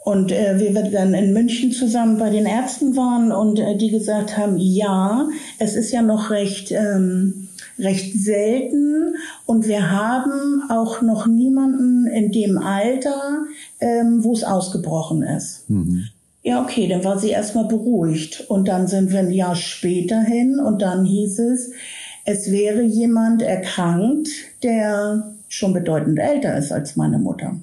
Und 0.02 0.32
äh, 0.32 0.58
wir 0.58 0.72
dann 0.90 1.12
in 1.12 1.34
München 1.34 1.72
zusammen 1.72 2.18
bei 2.18 2.30
den 2.30 2.46
Ärzten 2.46 2.96
waren 2.96 3.32
und 3.32 3.58
äh, 3.58 3.76
die 3.76 3.90
gesagt 3.90 4.38
haben, 4.38 4.56
ja, 4.56 5.28
es 5.58 5.76
ist 5.76 5.92
ja 5.92 6.00
noch 6.00 6.30
recht, 6.30 6.72
ähm, 6.72 7.48
recht 7.78 8.18
selten 8.18 9.14
und 9.44 9.68
wir 9.68 9.90
haben 9.90 10.62
auch 10.70 11.02
noch 11.02 11.26
niemanden 11.26 12.06
in 12.06 12.32
dem 12.32 12.56
Alter, 12.56 13.44
ähm, 13.80 14.24
wo 14.24 14.32
es 14.32 14.42
ausgebrochen 14.42 15.22
ist. 15.22 15.68
Mhm. 15.68 16.04
Ja, 16.42 16.62
okay, 16.62 16.88
dann 16.88 17.04
war 17.04 17.18
sie 17.18 17.30
erstmal 17.30 17.66
beruhigt. 17.66 18.46
Und 18.48 18.68
dann 18.68 18.86
sind 18.86 19.12
wir 19.12 19.18
ein 19.18 19.30
Jahr 19.30 19.54
später 19.54 20.22
hin 20.22 20.58
und 20.58 20.80
dann 20.80 21.04
hieß 21.04 21.38
es, 21.40 21.72
es 22.24 22.50
wäre 22.50 22.82
jemand 22.82 23.42
erkrankt, 23.42 24.28
der 24.62 25.34
schon 25.48 25.72
bedeutend 25.72 26.18
älter 26.18 26.56
ist 26.56 26.72
als 26.72 26.96
meine 26.96 27.18
Mutter. 27.18 27.56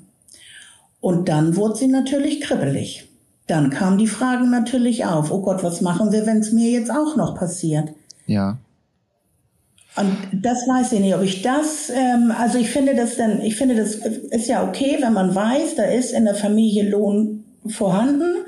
Und 1.00 1.30
dann 1.30 1.56
wurde 1.56 1.78
sie 1.78 1.88
natürlich 1.88 2.42
kribbelig. 2.42 3.08
Dann 3.48 3.70
kamen 3.70 3.98
die 3.98 4.08
Fragen 4.08 4.50
natürlich 4.50 5.06
auf. 5.06 5.32
Oh 5.32 5.42
Gott, 5.42 5.64
was 5.64 5.82
machen 5.82 6.12
wir, 6.12 6.26
wenn 6.26 6.40
es 6.40 6.52
mir 6.52 6.72
jetzt 6.72 6.92
auch 6.92 7.16
noch 7.16 7.36
passiert? 7.36 7.90
Ja. 8.26 8.58
Und 9.96 10.16
das 10.32 10.68
weiß 10.68 10.92
ich 10.94 11.00
nicht, 11.00 11.16
ob 11.16 11.24
ich 11.24 11.42
das, 11.42 11.90
ähm, 11.90 12.32
also 12.38 12.60
ich 12.60 12.70
finde 12.70 12.94
das 12.94 13.16
dann, 13.16 13.42
ich 13.42 13.56
finde 13.56 13.76
das 13.76 13.96
ist 13.96 14.48
ja 14.48 14.68
okay, 14.68 14.98
wenn 15.02 15.14
man 15.14 15.34
weiß, 15.34 15.76
da 15.76 15.84
ist 15.84 16.12
in 16.12 16.26
der 16.26 16.36
Familie 16.36 16.90
Lohn 16.90 17.46
vorhanden. 17.68 18.46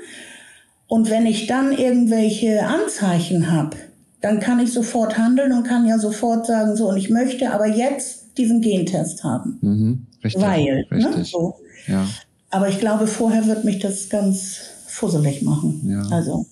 Und 0.86 1.10
wenn 1.10 1.26
ich 1.26 1.46
dann 1.46 1.72
irgendwelche 1.72 2.66
Anzeichen 2.66 3.50
habe, 3.50 3.76
dann 4.20 4.38
kann 4.38 4.60
ich 4.60 4.72
sofort 4.72 5.18
handeln 5.18 5.52
und 5.52 5.64
kann 5.64 5.86
ja 5.86 5.98
sofort 5.98 6.46
sagen, 6.46 6.76
so, 6.76 6.88
und 6.88 6.98
ich 6.98 7.10
möchte 7.10 7.52
aber 7.52 7.66
jetzt 7.66 8.36
diesen 8.38 8.60
Gentest 8.60 9.24
haben. 9.24 9.58
Mhm, 9.60 10.06
richtig, 10.22 10.42
Weil, 10.42 10.86
ne, 10.90 10.96
richtig. 10.96 11.16
Ne, 11.16 11.24
so. 11.24 11.54
Ja. 11.86 12.06
Aber 12.50 12.68
ich 12.68 12.78
glaube, 12.78 13.06
vorher 13.06 13.46
wird 13.46 13.64
mich 13.64 13.78
das 13.78 14.08
ganz 14.08 14.58
fusselig 14.86 15.42
machen. 15.42 15.80
Ja. 15.88 16.02
Also. 16.10 16.46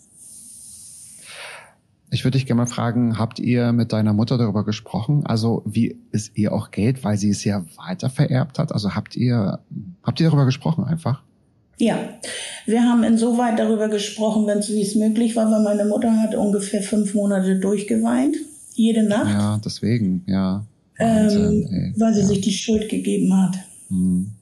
Ich 2.11 2.24
würde 2.24 2.38
dich 2.38 2.46
gerne 2.46 2.62
mal 2.62 2.66
fragen, 2.66 3.18
habt 3.18 3.38
ihr 3.38 3.72
mit 3.72 3.92
deiner 3.92 4.14
Mutter 4.14 4.38
darüber 4.38 4.64
gesprochen? 4.64 5.26
Also 5.26 5.62
wie 5.66 5.98
es 6.11 6.30
ihr 6.34 6.52
auch 6.52 6.70
geht, 6.70 7.04
weil 7.04 7.18
sie 7.18 7.30
es 7.30 7.44
ja 7.44 7.64
weiter 7.76 8.08
vererbt 8.08 8.58
hat? 8.58 8.72
Also 8.72 8.94
habt 8.94 9.14
ihr, 9.14 9.58
habt 10.02 10.20
ihr 10.20 10.26
darüber 10.26 10.46
gesprochen 10.46 10.84
einfach? 10.84 11.22
Ja, 11.76 11.98
wir 12.66 12.82
haben 12.82 13.04
insoweit 13.04 13.58
darüber 13.58 13.88
gesprochen, 13.88 14.46
wenn 14.46 14.58
es 14.58 14.68
wie 14.70 14.82
es 14.82 14.94
möglich 14.94 15.37
war, 15.37 15.50
weil 15.50 15.62
meine 15.62 15.84
Mutter 15.84 16.20
hat 16.20 16.34
ungefähr 16.34 16.82
fünf 16.82 17.14
Monate 17.14 17.61
durchgeweint, 17.61 18.37
jede 18.74 19.04
Nacht. 19.04 19.30
Ja, 19.30 19.61
deswegen, 19.64 20.24
ja. 20.26 20.64
Wahnsinn, 20.98 21.68
ähm, 21.70 21.94
weil 21.96 22.14
sie 22.14 22.20
ja. 22.20 22.26
sich 22.26 22.40
die 22.40 22.52
Schuld 22.52 22.88
gegeben 22.88 23.32
hat. 23.37 23.58
Hm. 23.90 24.32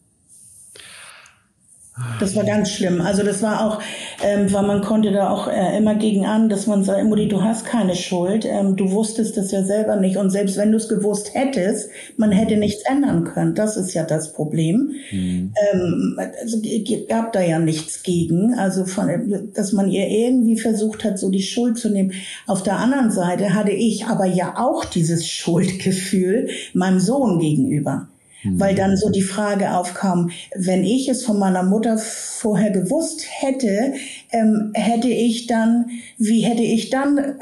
Das 2.21 2.37
war 2.37 2.45
ganz 2.45 2.71
schlimm. 2.71 3.01
Also 3.01 3.23
das 3.23 3.43
war 3.43 3.67
auch, 3.67 3.81
ähm, 4.23 4.53
weil 4.53 4.67
man 4.67 4.83
konnte 4.83 5.13
da 5.13 5.31
auch 5.31 5.49
äh, 5.49 5.79
immer 5.79 5.95
gegen 5.95 6.27
an, 6.27 6.51
dass 6.51 6.67
man 6.67 6.85
sagt, 6.85 7.03
Mutti, 7.05 7.27
du 7.27 7.43
hast 7.43 7.65
keine 7.65 7.97
Schuld. 7.97 8.45
Ähm, 8.45 8.77
du 8.77 8.91
wusstest 8.91 9.39
das 9.39 9.51
ja 9.51 9.63
selber 9.63 9.97
nicht. 9.97 10.19
Und 10.19 10.29
selbst 10.29 10.59
wenn 10.59 10.73
du 10.73 10.77
es 10.77 10.91
gewusst 10.91 11.35
hättest, 11.35 11.89
man 12.19 12.33
hätte 12.33 12.59
nichts 12.59 12.83
ändern 12.85 13.25
können. 13.25 13.55
Das 13.55 13.79
ist 13.79 13.95
ja 13.95 14.05
das 14.05 14.35
Problem. 14.35 14.93
Mhm. 15.11 15.55
Ähm, 15.73 16.21
also 16.43 16.61
gab 17.09 17.33
da 17.33 17.41
ja 17.41 17.59
nichts 17.59 18.03
gegen. 18.03 18.53
Also 18.53 18.85
von, 18.85 19.51
dass 19.55 19.73
man 19.73 19.91
ihr 19.91 20.07
irgendwie 20.07 20.59
versucht 20.59 21.03
hat, 21.03 21.19
so 21.19 21.31
die 21.31 21.43
Schuld 21.43 21.79
zu 21.79 21.89
nehmen. 21.89 22.13
Auf 22.47 22.63
der 22.63 22.77
anderen 22.79 23.11
Seite 23.11 23.55
hatte 23.55 23.73
ich 23.73 24.05
aber 24.05 24.27
ja 24.27 24.59
auch 24.59 24.85
dieses 24.85 25.27
Schuldgefühl 25.31 26.49
meinem 26.75 27.01
Sohn 27.01 27.39
gegenüber. 27.39 28.09
Weil 28.45 28.75
dann 28.75 28.97
so 28.97 29.11
die 29.11 29.23
Frage 29.23 29.73
aufkam, 29.73 30.31
wenn 30.55 30.85
ich 30.85 31.09
es 31.09 31.25
von 31.25 31.39
meiner 31.39 31.63
Mutter 31.63 31.99
vorher 31.99 32.71
gewusst 32.71 33.25
hätte, 33.29 33.95
ähm, 34.31 34.71
hätte 34.75 35.09
ich 35.09 35.47
dann, 35.47 35.87
wie 36.19 36.43
hätte 36.43 36.63
ich 36.63 36.91
dann 36.91 37.39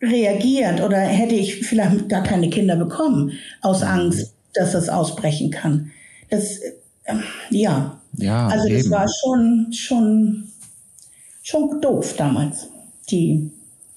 reagiert 0.00 0.80
oder 0.80 0.98
hätte 0.98 1.34
ich 1.34 1.66
vielleicht 1.66 2.08
gar 2.08 2.22
keine 2.22 2.48
Kinder 2.48 2.76
bekommen 2.76 3.32
aus 3.60 3.82
Angst, 3.82 4.34
dass 4.54 4.72
das 4.72 4.88
ausbrechen 4.88 5.50
kann. 5.50 5.90
Das, 6.30 6.58
äh, 7.04 7.16
ja. 7.50 8.00
Ja, 8.16 8.48
also 8.48 8.68
das 8.68 8.84
eben. 8.84 8.90
war 8.90 9.06
schon, 9.08 9.72
schon, 9.72 10.48
schon 11.42 11.80
doof 11.80 12.14
damals. 12.16 12.68
Die. 13.10 13.50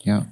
Ja. 0.04 0.28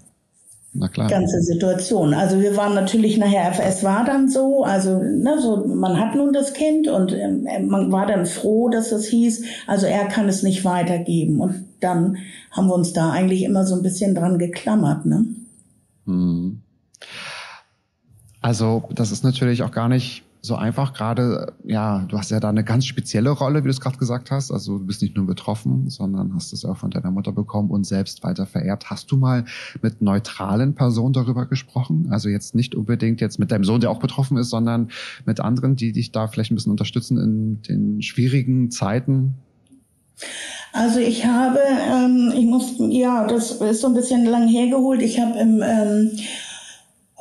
Na 0.74 0.88
klar. 0.88 1.10
ganze 1.10 1.42
Situation. 1.42 2.14
Also 2.14 2.40
wir 2.40 2.56
waren 2.56 2.74
natürlich 2.74 3.18
nachher, 3.18 3.52
es 3.68 3.84
war 3.84 4.06
dann 4.06 4.30
so, 4.30 4.64
also 4.64 5.00
ne, 5.00 5.38
so, 5.42 5.68
man 5.68 6.00
hat 6.00 6.16
nun 6.16 6.32
das 6.32 6.54
Kind 6.54 6.88
und 6.88 7.12
äh, 7.12 7.60
man 7.60 7.92
war 7.92 8.06
dann 8.06 8.26
froh, 8.26 8.70
dass 8.70 8.94
es 8.94 9.08
hieß, 9.08 9.44
also 9.68 9.86
er 9.86 10.06
kann 10.06 10.30
es 10.30 10.44
nicht 10.44 10.64
weitergeben. 10.64 11.42
Und 11.42 11.66
dann 11.82 12.18
haben 12.52 12.68
wir 12.68 12.76
uns 12.76 12.94
da 12.94 13.12
eigentlich 13.12 13.44
immer 13.44 13.66
so 13.66 13.76
ein 13.76 13.84
bisschen 13.84 14.16
dran 14.16 14.40
geklammert. 14.40 15.06
Ne? 15.06 15.26
Hm. 16.06 16.62
Also 18.40 18.84
das 18.96 19.12
ist 19.12 19.26
natürlich 19.26 19.64
auch 19.64 19.72
gar 19.72 19.90
nicht 19.90 20.24
so 20.42 20.56
einfach. 20.56 20.94
Gerade, 20.94 21.54
ja, 21.64 22.00
du 22.08 22.18
hast 22.18 22.32
ja 22.32 22.40
da 22.40 22.50
eine 22.50 22.64
ganz 22.64 22.86
spezielle 22.86 23.30
Rolle, 23.30 23.60
wie 23.60 23.68
du 23.68 23.70
es 23.70 23.80
gerade 23.80 23.98
gesagt 23.98 24.32
hast. 24.32 24.52
Also 24.52 24.80
du 24.80 24.86
bist 24.86 25.02
nicht 25.02 25.16
nur 25.16 25.28
betroffen, 25.28 25.90
sondern 25.90 26.34
hast 26.34 26.52
es 26.52 26.66
auch 26.66 26.78
von 26.78 26.90
deiner 26.90 27.12
Mutter 27.12 27.32
bekommen 27.32 27.70
und 27.70 27.86
selbst 27.86 28.24
weiter 28.24 28.48
vererbt. 28.48 28.90
Hast 28.90 29.12
du 29.12 29.18
mal 29.18 29.46
mit 29.82 30.02
neutralen 30.02 30.74
Personen 30.74 31.14
darüber 31.14 31.46
gesprochen? 31.46 32.08
Also 32.10 32.28
jetzt 32.30 32.56
nicht 32.56 32.74
unbedingt 32.74 33.22
jetzt 33.22 33.38
mit 33.38 33.52
deinem 33.52 33.64
Sohn, 33.64 33.82
der 33.82 33.92
auch 33.92 34.00
betroffen 34.00 34.38
ist, 34.38 34.50
sondern 34.50 34.90
mit 35.26 35.40
anderen, 35.40 35.76
die 35.76 35.92
dich 35.92 36.12
da 36.12 36.28
vielleicht 36.28 36.52
ein 36.52 36.56
bisschen 36.56 36.72
unterstützen 36.72 37.18
in 37.18 37.62
den 37.62 38.02
schwierigen 38.02 38.72
Zeiten? 38.72 39.36
Also 40.74 41.00
ich 41.00 41.26
habe, 41.26 41.60
ähm, 41.60 42.32
ich 42.36 42.46
muss, 42.46 42.76
ja, 42.90 43.28
das 43.28 43.52
ist 43.52 43.82
so 43.82 43.88
ein 43.88 43.94
bisschen 43.94 44.26
lang 44.26 44.48
hergeholt. 44.48 45.02
Ich 45.02 45.20
habe 45.20 45.38
im 45.38 45.62
ähm, 45.62 46.12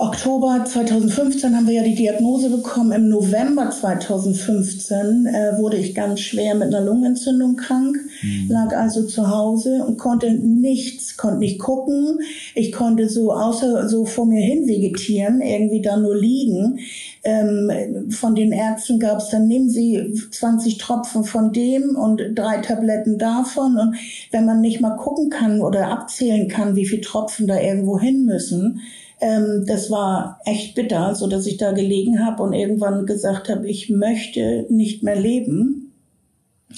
Oktober 0.00 0.64
2015 0.64 1.54
haben 1.54 1.66
wir 1.66 1.74
ja 1.74 1.82
die 1.82 1.94
Diagnose 1.94 2.48
bekommen. 2.48 2.92
Im 2.92 3.08
November 3.10 3.70
2015 3.70 5.26
äh, 5.26 5.58
wurde 5.58 5.76
ich 5.76 5.94
ganz 5.94 6.20
schwer 6.20 6.54
mit 6.54 6.68
einer 6.68 6.80
Lungenentzündung 6.80 7.56
krank, 7.56 7.98
mhm. 8.22 8.48
lag 8.48 8.74
also 8.74 9.02
zu 9.02 9.28
Hause 9.28 9.84
und 9.86 9.98
konnte 9.98 10.32
nichts, 10.32 11.18
konnte 11.18 11.40
nicht 11.40 11.58
gucken. 11.58 12.18
Ich 12.54 12.72
konnte 12.72 13.10
so 13.10 13.34
außer 13.34 13.90
so 13.90 14.06
vor 14.06 14.24
mir 14.24 14.40
hin 14.40 14.66
vegetieren, 14.66 15.42
irgendwie 15.42 15.82
da 15.82 15.98
nur 15.98 16.16
liegen. 16.16 16.78
Ähm, 17.22 18.10
von 18.10 18.34
den 18.34 18.52
Ärzten 18.52 19.00
gab 19.00 19.18
es 19.18 19.28
dann, 19.28 19.48
nehmen 19.48 19.68
Sie 19.68 20.14
20 20.30 20.78
Tropfen 20.78 21.24
von 21.24 21.52
dem 21.52 21.94
und 21.94 22.22
drei 22.34 22.62
Tabletten 22.62 23.18
davon. 23.18 23.76
Und 23.76 23.96
wenn 24.30 24.46
man 24.46 24.62
nicht 24.62 24.80
mal 24.80 24.96
gucken 24.96 25.28
kann 25.28 25.60
oder 25.60 25.88
abzählen 25.88 26.48
kann, 26.48 26.74
wie 26.74 26.86
viele 26.86 27.02
Tropfen 27.02 27.46
da 27.46 27.60
irgendwo 27.60 27.98
hin 27.98 28.24
müssen, 28.24 28.80
ähm, 29.20 29.64
das 29.66 29.90
war 29.90 30.40
echt 30.44 30.74
bitter, 30.74 31.14
so 31.14 31.26
dass 31.26 31.46
ich 31.46 31.56
da 31.56 31.72
gelegen 31.72 32.24
habe 32.24 32.42
und 32.42 32.52
irgendwann 32.52 33.06
gesagt 33.06 33.48
habe, 33.48 33.68
ich 33.68 33.90
möchte 33.90 34.66
nicht 34.68 35.02
mehr 35.02 35.16
leben. 35.16 35.92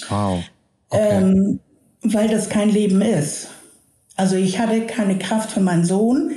Wow. 0.09 0.43
Okay. 0.91 1.19
Ähm, 1.19 1.61
weil 2.03 2.29
das 2.29 2.49
kein 2.49 2.71
Leben 2.71 3.01
ist. 3.01 3.49
Also 4.17 4.37
ich 4.37 4.59
hatte 4.59 4.83
keine 4.83 5.19
Kraft 5.19 5.53
für 5.53 5.61
meinen 5.61 5.85
Sohn. 5.85 6.33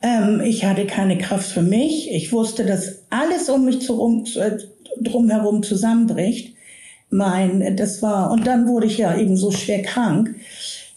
Ähm, 0.00 0.40
ich 0.40 0.64
hatte 0.64 0.86
keine 0.86 1.18
Kraft 1.18 1.50
für 1.50 1.62
mich. 1.62 2.10
Ich 2.10 2.32
wusste, 2.32 2.64
dass 2.64 3.02
alles 3.10 3.48
um 3.48 3.64
mich 3.64 3.80
zu, 3.80 4.00
um, 4.00 4.24
drumherum 5.00 5.62
zusammenbricht. 5.62 6.54
Mein, 7.10 7.76
das 7.76 8.00
war, 8.00 8.30
und 8.30 8.46
dann 8.46 8.66
wurde 8.66 8.86
ich 8.86 8.98
ja 8.98 9.16
eben 9.16 9.36
so 9.36 9.50
schwer 9.50 9.82
krank. 9.82 10.34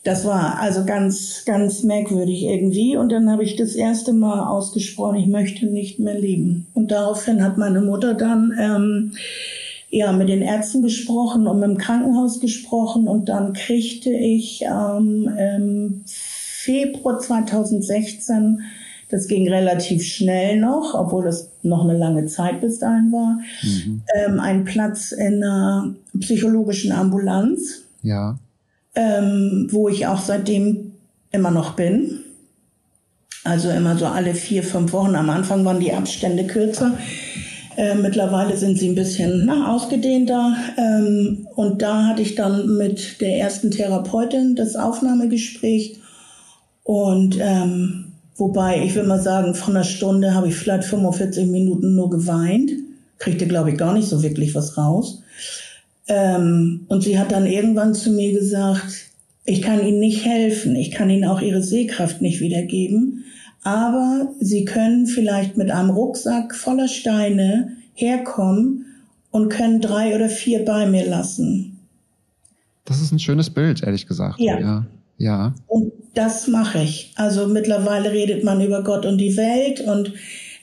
Das 0.05 0.23
war 0.23 0.59
also 0.59 0.85
ganz, 0.85 1.45
ganz 1.45 1.81
merkwürdig 1.81 2.43
irgendwie. 2.43 2.95
Und 2.95 3.11
dann 3.11 3.29
habe 3.31 3.43
ich 3.43 3.55
das 3.55 3.73
erste 3.73 4.13
Mal 4.13 4.45
ausgesprochen, 4.45 5.15
ich 5.15 5.25
möchte 5.25 5.65
nicht 5.65 5.97
mehr 5.99 6.13
leben. 6.13 6.67
Und 6.75 6.91
daraufhin 6.91 7.43
hat 7.43 7.57
meine 7.57 7.81
Mutter 7.81 8.13
dann 8.13 8.53
ähm, 8.59 9.13
ja 9.89 10.11
mit 10.11 10.29
den 10.29 10.43
Ärzten 10.43 10.83
gesprochen 10.83 11.47
und 11.47 11.59
mit 11.59 11.69
dem 11.69 11.77
Krankenhaus 11.79 12.39
gesprochen. 12.39 13.07
Und 13.07 13.29
dann 13.29 13.53
kriegte 13.53 14.11
ich 14.11 14.61
ähm, 14.61 15.27
im 15.37 16.03
Februar 16.05 17.19
2016 17.19 18.61
das 19.09 19.27
ging 19.27 19.47
relativ 19.47 20.03
schnell 20.03 20.59
noch, 20.59 20.95
obwohl 20.95 21.25
das 21.25 21.49
noch 21.61 21.83
eine 21.83 21.97
lange 21.97 22.25
Zeit 22.25 22.61
bis 22.61 22.79
dahin 22.79 23.11
war. 23.11 23.39
Mhm. 23.63 24.01
Ähm, 24.15 24.39
ein 24.39 24.65
Platz 24.65 25.11
in 25.11 25.43
einer 25.43 25.95
psychologischen 26.19 26.91
Ambulanz. 26.91 27.83
Ja 28.01 28.37
ähm, 28.95 29.67
wo 29.71 29.89
ich 29.89 30.07
auch 30.07 30.19
seitdem 30.19 30.93
immer 31.31 31.51
noch 31.51 31.75
bin. 31.75 32.21
Also 33.43 33.69
immer 33.69 33.97
so 33.97 34.07
alle 34.07 34.33
vier, 34.33 34.63
fünf 34.63 34.91
Wochen. 34.93 35.15
Am 35.15 35.29
Anfang 35.29 35.63
waren 35.65 35.79
die 35.79 35.93
Abstände 35.93 36.47
kürzer. 36.47 36.97
Äh, 37.77 37.95
mittlerweile 37.95 38.55
sind 38.57 38.79
sie 38.79 38.89
ein 38.89 38.95
bisschen 38.95 39.45
na, 39.45 39.75
ausgedehnter. 39.75 40.55
Ähm, 40.77 41.47
und 41.55 41.81
da 41.81 42.07
hatte 42.07 42.21
ich 42.21 42.35
dann 42.35 42.77
mit 42.77 43.21
der 43.21 43.37
ersten 43.37 43.69
Therapeutin 43.69 44.55
das 44.55 44.75
Aufnahmegespräch. 44.75 45.99
Und 46.83 47.37
ähm, 47.39 48.13
wobei, 48.35 48.83
ich 48.83 48.95
will 48.95 49.03
mal 49.03 49.21
sagen, 49.21 49.55
von 49.55 49.75
einer 49.75 49.83
Stunde 49.83 50.33
habe 50.33 50.47
ich 50.47 50.55
vielleicht 50.55 50.85
45 50.85 51.47
Minuten 51.47 51.95
nur 51.95 52.09
geweint. 52.09 52.71
Kriegte, 53.19 53.45
glaube 53.45 53.71
ich, 53.71 53.77
gar 53.77 53.93
nicht 53.93 54.07
so 54.07 54.23
wirklich 54.23 54.55
was 54.55 54.77
raus. 54.77 55.21
Ähm, 56.07 56.85
und 56.87 57.01
sie 57.01 57.17
hat 57.17 57.31
dann 57.31 57.45
irgendwann 57.45 57.93
zu 57.93 58.11
mir 58.11 58.33
gesagt, 58.33 59.11
ich 59.45 59.61
kann 59.61 59.85
Ihnen 59.85 59.99
nicht 59.99 60.25
helfen, 60.25 60.75
ich 60.75 60.91
kann 60.91 61.09
Ihnen 61.09 61.25
auch 61.25 61.41
Ihre 61.41 61.61
Sehkraft 61.61 62.21
nicht 62.21 62.41
wiedergeben, 62.41 63.25
aber 63.63 64.29
Sie 64.39 64.65
können 64.65 65.07
vielleicht 65.07 65.57
mit 65.57 65.71
einem 65.71 65.89
Rucksack 65.89 66.55
voller 66.55 66.87
Steine 66.87 67.73
herkommen 67.93 68.85
und 69.31 69.49
können 69.49 69.81
drei 69.81 70.15
oder 70.15 70.29
vier 70.29 70.63
bei 70.63 70.85
mir 70.87 71.07
lassen. 71.07 71.79
Das 72.85 73.01
ist 73.01 73.11
ein 73.11 73.19
schönes 73.19 73.49
Bild, 73.49 73.83
ehrlich 73.83 74.07
gesagt. 74.07 74.39
Ja. 74.39 74.59
ja. 74.59 74.85
Ja. 75.17 75.53
Und 75.67 75.91
das 76.13 76.47
mache 76.47 76.79
ich. 76.79 77.13
Also 77.15 77.47
mittlerweile 77.47 78.11
redet 78.11 78.43
man 78.43 78.61
über 78.61 78.83
Gott 78.83 79.05
und 79.05 79.17
die 79.17 79.37
Welt 79.37 79.81
und 79.81 80.13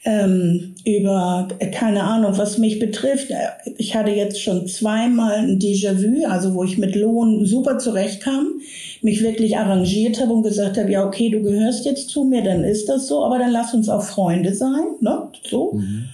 ähm, 0.04 0.74
über, 0.84 1.48
äh, 1.58 1.70
keine 1.70 2.02
Ahnung, 2.02 2.36
was 2.36 2.58
mich 2.58 2.78
betrifft. 2.78 3.30
Äh, 3.30 3.48
ich 3.78 3.94
hatte 3.94 4.10
jetzt 4.10 4.42
schon 4.42 4.66
zweimal 4.66 5.34
ein 5.34 5.58
Déjà-vu, 5.60 6.26
also 6.26 6.54
wo 6.54 6.64
ich 6.64 6.76
mit 6.78 6.96
Lohn 6.96 7.46
super 7.46 7.78
zurechtkam, 7.78 8.60
mich 9.00 9.22
wirklich 9.22 9.56
arrangiert 9.56 10.20
habe 10.20 10.32
und 10.32 10.42
gesagt 10.42 10.76
habe, 10.76 10.90
ja, 10.90 11.06
okay, 11.06 11.30
du 11.30 11.42
gehörst 11.42 11.84
jetzt 11.84 12.08
zu 12.08 12.24
mir, 12.24 12.42
dann 12.42 12.64
ist 12.64 12.88
das 12.88 13.06
so, 13.06 13.24
aber 13.24 13.38
dann 13.38 13.52
lass 13.52 13.74
uns 13.74 13.88
auch 13.88 14.02
Freunde 14.02 14.54
sein, 14.54 14.82
ne, 15.00 15.28
so. 15.48 15.74
Mhm. 15.74 16.04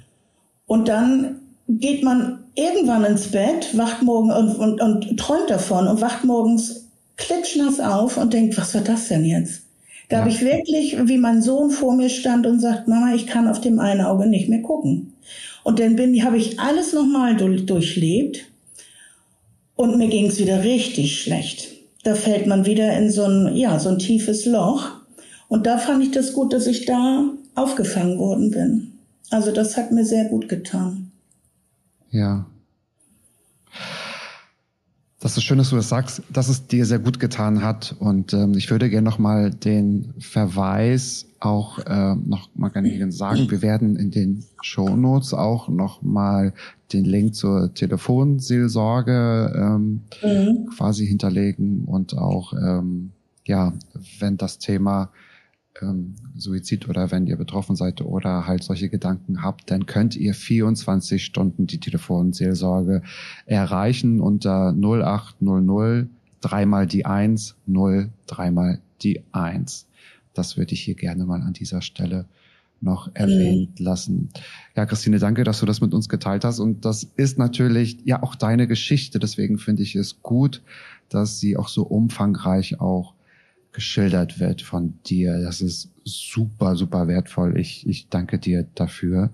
Und 0.67 0.89
dann 0.89 1.37
geht 1.69 2.03
man 2.03 2.41
irgendwann 2.55 3.05
ins 3.05 3.29
Bett, 3.29 3.77
wacht 3.77 4.03
morgen 4.03 4.31
und, 4.31 4.57
und, 4.57 4.81
und 4.81 5.17
träumt 5.19 5.49
davon 5.49 5.89
und 5.89 6.01
wacht 6.01 6.25
morgens 6.25 6.89
klitschnass 7.17 7.81
auf 7.81 8.19
und 8.19 8.33
denkt, 8.35 8.59
was 8.59 8.75
war 8.75 8.83
das 8.83 9.09
denn 9.09 9.25
jetzt? 9.25 9.63
Da 10.09 10.17
ja. 10.17 10.21
habe 10.21 10.31
ich 10.31 10.41
wirklich, 10.41 10.97
wie 11.07 11.19
mein 11.19 11.43
Sohn 11.43 11.71
vor 11.71 11.95
mir 11.95 12.09
stand 12.09 12.47
und 12.47 12.61
sagt, 12.61 12.89
Mama, 12.89 13.15
ich 13.15 13.27
kann 13.27 13.49
auf 13.49 13.61
dem 13.61 13.79
einen 13.79 14.01
Auge 14.01 14.27
nicht 14.27 14.49
mehr 14.49 14.63
gucken. 14.63 15.13
Und 15.65 15.79
dann 15.79 15.97
bin, 15.97 16.25
habe 16.25 16.39
ich 16.39 16.59
alles 16.59 16.93
nochmal 16.93 17.37
durchlebt 17.37 18.47
und 19.77 19.99
mir 19.99 20.09
ging 20.09 20.27
es 20.27 20.39
wieder 20.39 20.65
richtig 20.65 21.21
schlecht. 21.21 21.69
Da 22.05 22.15
fällt 22.15 22.47
man 22.47 22.65
wieder 22.65 22.97
in 22.97 23.11
so 23.11 23.25
ein, 23.25 23.55
ja, 23.55 23.79
so 23.79 23.91
ein 23.91 23.99
tiefes 23.99 24.47
Loch. 24.47 24.91
Und 25.49 25.67
da 25.67 25.79
fand 25.79 26.03
ich 26.03 26.11
das 26.11 26.33
gut, 26.33 26.53
dass 26.53 26.67
ich 26.67 26.87
da 26.87 27.25
aufgefangen 27.55 28.19
worden 28.19 28.51
bin. 28.51 28.93
Also 29.31 29.53
das 29.53 29.77
hat 29.77 29.93
mir 29.93 30.05
sehr 30.05 30.25
gut 30.27 30.49
getan. 30.49 31.11
Ja, 32.11 32.47
das 35.21 35.37
ist 35.37 35.43
schön, 35.43 35.59
dass 35.59 35.71
du 35.71 35.77
das 35.77 35.89
sagst, 35.89 36.23
dass 36.33 36.49
es 36.49 36.69
dir 36.69 36.87
sehr 36.87 37.01
gut 37.01 37.19
getan 37.19 37.63
hat. 37.63 37.97
Und 37.99 38.33
ähm, 38.33 38.55
ich 38.55 38.71
würde 38.71 38.89
gerne 38.89 39.05
nochmal 39.05 39.51
den 39.51 40.15
Verweis 40.21 41.27
auch 41.41 41.79
äh, 41.81 42.15
noch 42.15 42.51
mal 42.55 42.69
gerne 42.69 43.11
sagen. 43.11 43.51
Wir 43.51 43.63
werden 43.63 43.97
in 43.97 44.11
den 44.11 44.45
Show 44.63 44.97
Notes 44.97 45.35
auch 45.35 45.69
nochmal 45.69 46.53
den 46.93 47.05
Link 47.05 47.35
zur 47.35 47.75
Telefonseelsorge 47.75 49.53
ähm, 49.57 50.03
mhm. 50.23 50.67
quasi 50.77 51.07
hinterlegen 51.07 51.85
und 51.85 52.17
auch 52.17 52.53
ähm, 52.53 53.11
ja, 53.45 53.73
wenn 54.21 54.37
das 54.37 54.59
Thema 54.59 55.11
ähm, 55.83 56.15
Suizid 56.37 56.89
oder 56.89 57.11
wenn 57.11 57.27
ihr 57.27 57.37
betroffen 57.37 57.77
seid 57.77 58.01
oder 58.01 58.47
halt 58.47 58.63
solche 58.63 58.89
Gedanken 58.89 59.43
habt, 59.43 59.71
dann 59.71 59.87
könnt 59.87 60.17
ihr 60.17 60.35
24 60.35 61.25
Stunden 61.25 61.67
die 61.67 61.81
Telefonseelsorge 61.81 63.03
erreichen 63.47 64.21
unter 64.21 64.73
0800 64.73 66.09
dreimal 66.41 66.87
die 66.87 67.05
1, 67.05 67.57
0, 67.67 68.11
dreimal 68.27 68.81
die 69.03 69.23
1. 69.33 69.87
Das 70.35 70.57
würde 70.57 70.75
ich 70.75 70.83
hier 70.83 70.95
gerne 70.95 71.25
mal 71.25 71.43
an 71.43 71.53
dieser 71.53 71.83
Stelle 71.83 72.27
noch 72.81 73.11
erwähnt 73.15 73.81
mhm. 73.81 73.85
lassen. 73.85 74.29
Ja, 74.77 74.87
Christine, 74.87 75.19
danke, 75.19 75.43
dass 75.43 75.61
du 75.61 75.67
das 75.67 75.81
mit 75.81 75.93
uns 75.93 76.09
geteilt 76.09 76.45
hast. 76.45 76.61
Und 76.61 76.85
das 76.85 77.03
ist 77.17 77.39
natürlich 77.39 77.99
ja 78.05 78.23
auch 78.23 78.35
deine 78.35 78.69
Geschichte. 78.69 79.19
Deswegen 79.19 79.59
finde 79.59 79.83
ich 79.83 79.97
es 79.97 80.23
gut, 80.23 80.63
dass 81.09 81.41
sie 81.41 81.57
auch 81.57 81.69
so 81.69 81.83
umfangreich 81.83 82.81
auch 82.81 83.15
geschildert 83.73 84.41
wird 84.41 84.63
von 84.63 84.99
dir. 85.07 85.41
Das 85.41 85.61
ist 85.61 85.91
super, 86.05 86.77
super 86.77 87.09
wertvoll. 87.09 87.59
Ich, 87.59 87.87
ich 87.87 88.09
danke 88.09 88.39
dir 88.39 88.67
dafür. 88.75 89.31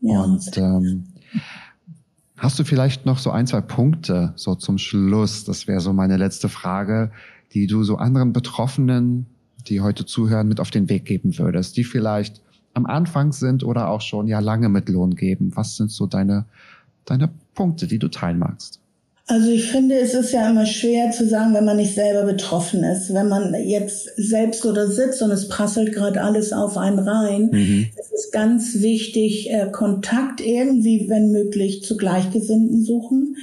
Ja. 0.00 0.22
Und 0.22 0.56
ähm, 0.56 1.04
hast 2.36 2.58
du 2.58 2.64
vielleicht 2.64 3.06
noch 3.06 3.18
so 3.18 3.30
ein, 3.30 3.46
zwei 3.46 3.60
Punkte 3.60 4.32
so 4.36 4.54
zum 4.54 4.78
Schluss? 4.78 5.44
Das 5.44 5.66
wäre 5.66 5.80
so 5.80 5.92
meine 5.92 6.16
letzte 6.16 6.48
Frage, 6.48 7.10
die 7.52 7.66
du 7.66 7.82
so 7.82 7.96
anderen 7.96 8.32
Betroffenen 8.32 9.26
die 9.68 9.80
heute 9.80 10.06
zuhören, 10.06 10.48
mit 10.48 10.60
auf 10.60 10.70
den 10.70 10.88
Weg 10.88 11.04
geben 11.04 11.38
würdest, 11.38 11.76
die 11.76 11.84
vielleicht 11.84 12.40
am 12.74 12.86
Anfang 12.86 13.32
sind 13.32 13.64
oder 13.64 13.88
auch 13.88 14.00
schon 14.00 14.28
ja 14.28 14.40
lange 14.40 14.68
mit 14.68 14.88
Lohn 14.88 15.14
geben? 15.14 15.52
Was 15.54 15.76
sind 15.76 15.90
so 15.90 16.06
deine, 16.06 16.46
deine 17.04 17.30
Punkte, 17.54 17.86
die 17.86 17.98
du 17.98 18.08
teilen 18.08 18.38
magst? 18.38 18.80
Also 19.28 19.50
ich 19.50 19.70
finde, 19.70 19.98
es 19.98 20.14
ist 20.14 20.32
ja 20.32 20.48
immer 20.48 20.66
schwer 20.66 21.10
zu 21.10 21.28
sagen, 21.28 21.52
wenn 21.52 21.64
man 21.64 21.78
nicht 21.78 21.96
selber 21.96 22.22
betroffen 22.22 22.84
ist. 22.84 23.12
Wenn 23.12 23.28
man 23.28 23.54
jetzt 23.66 24.08
selbst 24.16 24.64
oder 24.64 24.86
sitzt 24.86 25.20
und 25.20 25.32
es 25.32 25.48
prasselt 25.48 25.92
gerade 25.92 26.22
alles 26.22 26.52
auf 26.52 26.76
einen 26.76 27.00
rein, 27.00 27.50
mhm. 27.50 27.86
es 27.98 28.12
ist 28.12 28.32
ganz 28.32 28.80
wichtig, 28.82 29.50
äh, 29.50 29.68
Kontakt 29.72 30.40
irgendwie, 30.40 31.08
wenn 31.08 31.32
möglich, 31.32 31.82
zu 31.82 31.96
Gleichgesinnten 31.96 32.84
suchen. 32.84 33.36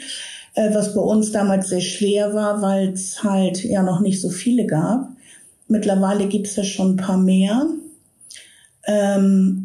Äh, 0.56 0.74
was 0.74 0.96
bei 0.96 1.02
uns 1.02 1.34
damals 1.34 1.68
sehr 1.68 1.82
schwer 1.82 2.34
war, 2.34 2.62
weil 2.62 2.90
es 2.90 3.22
halt 3.24 3.62
ja 3.64 3.84
noch 3.84 4.00
nicht 4.00 4.22
so 4.22 4.30
viele 4.30 4.66
gab. 4.66 5.10
Mittlerweile 5.68 6.28
gibt 6.28 6.48
es 6.48 6.56
ja 6.56 6.64
schon 6.64 6.94
ein 6.94 6.98
paar 6.98 7.18
mehr. 7.18 7.68
Ähm, 8.86 9.63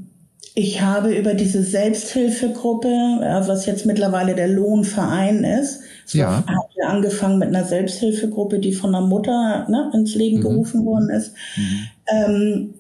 ich 0.59 0.81
habe 0.83 1.15
über 1.15 1.35
diese 1.35 1.63
Selbsthilfegruppe, 1.63 2.89
was 2.89 3.65
jetzt 3.67 3.87
mittlerweile 3.87 4.35
der 4.35 4.49
Lohnverein 4.49 5.45
ist, 5.45 5.83
ja. 6.09 6.43
haben 6.49 6.69
wir 6.75 6.89
angefangen 6.89 7.39
mit 7.39 7.49
einer 7.55 7.63
Selbsthilfegruppe, 7.63 8.59
die 8.59 8.73
von 8.73 8.91
der 8.91 9.03
Mutter 9.03 9.69
ne, 9.69 9.93
ins 9.95 10.17
Leben 10.17 10.39
mhm. 10.39 10.43
gerufen 10.43 10.85
worden 10.85 11.11
ist. 11.11 11.33
Mhm. 11.57 11.89
Ähm, 12.13 12.75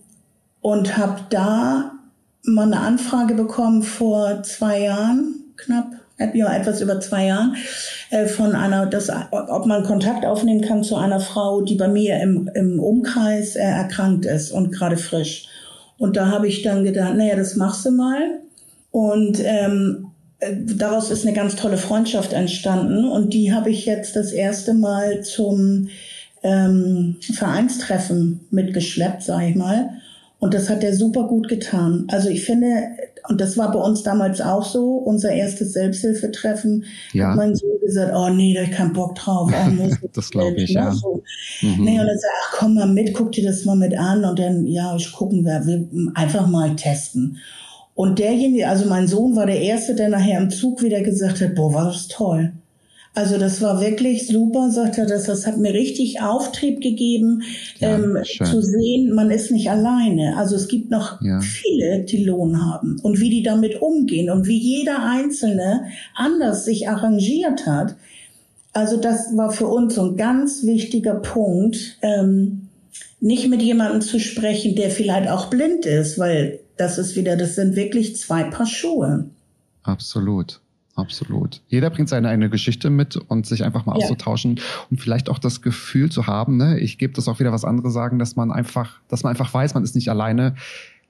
und 0.60 0.96
habe 0.96 1.20
da 1.30 1.92
mal 2.42 2.66
eine 2.66 2.80
Anfrage 2.80 3.34
bekommen 3.34 3.84
vor 3.84 4.42
zwei 4.42 4.80
Jahren, 4.82 5.44
knapp, 5.56 5.92
ja, 6.34 6.52
etwas 6.52 6.80
über 6.80 6.98
zwei 6.98 7.26
Jahren, 7.26 7.54
äh, 8.10 8.26
von 8.26 8.56
einer, 8.56 8.86
das, 8.86 9.08
ob 9.30 9.66
man 9.66 9.84
Kontakt 9.84 10.26
aufnehmen 10.26 10.62
kann 10.62 10.82
zu 10.82 10.96
einer 10.96 11.20
Frau, 11.20 11.60
die 11.60 11.76
bei 11.76 11.86
mir 11.86 12.20
im, 12.20 12.50
im 12.54 12.80
Umkreis 12.80 13.54
äh, 13.54 13.60
erkrankt 13.60 14.26
ist 14.26 14.50
und 14.50 14.72
gerade 14.72 14.96
frisch. 14.96 15.48
Und 15.98 16.16
da 16.16 16.28
habe 16.28 16.48
ich 16.48 16.62
dann 16.62 16.84
gedacht, 16.84 17.16
naja, 17.16 17.36
das 17.36 17.56
machst 17.56 17.84
du 17.84 17.90
mal. 17.90 18.40
Und 18.90 19.40
ähm, 19.44 20.06
äh, 20.38 20.54
daraus 20.54 21.10
ist 21.10 21.26
eine 21.26 21.34
ganz 21.34 21.56
tolle 21.56 21.76
Freundschaft 21.76 22.32
entstanden. 22.32 23.04
Und 23.04 23.34
die 23.34 23.52
habe 23.52 23.70
ich 23.70 23.84
jetzt 23.84 24.16
das 24.16 24.32
erste 24.32 24.74
Mal 24.74 25.22
zum 25.22 25.88
ähm, 26.42 27.16
Vereinstreffen 27.20 28.40
mitgeschleppt, 28.50 29.22
sage 29.22 29.48
ich 29.48 29.56
mal. 29.56 29.90
Und 30.38 30.54
das 30.54 30.70
hat 30.70 30.84
er 30.84 30.94
super 30.94 31.24
gut 31.24 31.48
getan. 31.48 32.04
Also 32.08 32.28
ich 32.28 32.44
finde, 32.44 32.90
und 33.28 33.40
das 33.40 33.56
war 33.58 33.70
bei 33.70 33.78
uns 33.78 34.02
damals 34.02 34.40
auch 34.40 34.64
so, 34.64 34.96
unser 34.96 35.30
erstes 35.32 35.72
Selbsthilfetreffen, 35.74 36.84
ja. 37.12 37.28
hat 37.28 37.36
mein 37.36 37.54
Sohn 37.54 37.78
gesagt, 37.80 38.12
oh 38.14 38.30
nee, 38.30 38.54
da 38.54 38.60
hab 38.60 38.68
ich 38.68 38.76
keinen 38.76 38.92
Bock 38.92 39.14
drauf. 39.16 39.52
Oh, 39.52 39.70
nee, 39.70 39.94
das 40.12 40.30
glaube 40.30 40.56
ich, 40.56 40.70
ja. 40.70 40.92
So. 40.92 41.22
Mhm. 41.60 41.84
Nee, 41.84 42.00
und 42.00 42.06
dann 42.06 42.18
sagt, 42.18 42.32
ach 42.42 42.56
komm 42.58 42.74
mal 42.74 42.88
mit, 42.88 43.14
guck 43.14 43.32
dir 43.32 43.44
das 43.44 43.64
mal 43.64 43.76
mit 43.76 43.96
an 43.98 44.24
und 44.24 44.38
dann, 44.38 44.66
ja, 44.66 44.96
ich 44.96 45.12
gucken 45.12 45.44
wir, 45.44 45.66
wir 45.66 45.86
einfach 46.14 46.46
mal 46.46 46.74
testen. 46.76 47.38
Und 47.94 48.18
derjenige, 48.18 48.68
also 48.68 48.86
mein 48.86 49.08
Sohn 49.08 49.34
war 49.36 49.46
der 49.46 49.60
Erste, 49.60 49.94
der 49.94 50.08
nachher 50.08 50.40
im 50.40 50.50
Zug 50.50 50.82
wieder 50.82 51.02
gesagt 51.02 51.40
hat, 51.40 51.54
boah, 51.54 51.74
war 51.74 51.86
das 51.86 52.08
toll. 52.08 52.52
Also 53.14 53.36
das 53.36 53.60
war 53.60 53.80
wirklich 53.80 54.28
super, 54.28 54.70
sagt 54.70 54.98
er, 54.98 55.06
das, 55.06 55.24
das 55.24 55.46
hat 55.46 55.58
mir 55.58 55.74
richtig 55.74 56.20
Auftrieb 56.20 56.80
gegeben, 56.80 57.42
ja, 57.78 57.96
ähm, 57.96 58.16
zu 58.24 58.62
sehen, 58.62 59.12
man 59.14 59.30
ist 59.30 59.50
nicht 59.50 59.70
alleine. 59.70 60.36
Also 60.36 60.54
es 60.54 60.68
gibt 60.68 60.90
noch 60.90 61.20
ja. 61.20 61.40
viele, 61.40 62.04
die 62.04 62.22
Lohn 62.24 62.64
haben 62.64 63.00
und 63.02 63.18
wie 63.18 63.30
die 63.30 63.42
damit 63.42 63.82
umgehen 63.82 64.30
und 64.30 64.46
wie 64.46 64.58
jeder 64.58 65.02
Einzelne 65.02 65.84
anders 66.14 66.64
sich 66.64 66.88
arrangiert 66.88 67.66
hat. 67.66 67.96
Also 68.72 68.96
das 68.98 69.36
war 69.36 69.50
für 69.50 69.66
uns 69.66 69.96
so 69.96 70.10
ein 70.10 70.16
ganz 70.16 70.64
wichtiger 70.64 71.14
Punkt, 71.14 71.98
ähm, 72.02 72.68
nicht 73.20 73.48
mit 73.48 73.62
jemandem 73.62 74.00
zu 74.00 74.20
sprechen, 74.20 74.76
der 74.76 74.90
vielleicht 74.90 75.28
auch 75.28 75.46
blind 75.46 75.86
ist, 75.86 76.18
weil 76.18 76.60
das 76.76 76.98
ist 76.98 77.16
wieder, 77.16 77.36
das 77.36 77.56
sind 77.56 77.74
wirklich 77.74 78.16
zwei 78.16 78.44
Paar 78.44 78.66
Schuhe. 78.66 79.28
Absolut. 79.82 80.60
Absolut. 80.98 81.62
Jeder 81.68 81.90
bringt 81.90 82.08
seine 82.08 82.28
eigene 82.28 82.50
Geschichte 82.50 82.90
mit 82.90 83.16
und 83.16 83.46
sich 83.46 83.64
einfach 83.64 83.86
mal 83.86 83.96
ja. 83.96 84.04
auszutauschen 84.04 84.60
und 84.90 85.00
vielleicht 85.00 85.30
auch 85.30 85.38
das 85.38 85.62
Gefühl 85.62 86.10
zu 86.10 86.26
haben, 86.26 86.56
ne, 86.56 86.80
ich 86.80 86.98
gebe 86.98 87.12
das 87.12 87.28
auch 87.28 87.38
wieder, 87.38 87.52
was 87.52 87.64
andere 87.64 87.90
sagen, 87.90 88.18
dass 88.18 88.34
man 88.34 88.50
einfach, 88.50 89.00
dass 89.06 89.22
man 89.22 89.30
einfach 89.30 89.54
weiß, 89.54 89.74
man 89.74 89.84
ist 89.84 89.94
nicht 89.94 90.10
alleine, 90.10 90.56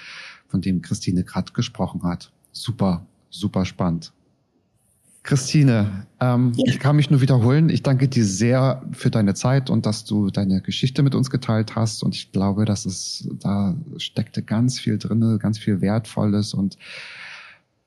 von 0.49 0.61
dem 0.61 0.83
Christine 0.83 1.23
gerade 1.23 1.53
gesprochen 1.53 2.03
hat. 2.03 2.33
Super, 2.51 3.07
super 3.29 3.65
spannend. 3.65 4.13
Christine, 5.31 6.07
ähm, 6.19 6.51
ja. 6.57 6.65
ich 6.67 6.81
kann 6.81 6.97
mich 6.97 7.09
nur 7.09 7.21
wiederholen. 7.21 7.69
Ich 7.69 7.85
danke 7.85 8.09
dir 8.09 8.25
sehr 8.25 8.83
für 8.91 9.11
deine 9.11 9.35
Zeit 9.35 9.71
und 9.71 9.87
dass 9.87 10.05
du 10.05 10.29
deine 10.31 10.61
Geschichte 10.61 11.05
mit 11.05 11.15
uns 11.15 11.31
geteilt 11.31 11.77
hast. 11.77 12.03
Und 12.03 12.17
ich 12.17 12.33
glaube, 12.33 12.65
dass 12.65 12.85
es 12.85 13.29
da 13.41 13.77
steckte 13.97 14.43
ganz 14.43 14.81
viel 14.81 14.99
drinne, 14.99 15.39
ganz 15.39 15.57
viel 15.57 15.81
Wertvolles 15.81 16.53
und 16.53 16.79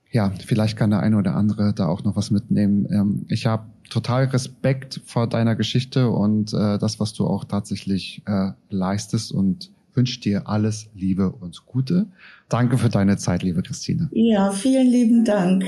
ja, 0.09 0.31
vielleicht 0.45 0.77
kann 0.77 0.91
der 0.91 1.01
eine 1.01 1.17
oder 1.17 1.35
andere 1.35 1.73
da 1.73 1.87
auch 1.87 2.05
noch 2.05 2.15
was 2.15 2.31
mitnehmen. 2.31 2.87
Ähm, 2.89 3.25
ich 3.27 3.45
habe 3.45 3.65
total 3.89 4.25
Respekt 4.25 5.01
vor 5.05 5.27
deiner 5.27 5.57
Geschichte 5.57 6.09
und 6.11 6.53
äh, 6.53 6.77
das, 6.77 7.01
was 7.01 7.11
du 7.11 7.27
auch 7.27 7.43
tatsächlich 7.43 8.21
äh, 8.25 8.51
leistest 8.69 9.33
und 9.33 9.69
wünsche 9.95 10.21
dir 10.21 10.47
alles 10.47 10.87
Liebe 10.95 11.29
und 11.29 11.65
Gute. 11.65 12.05
Danke 12.47 12.77
für 12.77 12.89
deine 12.89 13.17
Zeit, 13.17 13.43
liebe 13.43 13.63
Christine. 13.63 14.07
Ja, 14.13 14.51
vielen 14.51 14.87
lieben 14.87 15.25
Dank. 15.25 15.65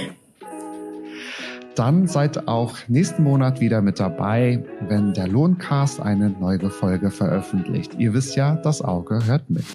Dann 1.76 2.08
seid 2.08 2.48
auch 2.48 2.78
nächsten 2.88 3.24
Monat 3.24 3.60
wieder 3.60 3.82
mit 3.82 4.00
dabei, 4.00 4.64
wenn 4.88 5.14
der 5.14 5.28
Lohncast 5.28 6.00
eine 6.00 6.30
neue 6.30 6.70
Folge 6.70 7.12
veröffentlicht. 7.12 7.96
Ihr 8.00 8.14
wisst 8.14 8.38
ja, 8.38 8.56
das 8.56 8.82
Auge 8.82 9.26
hört 9.26 9.50
mit. 9.50 9.66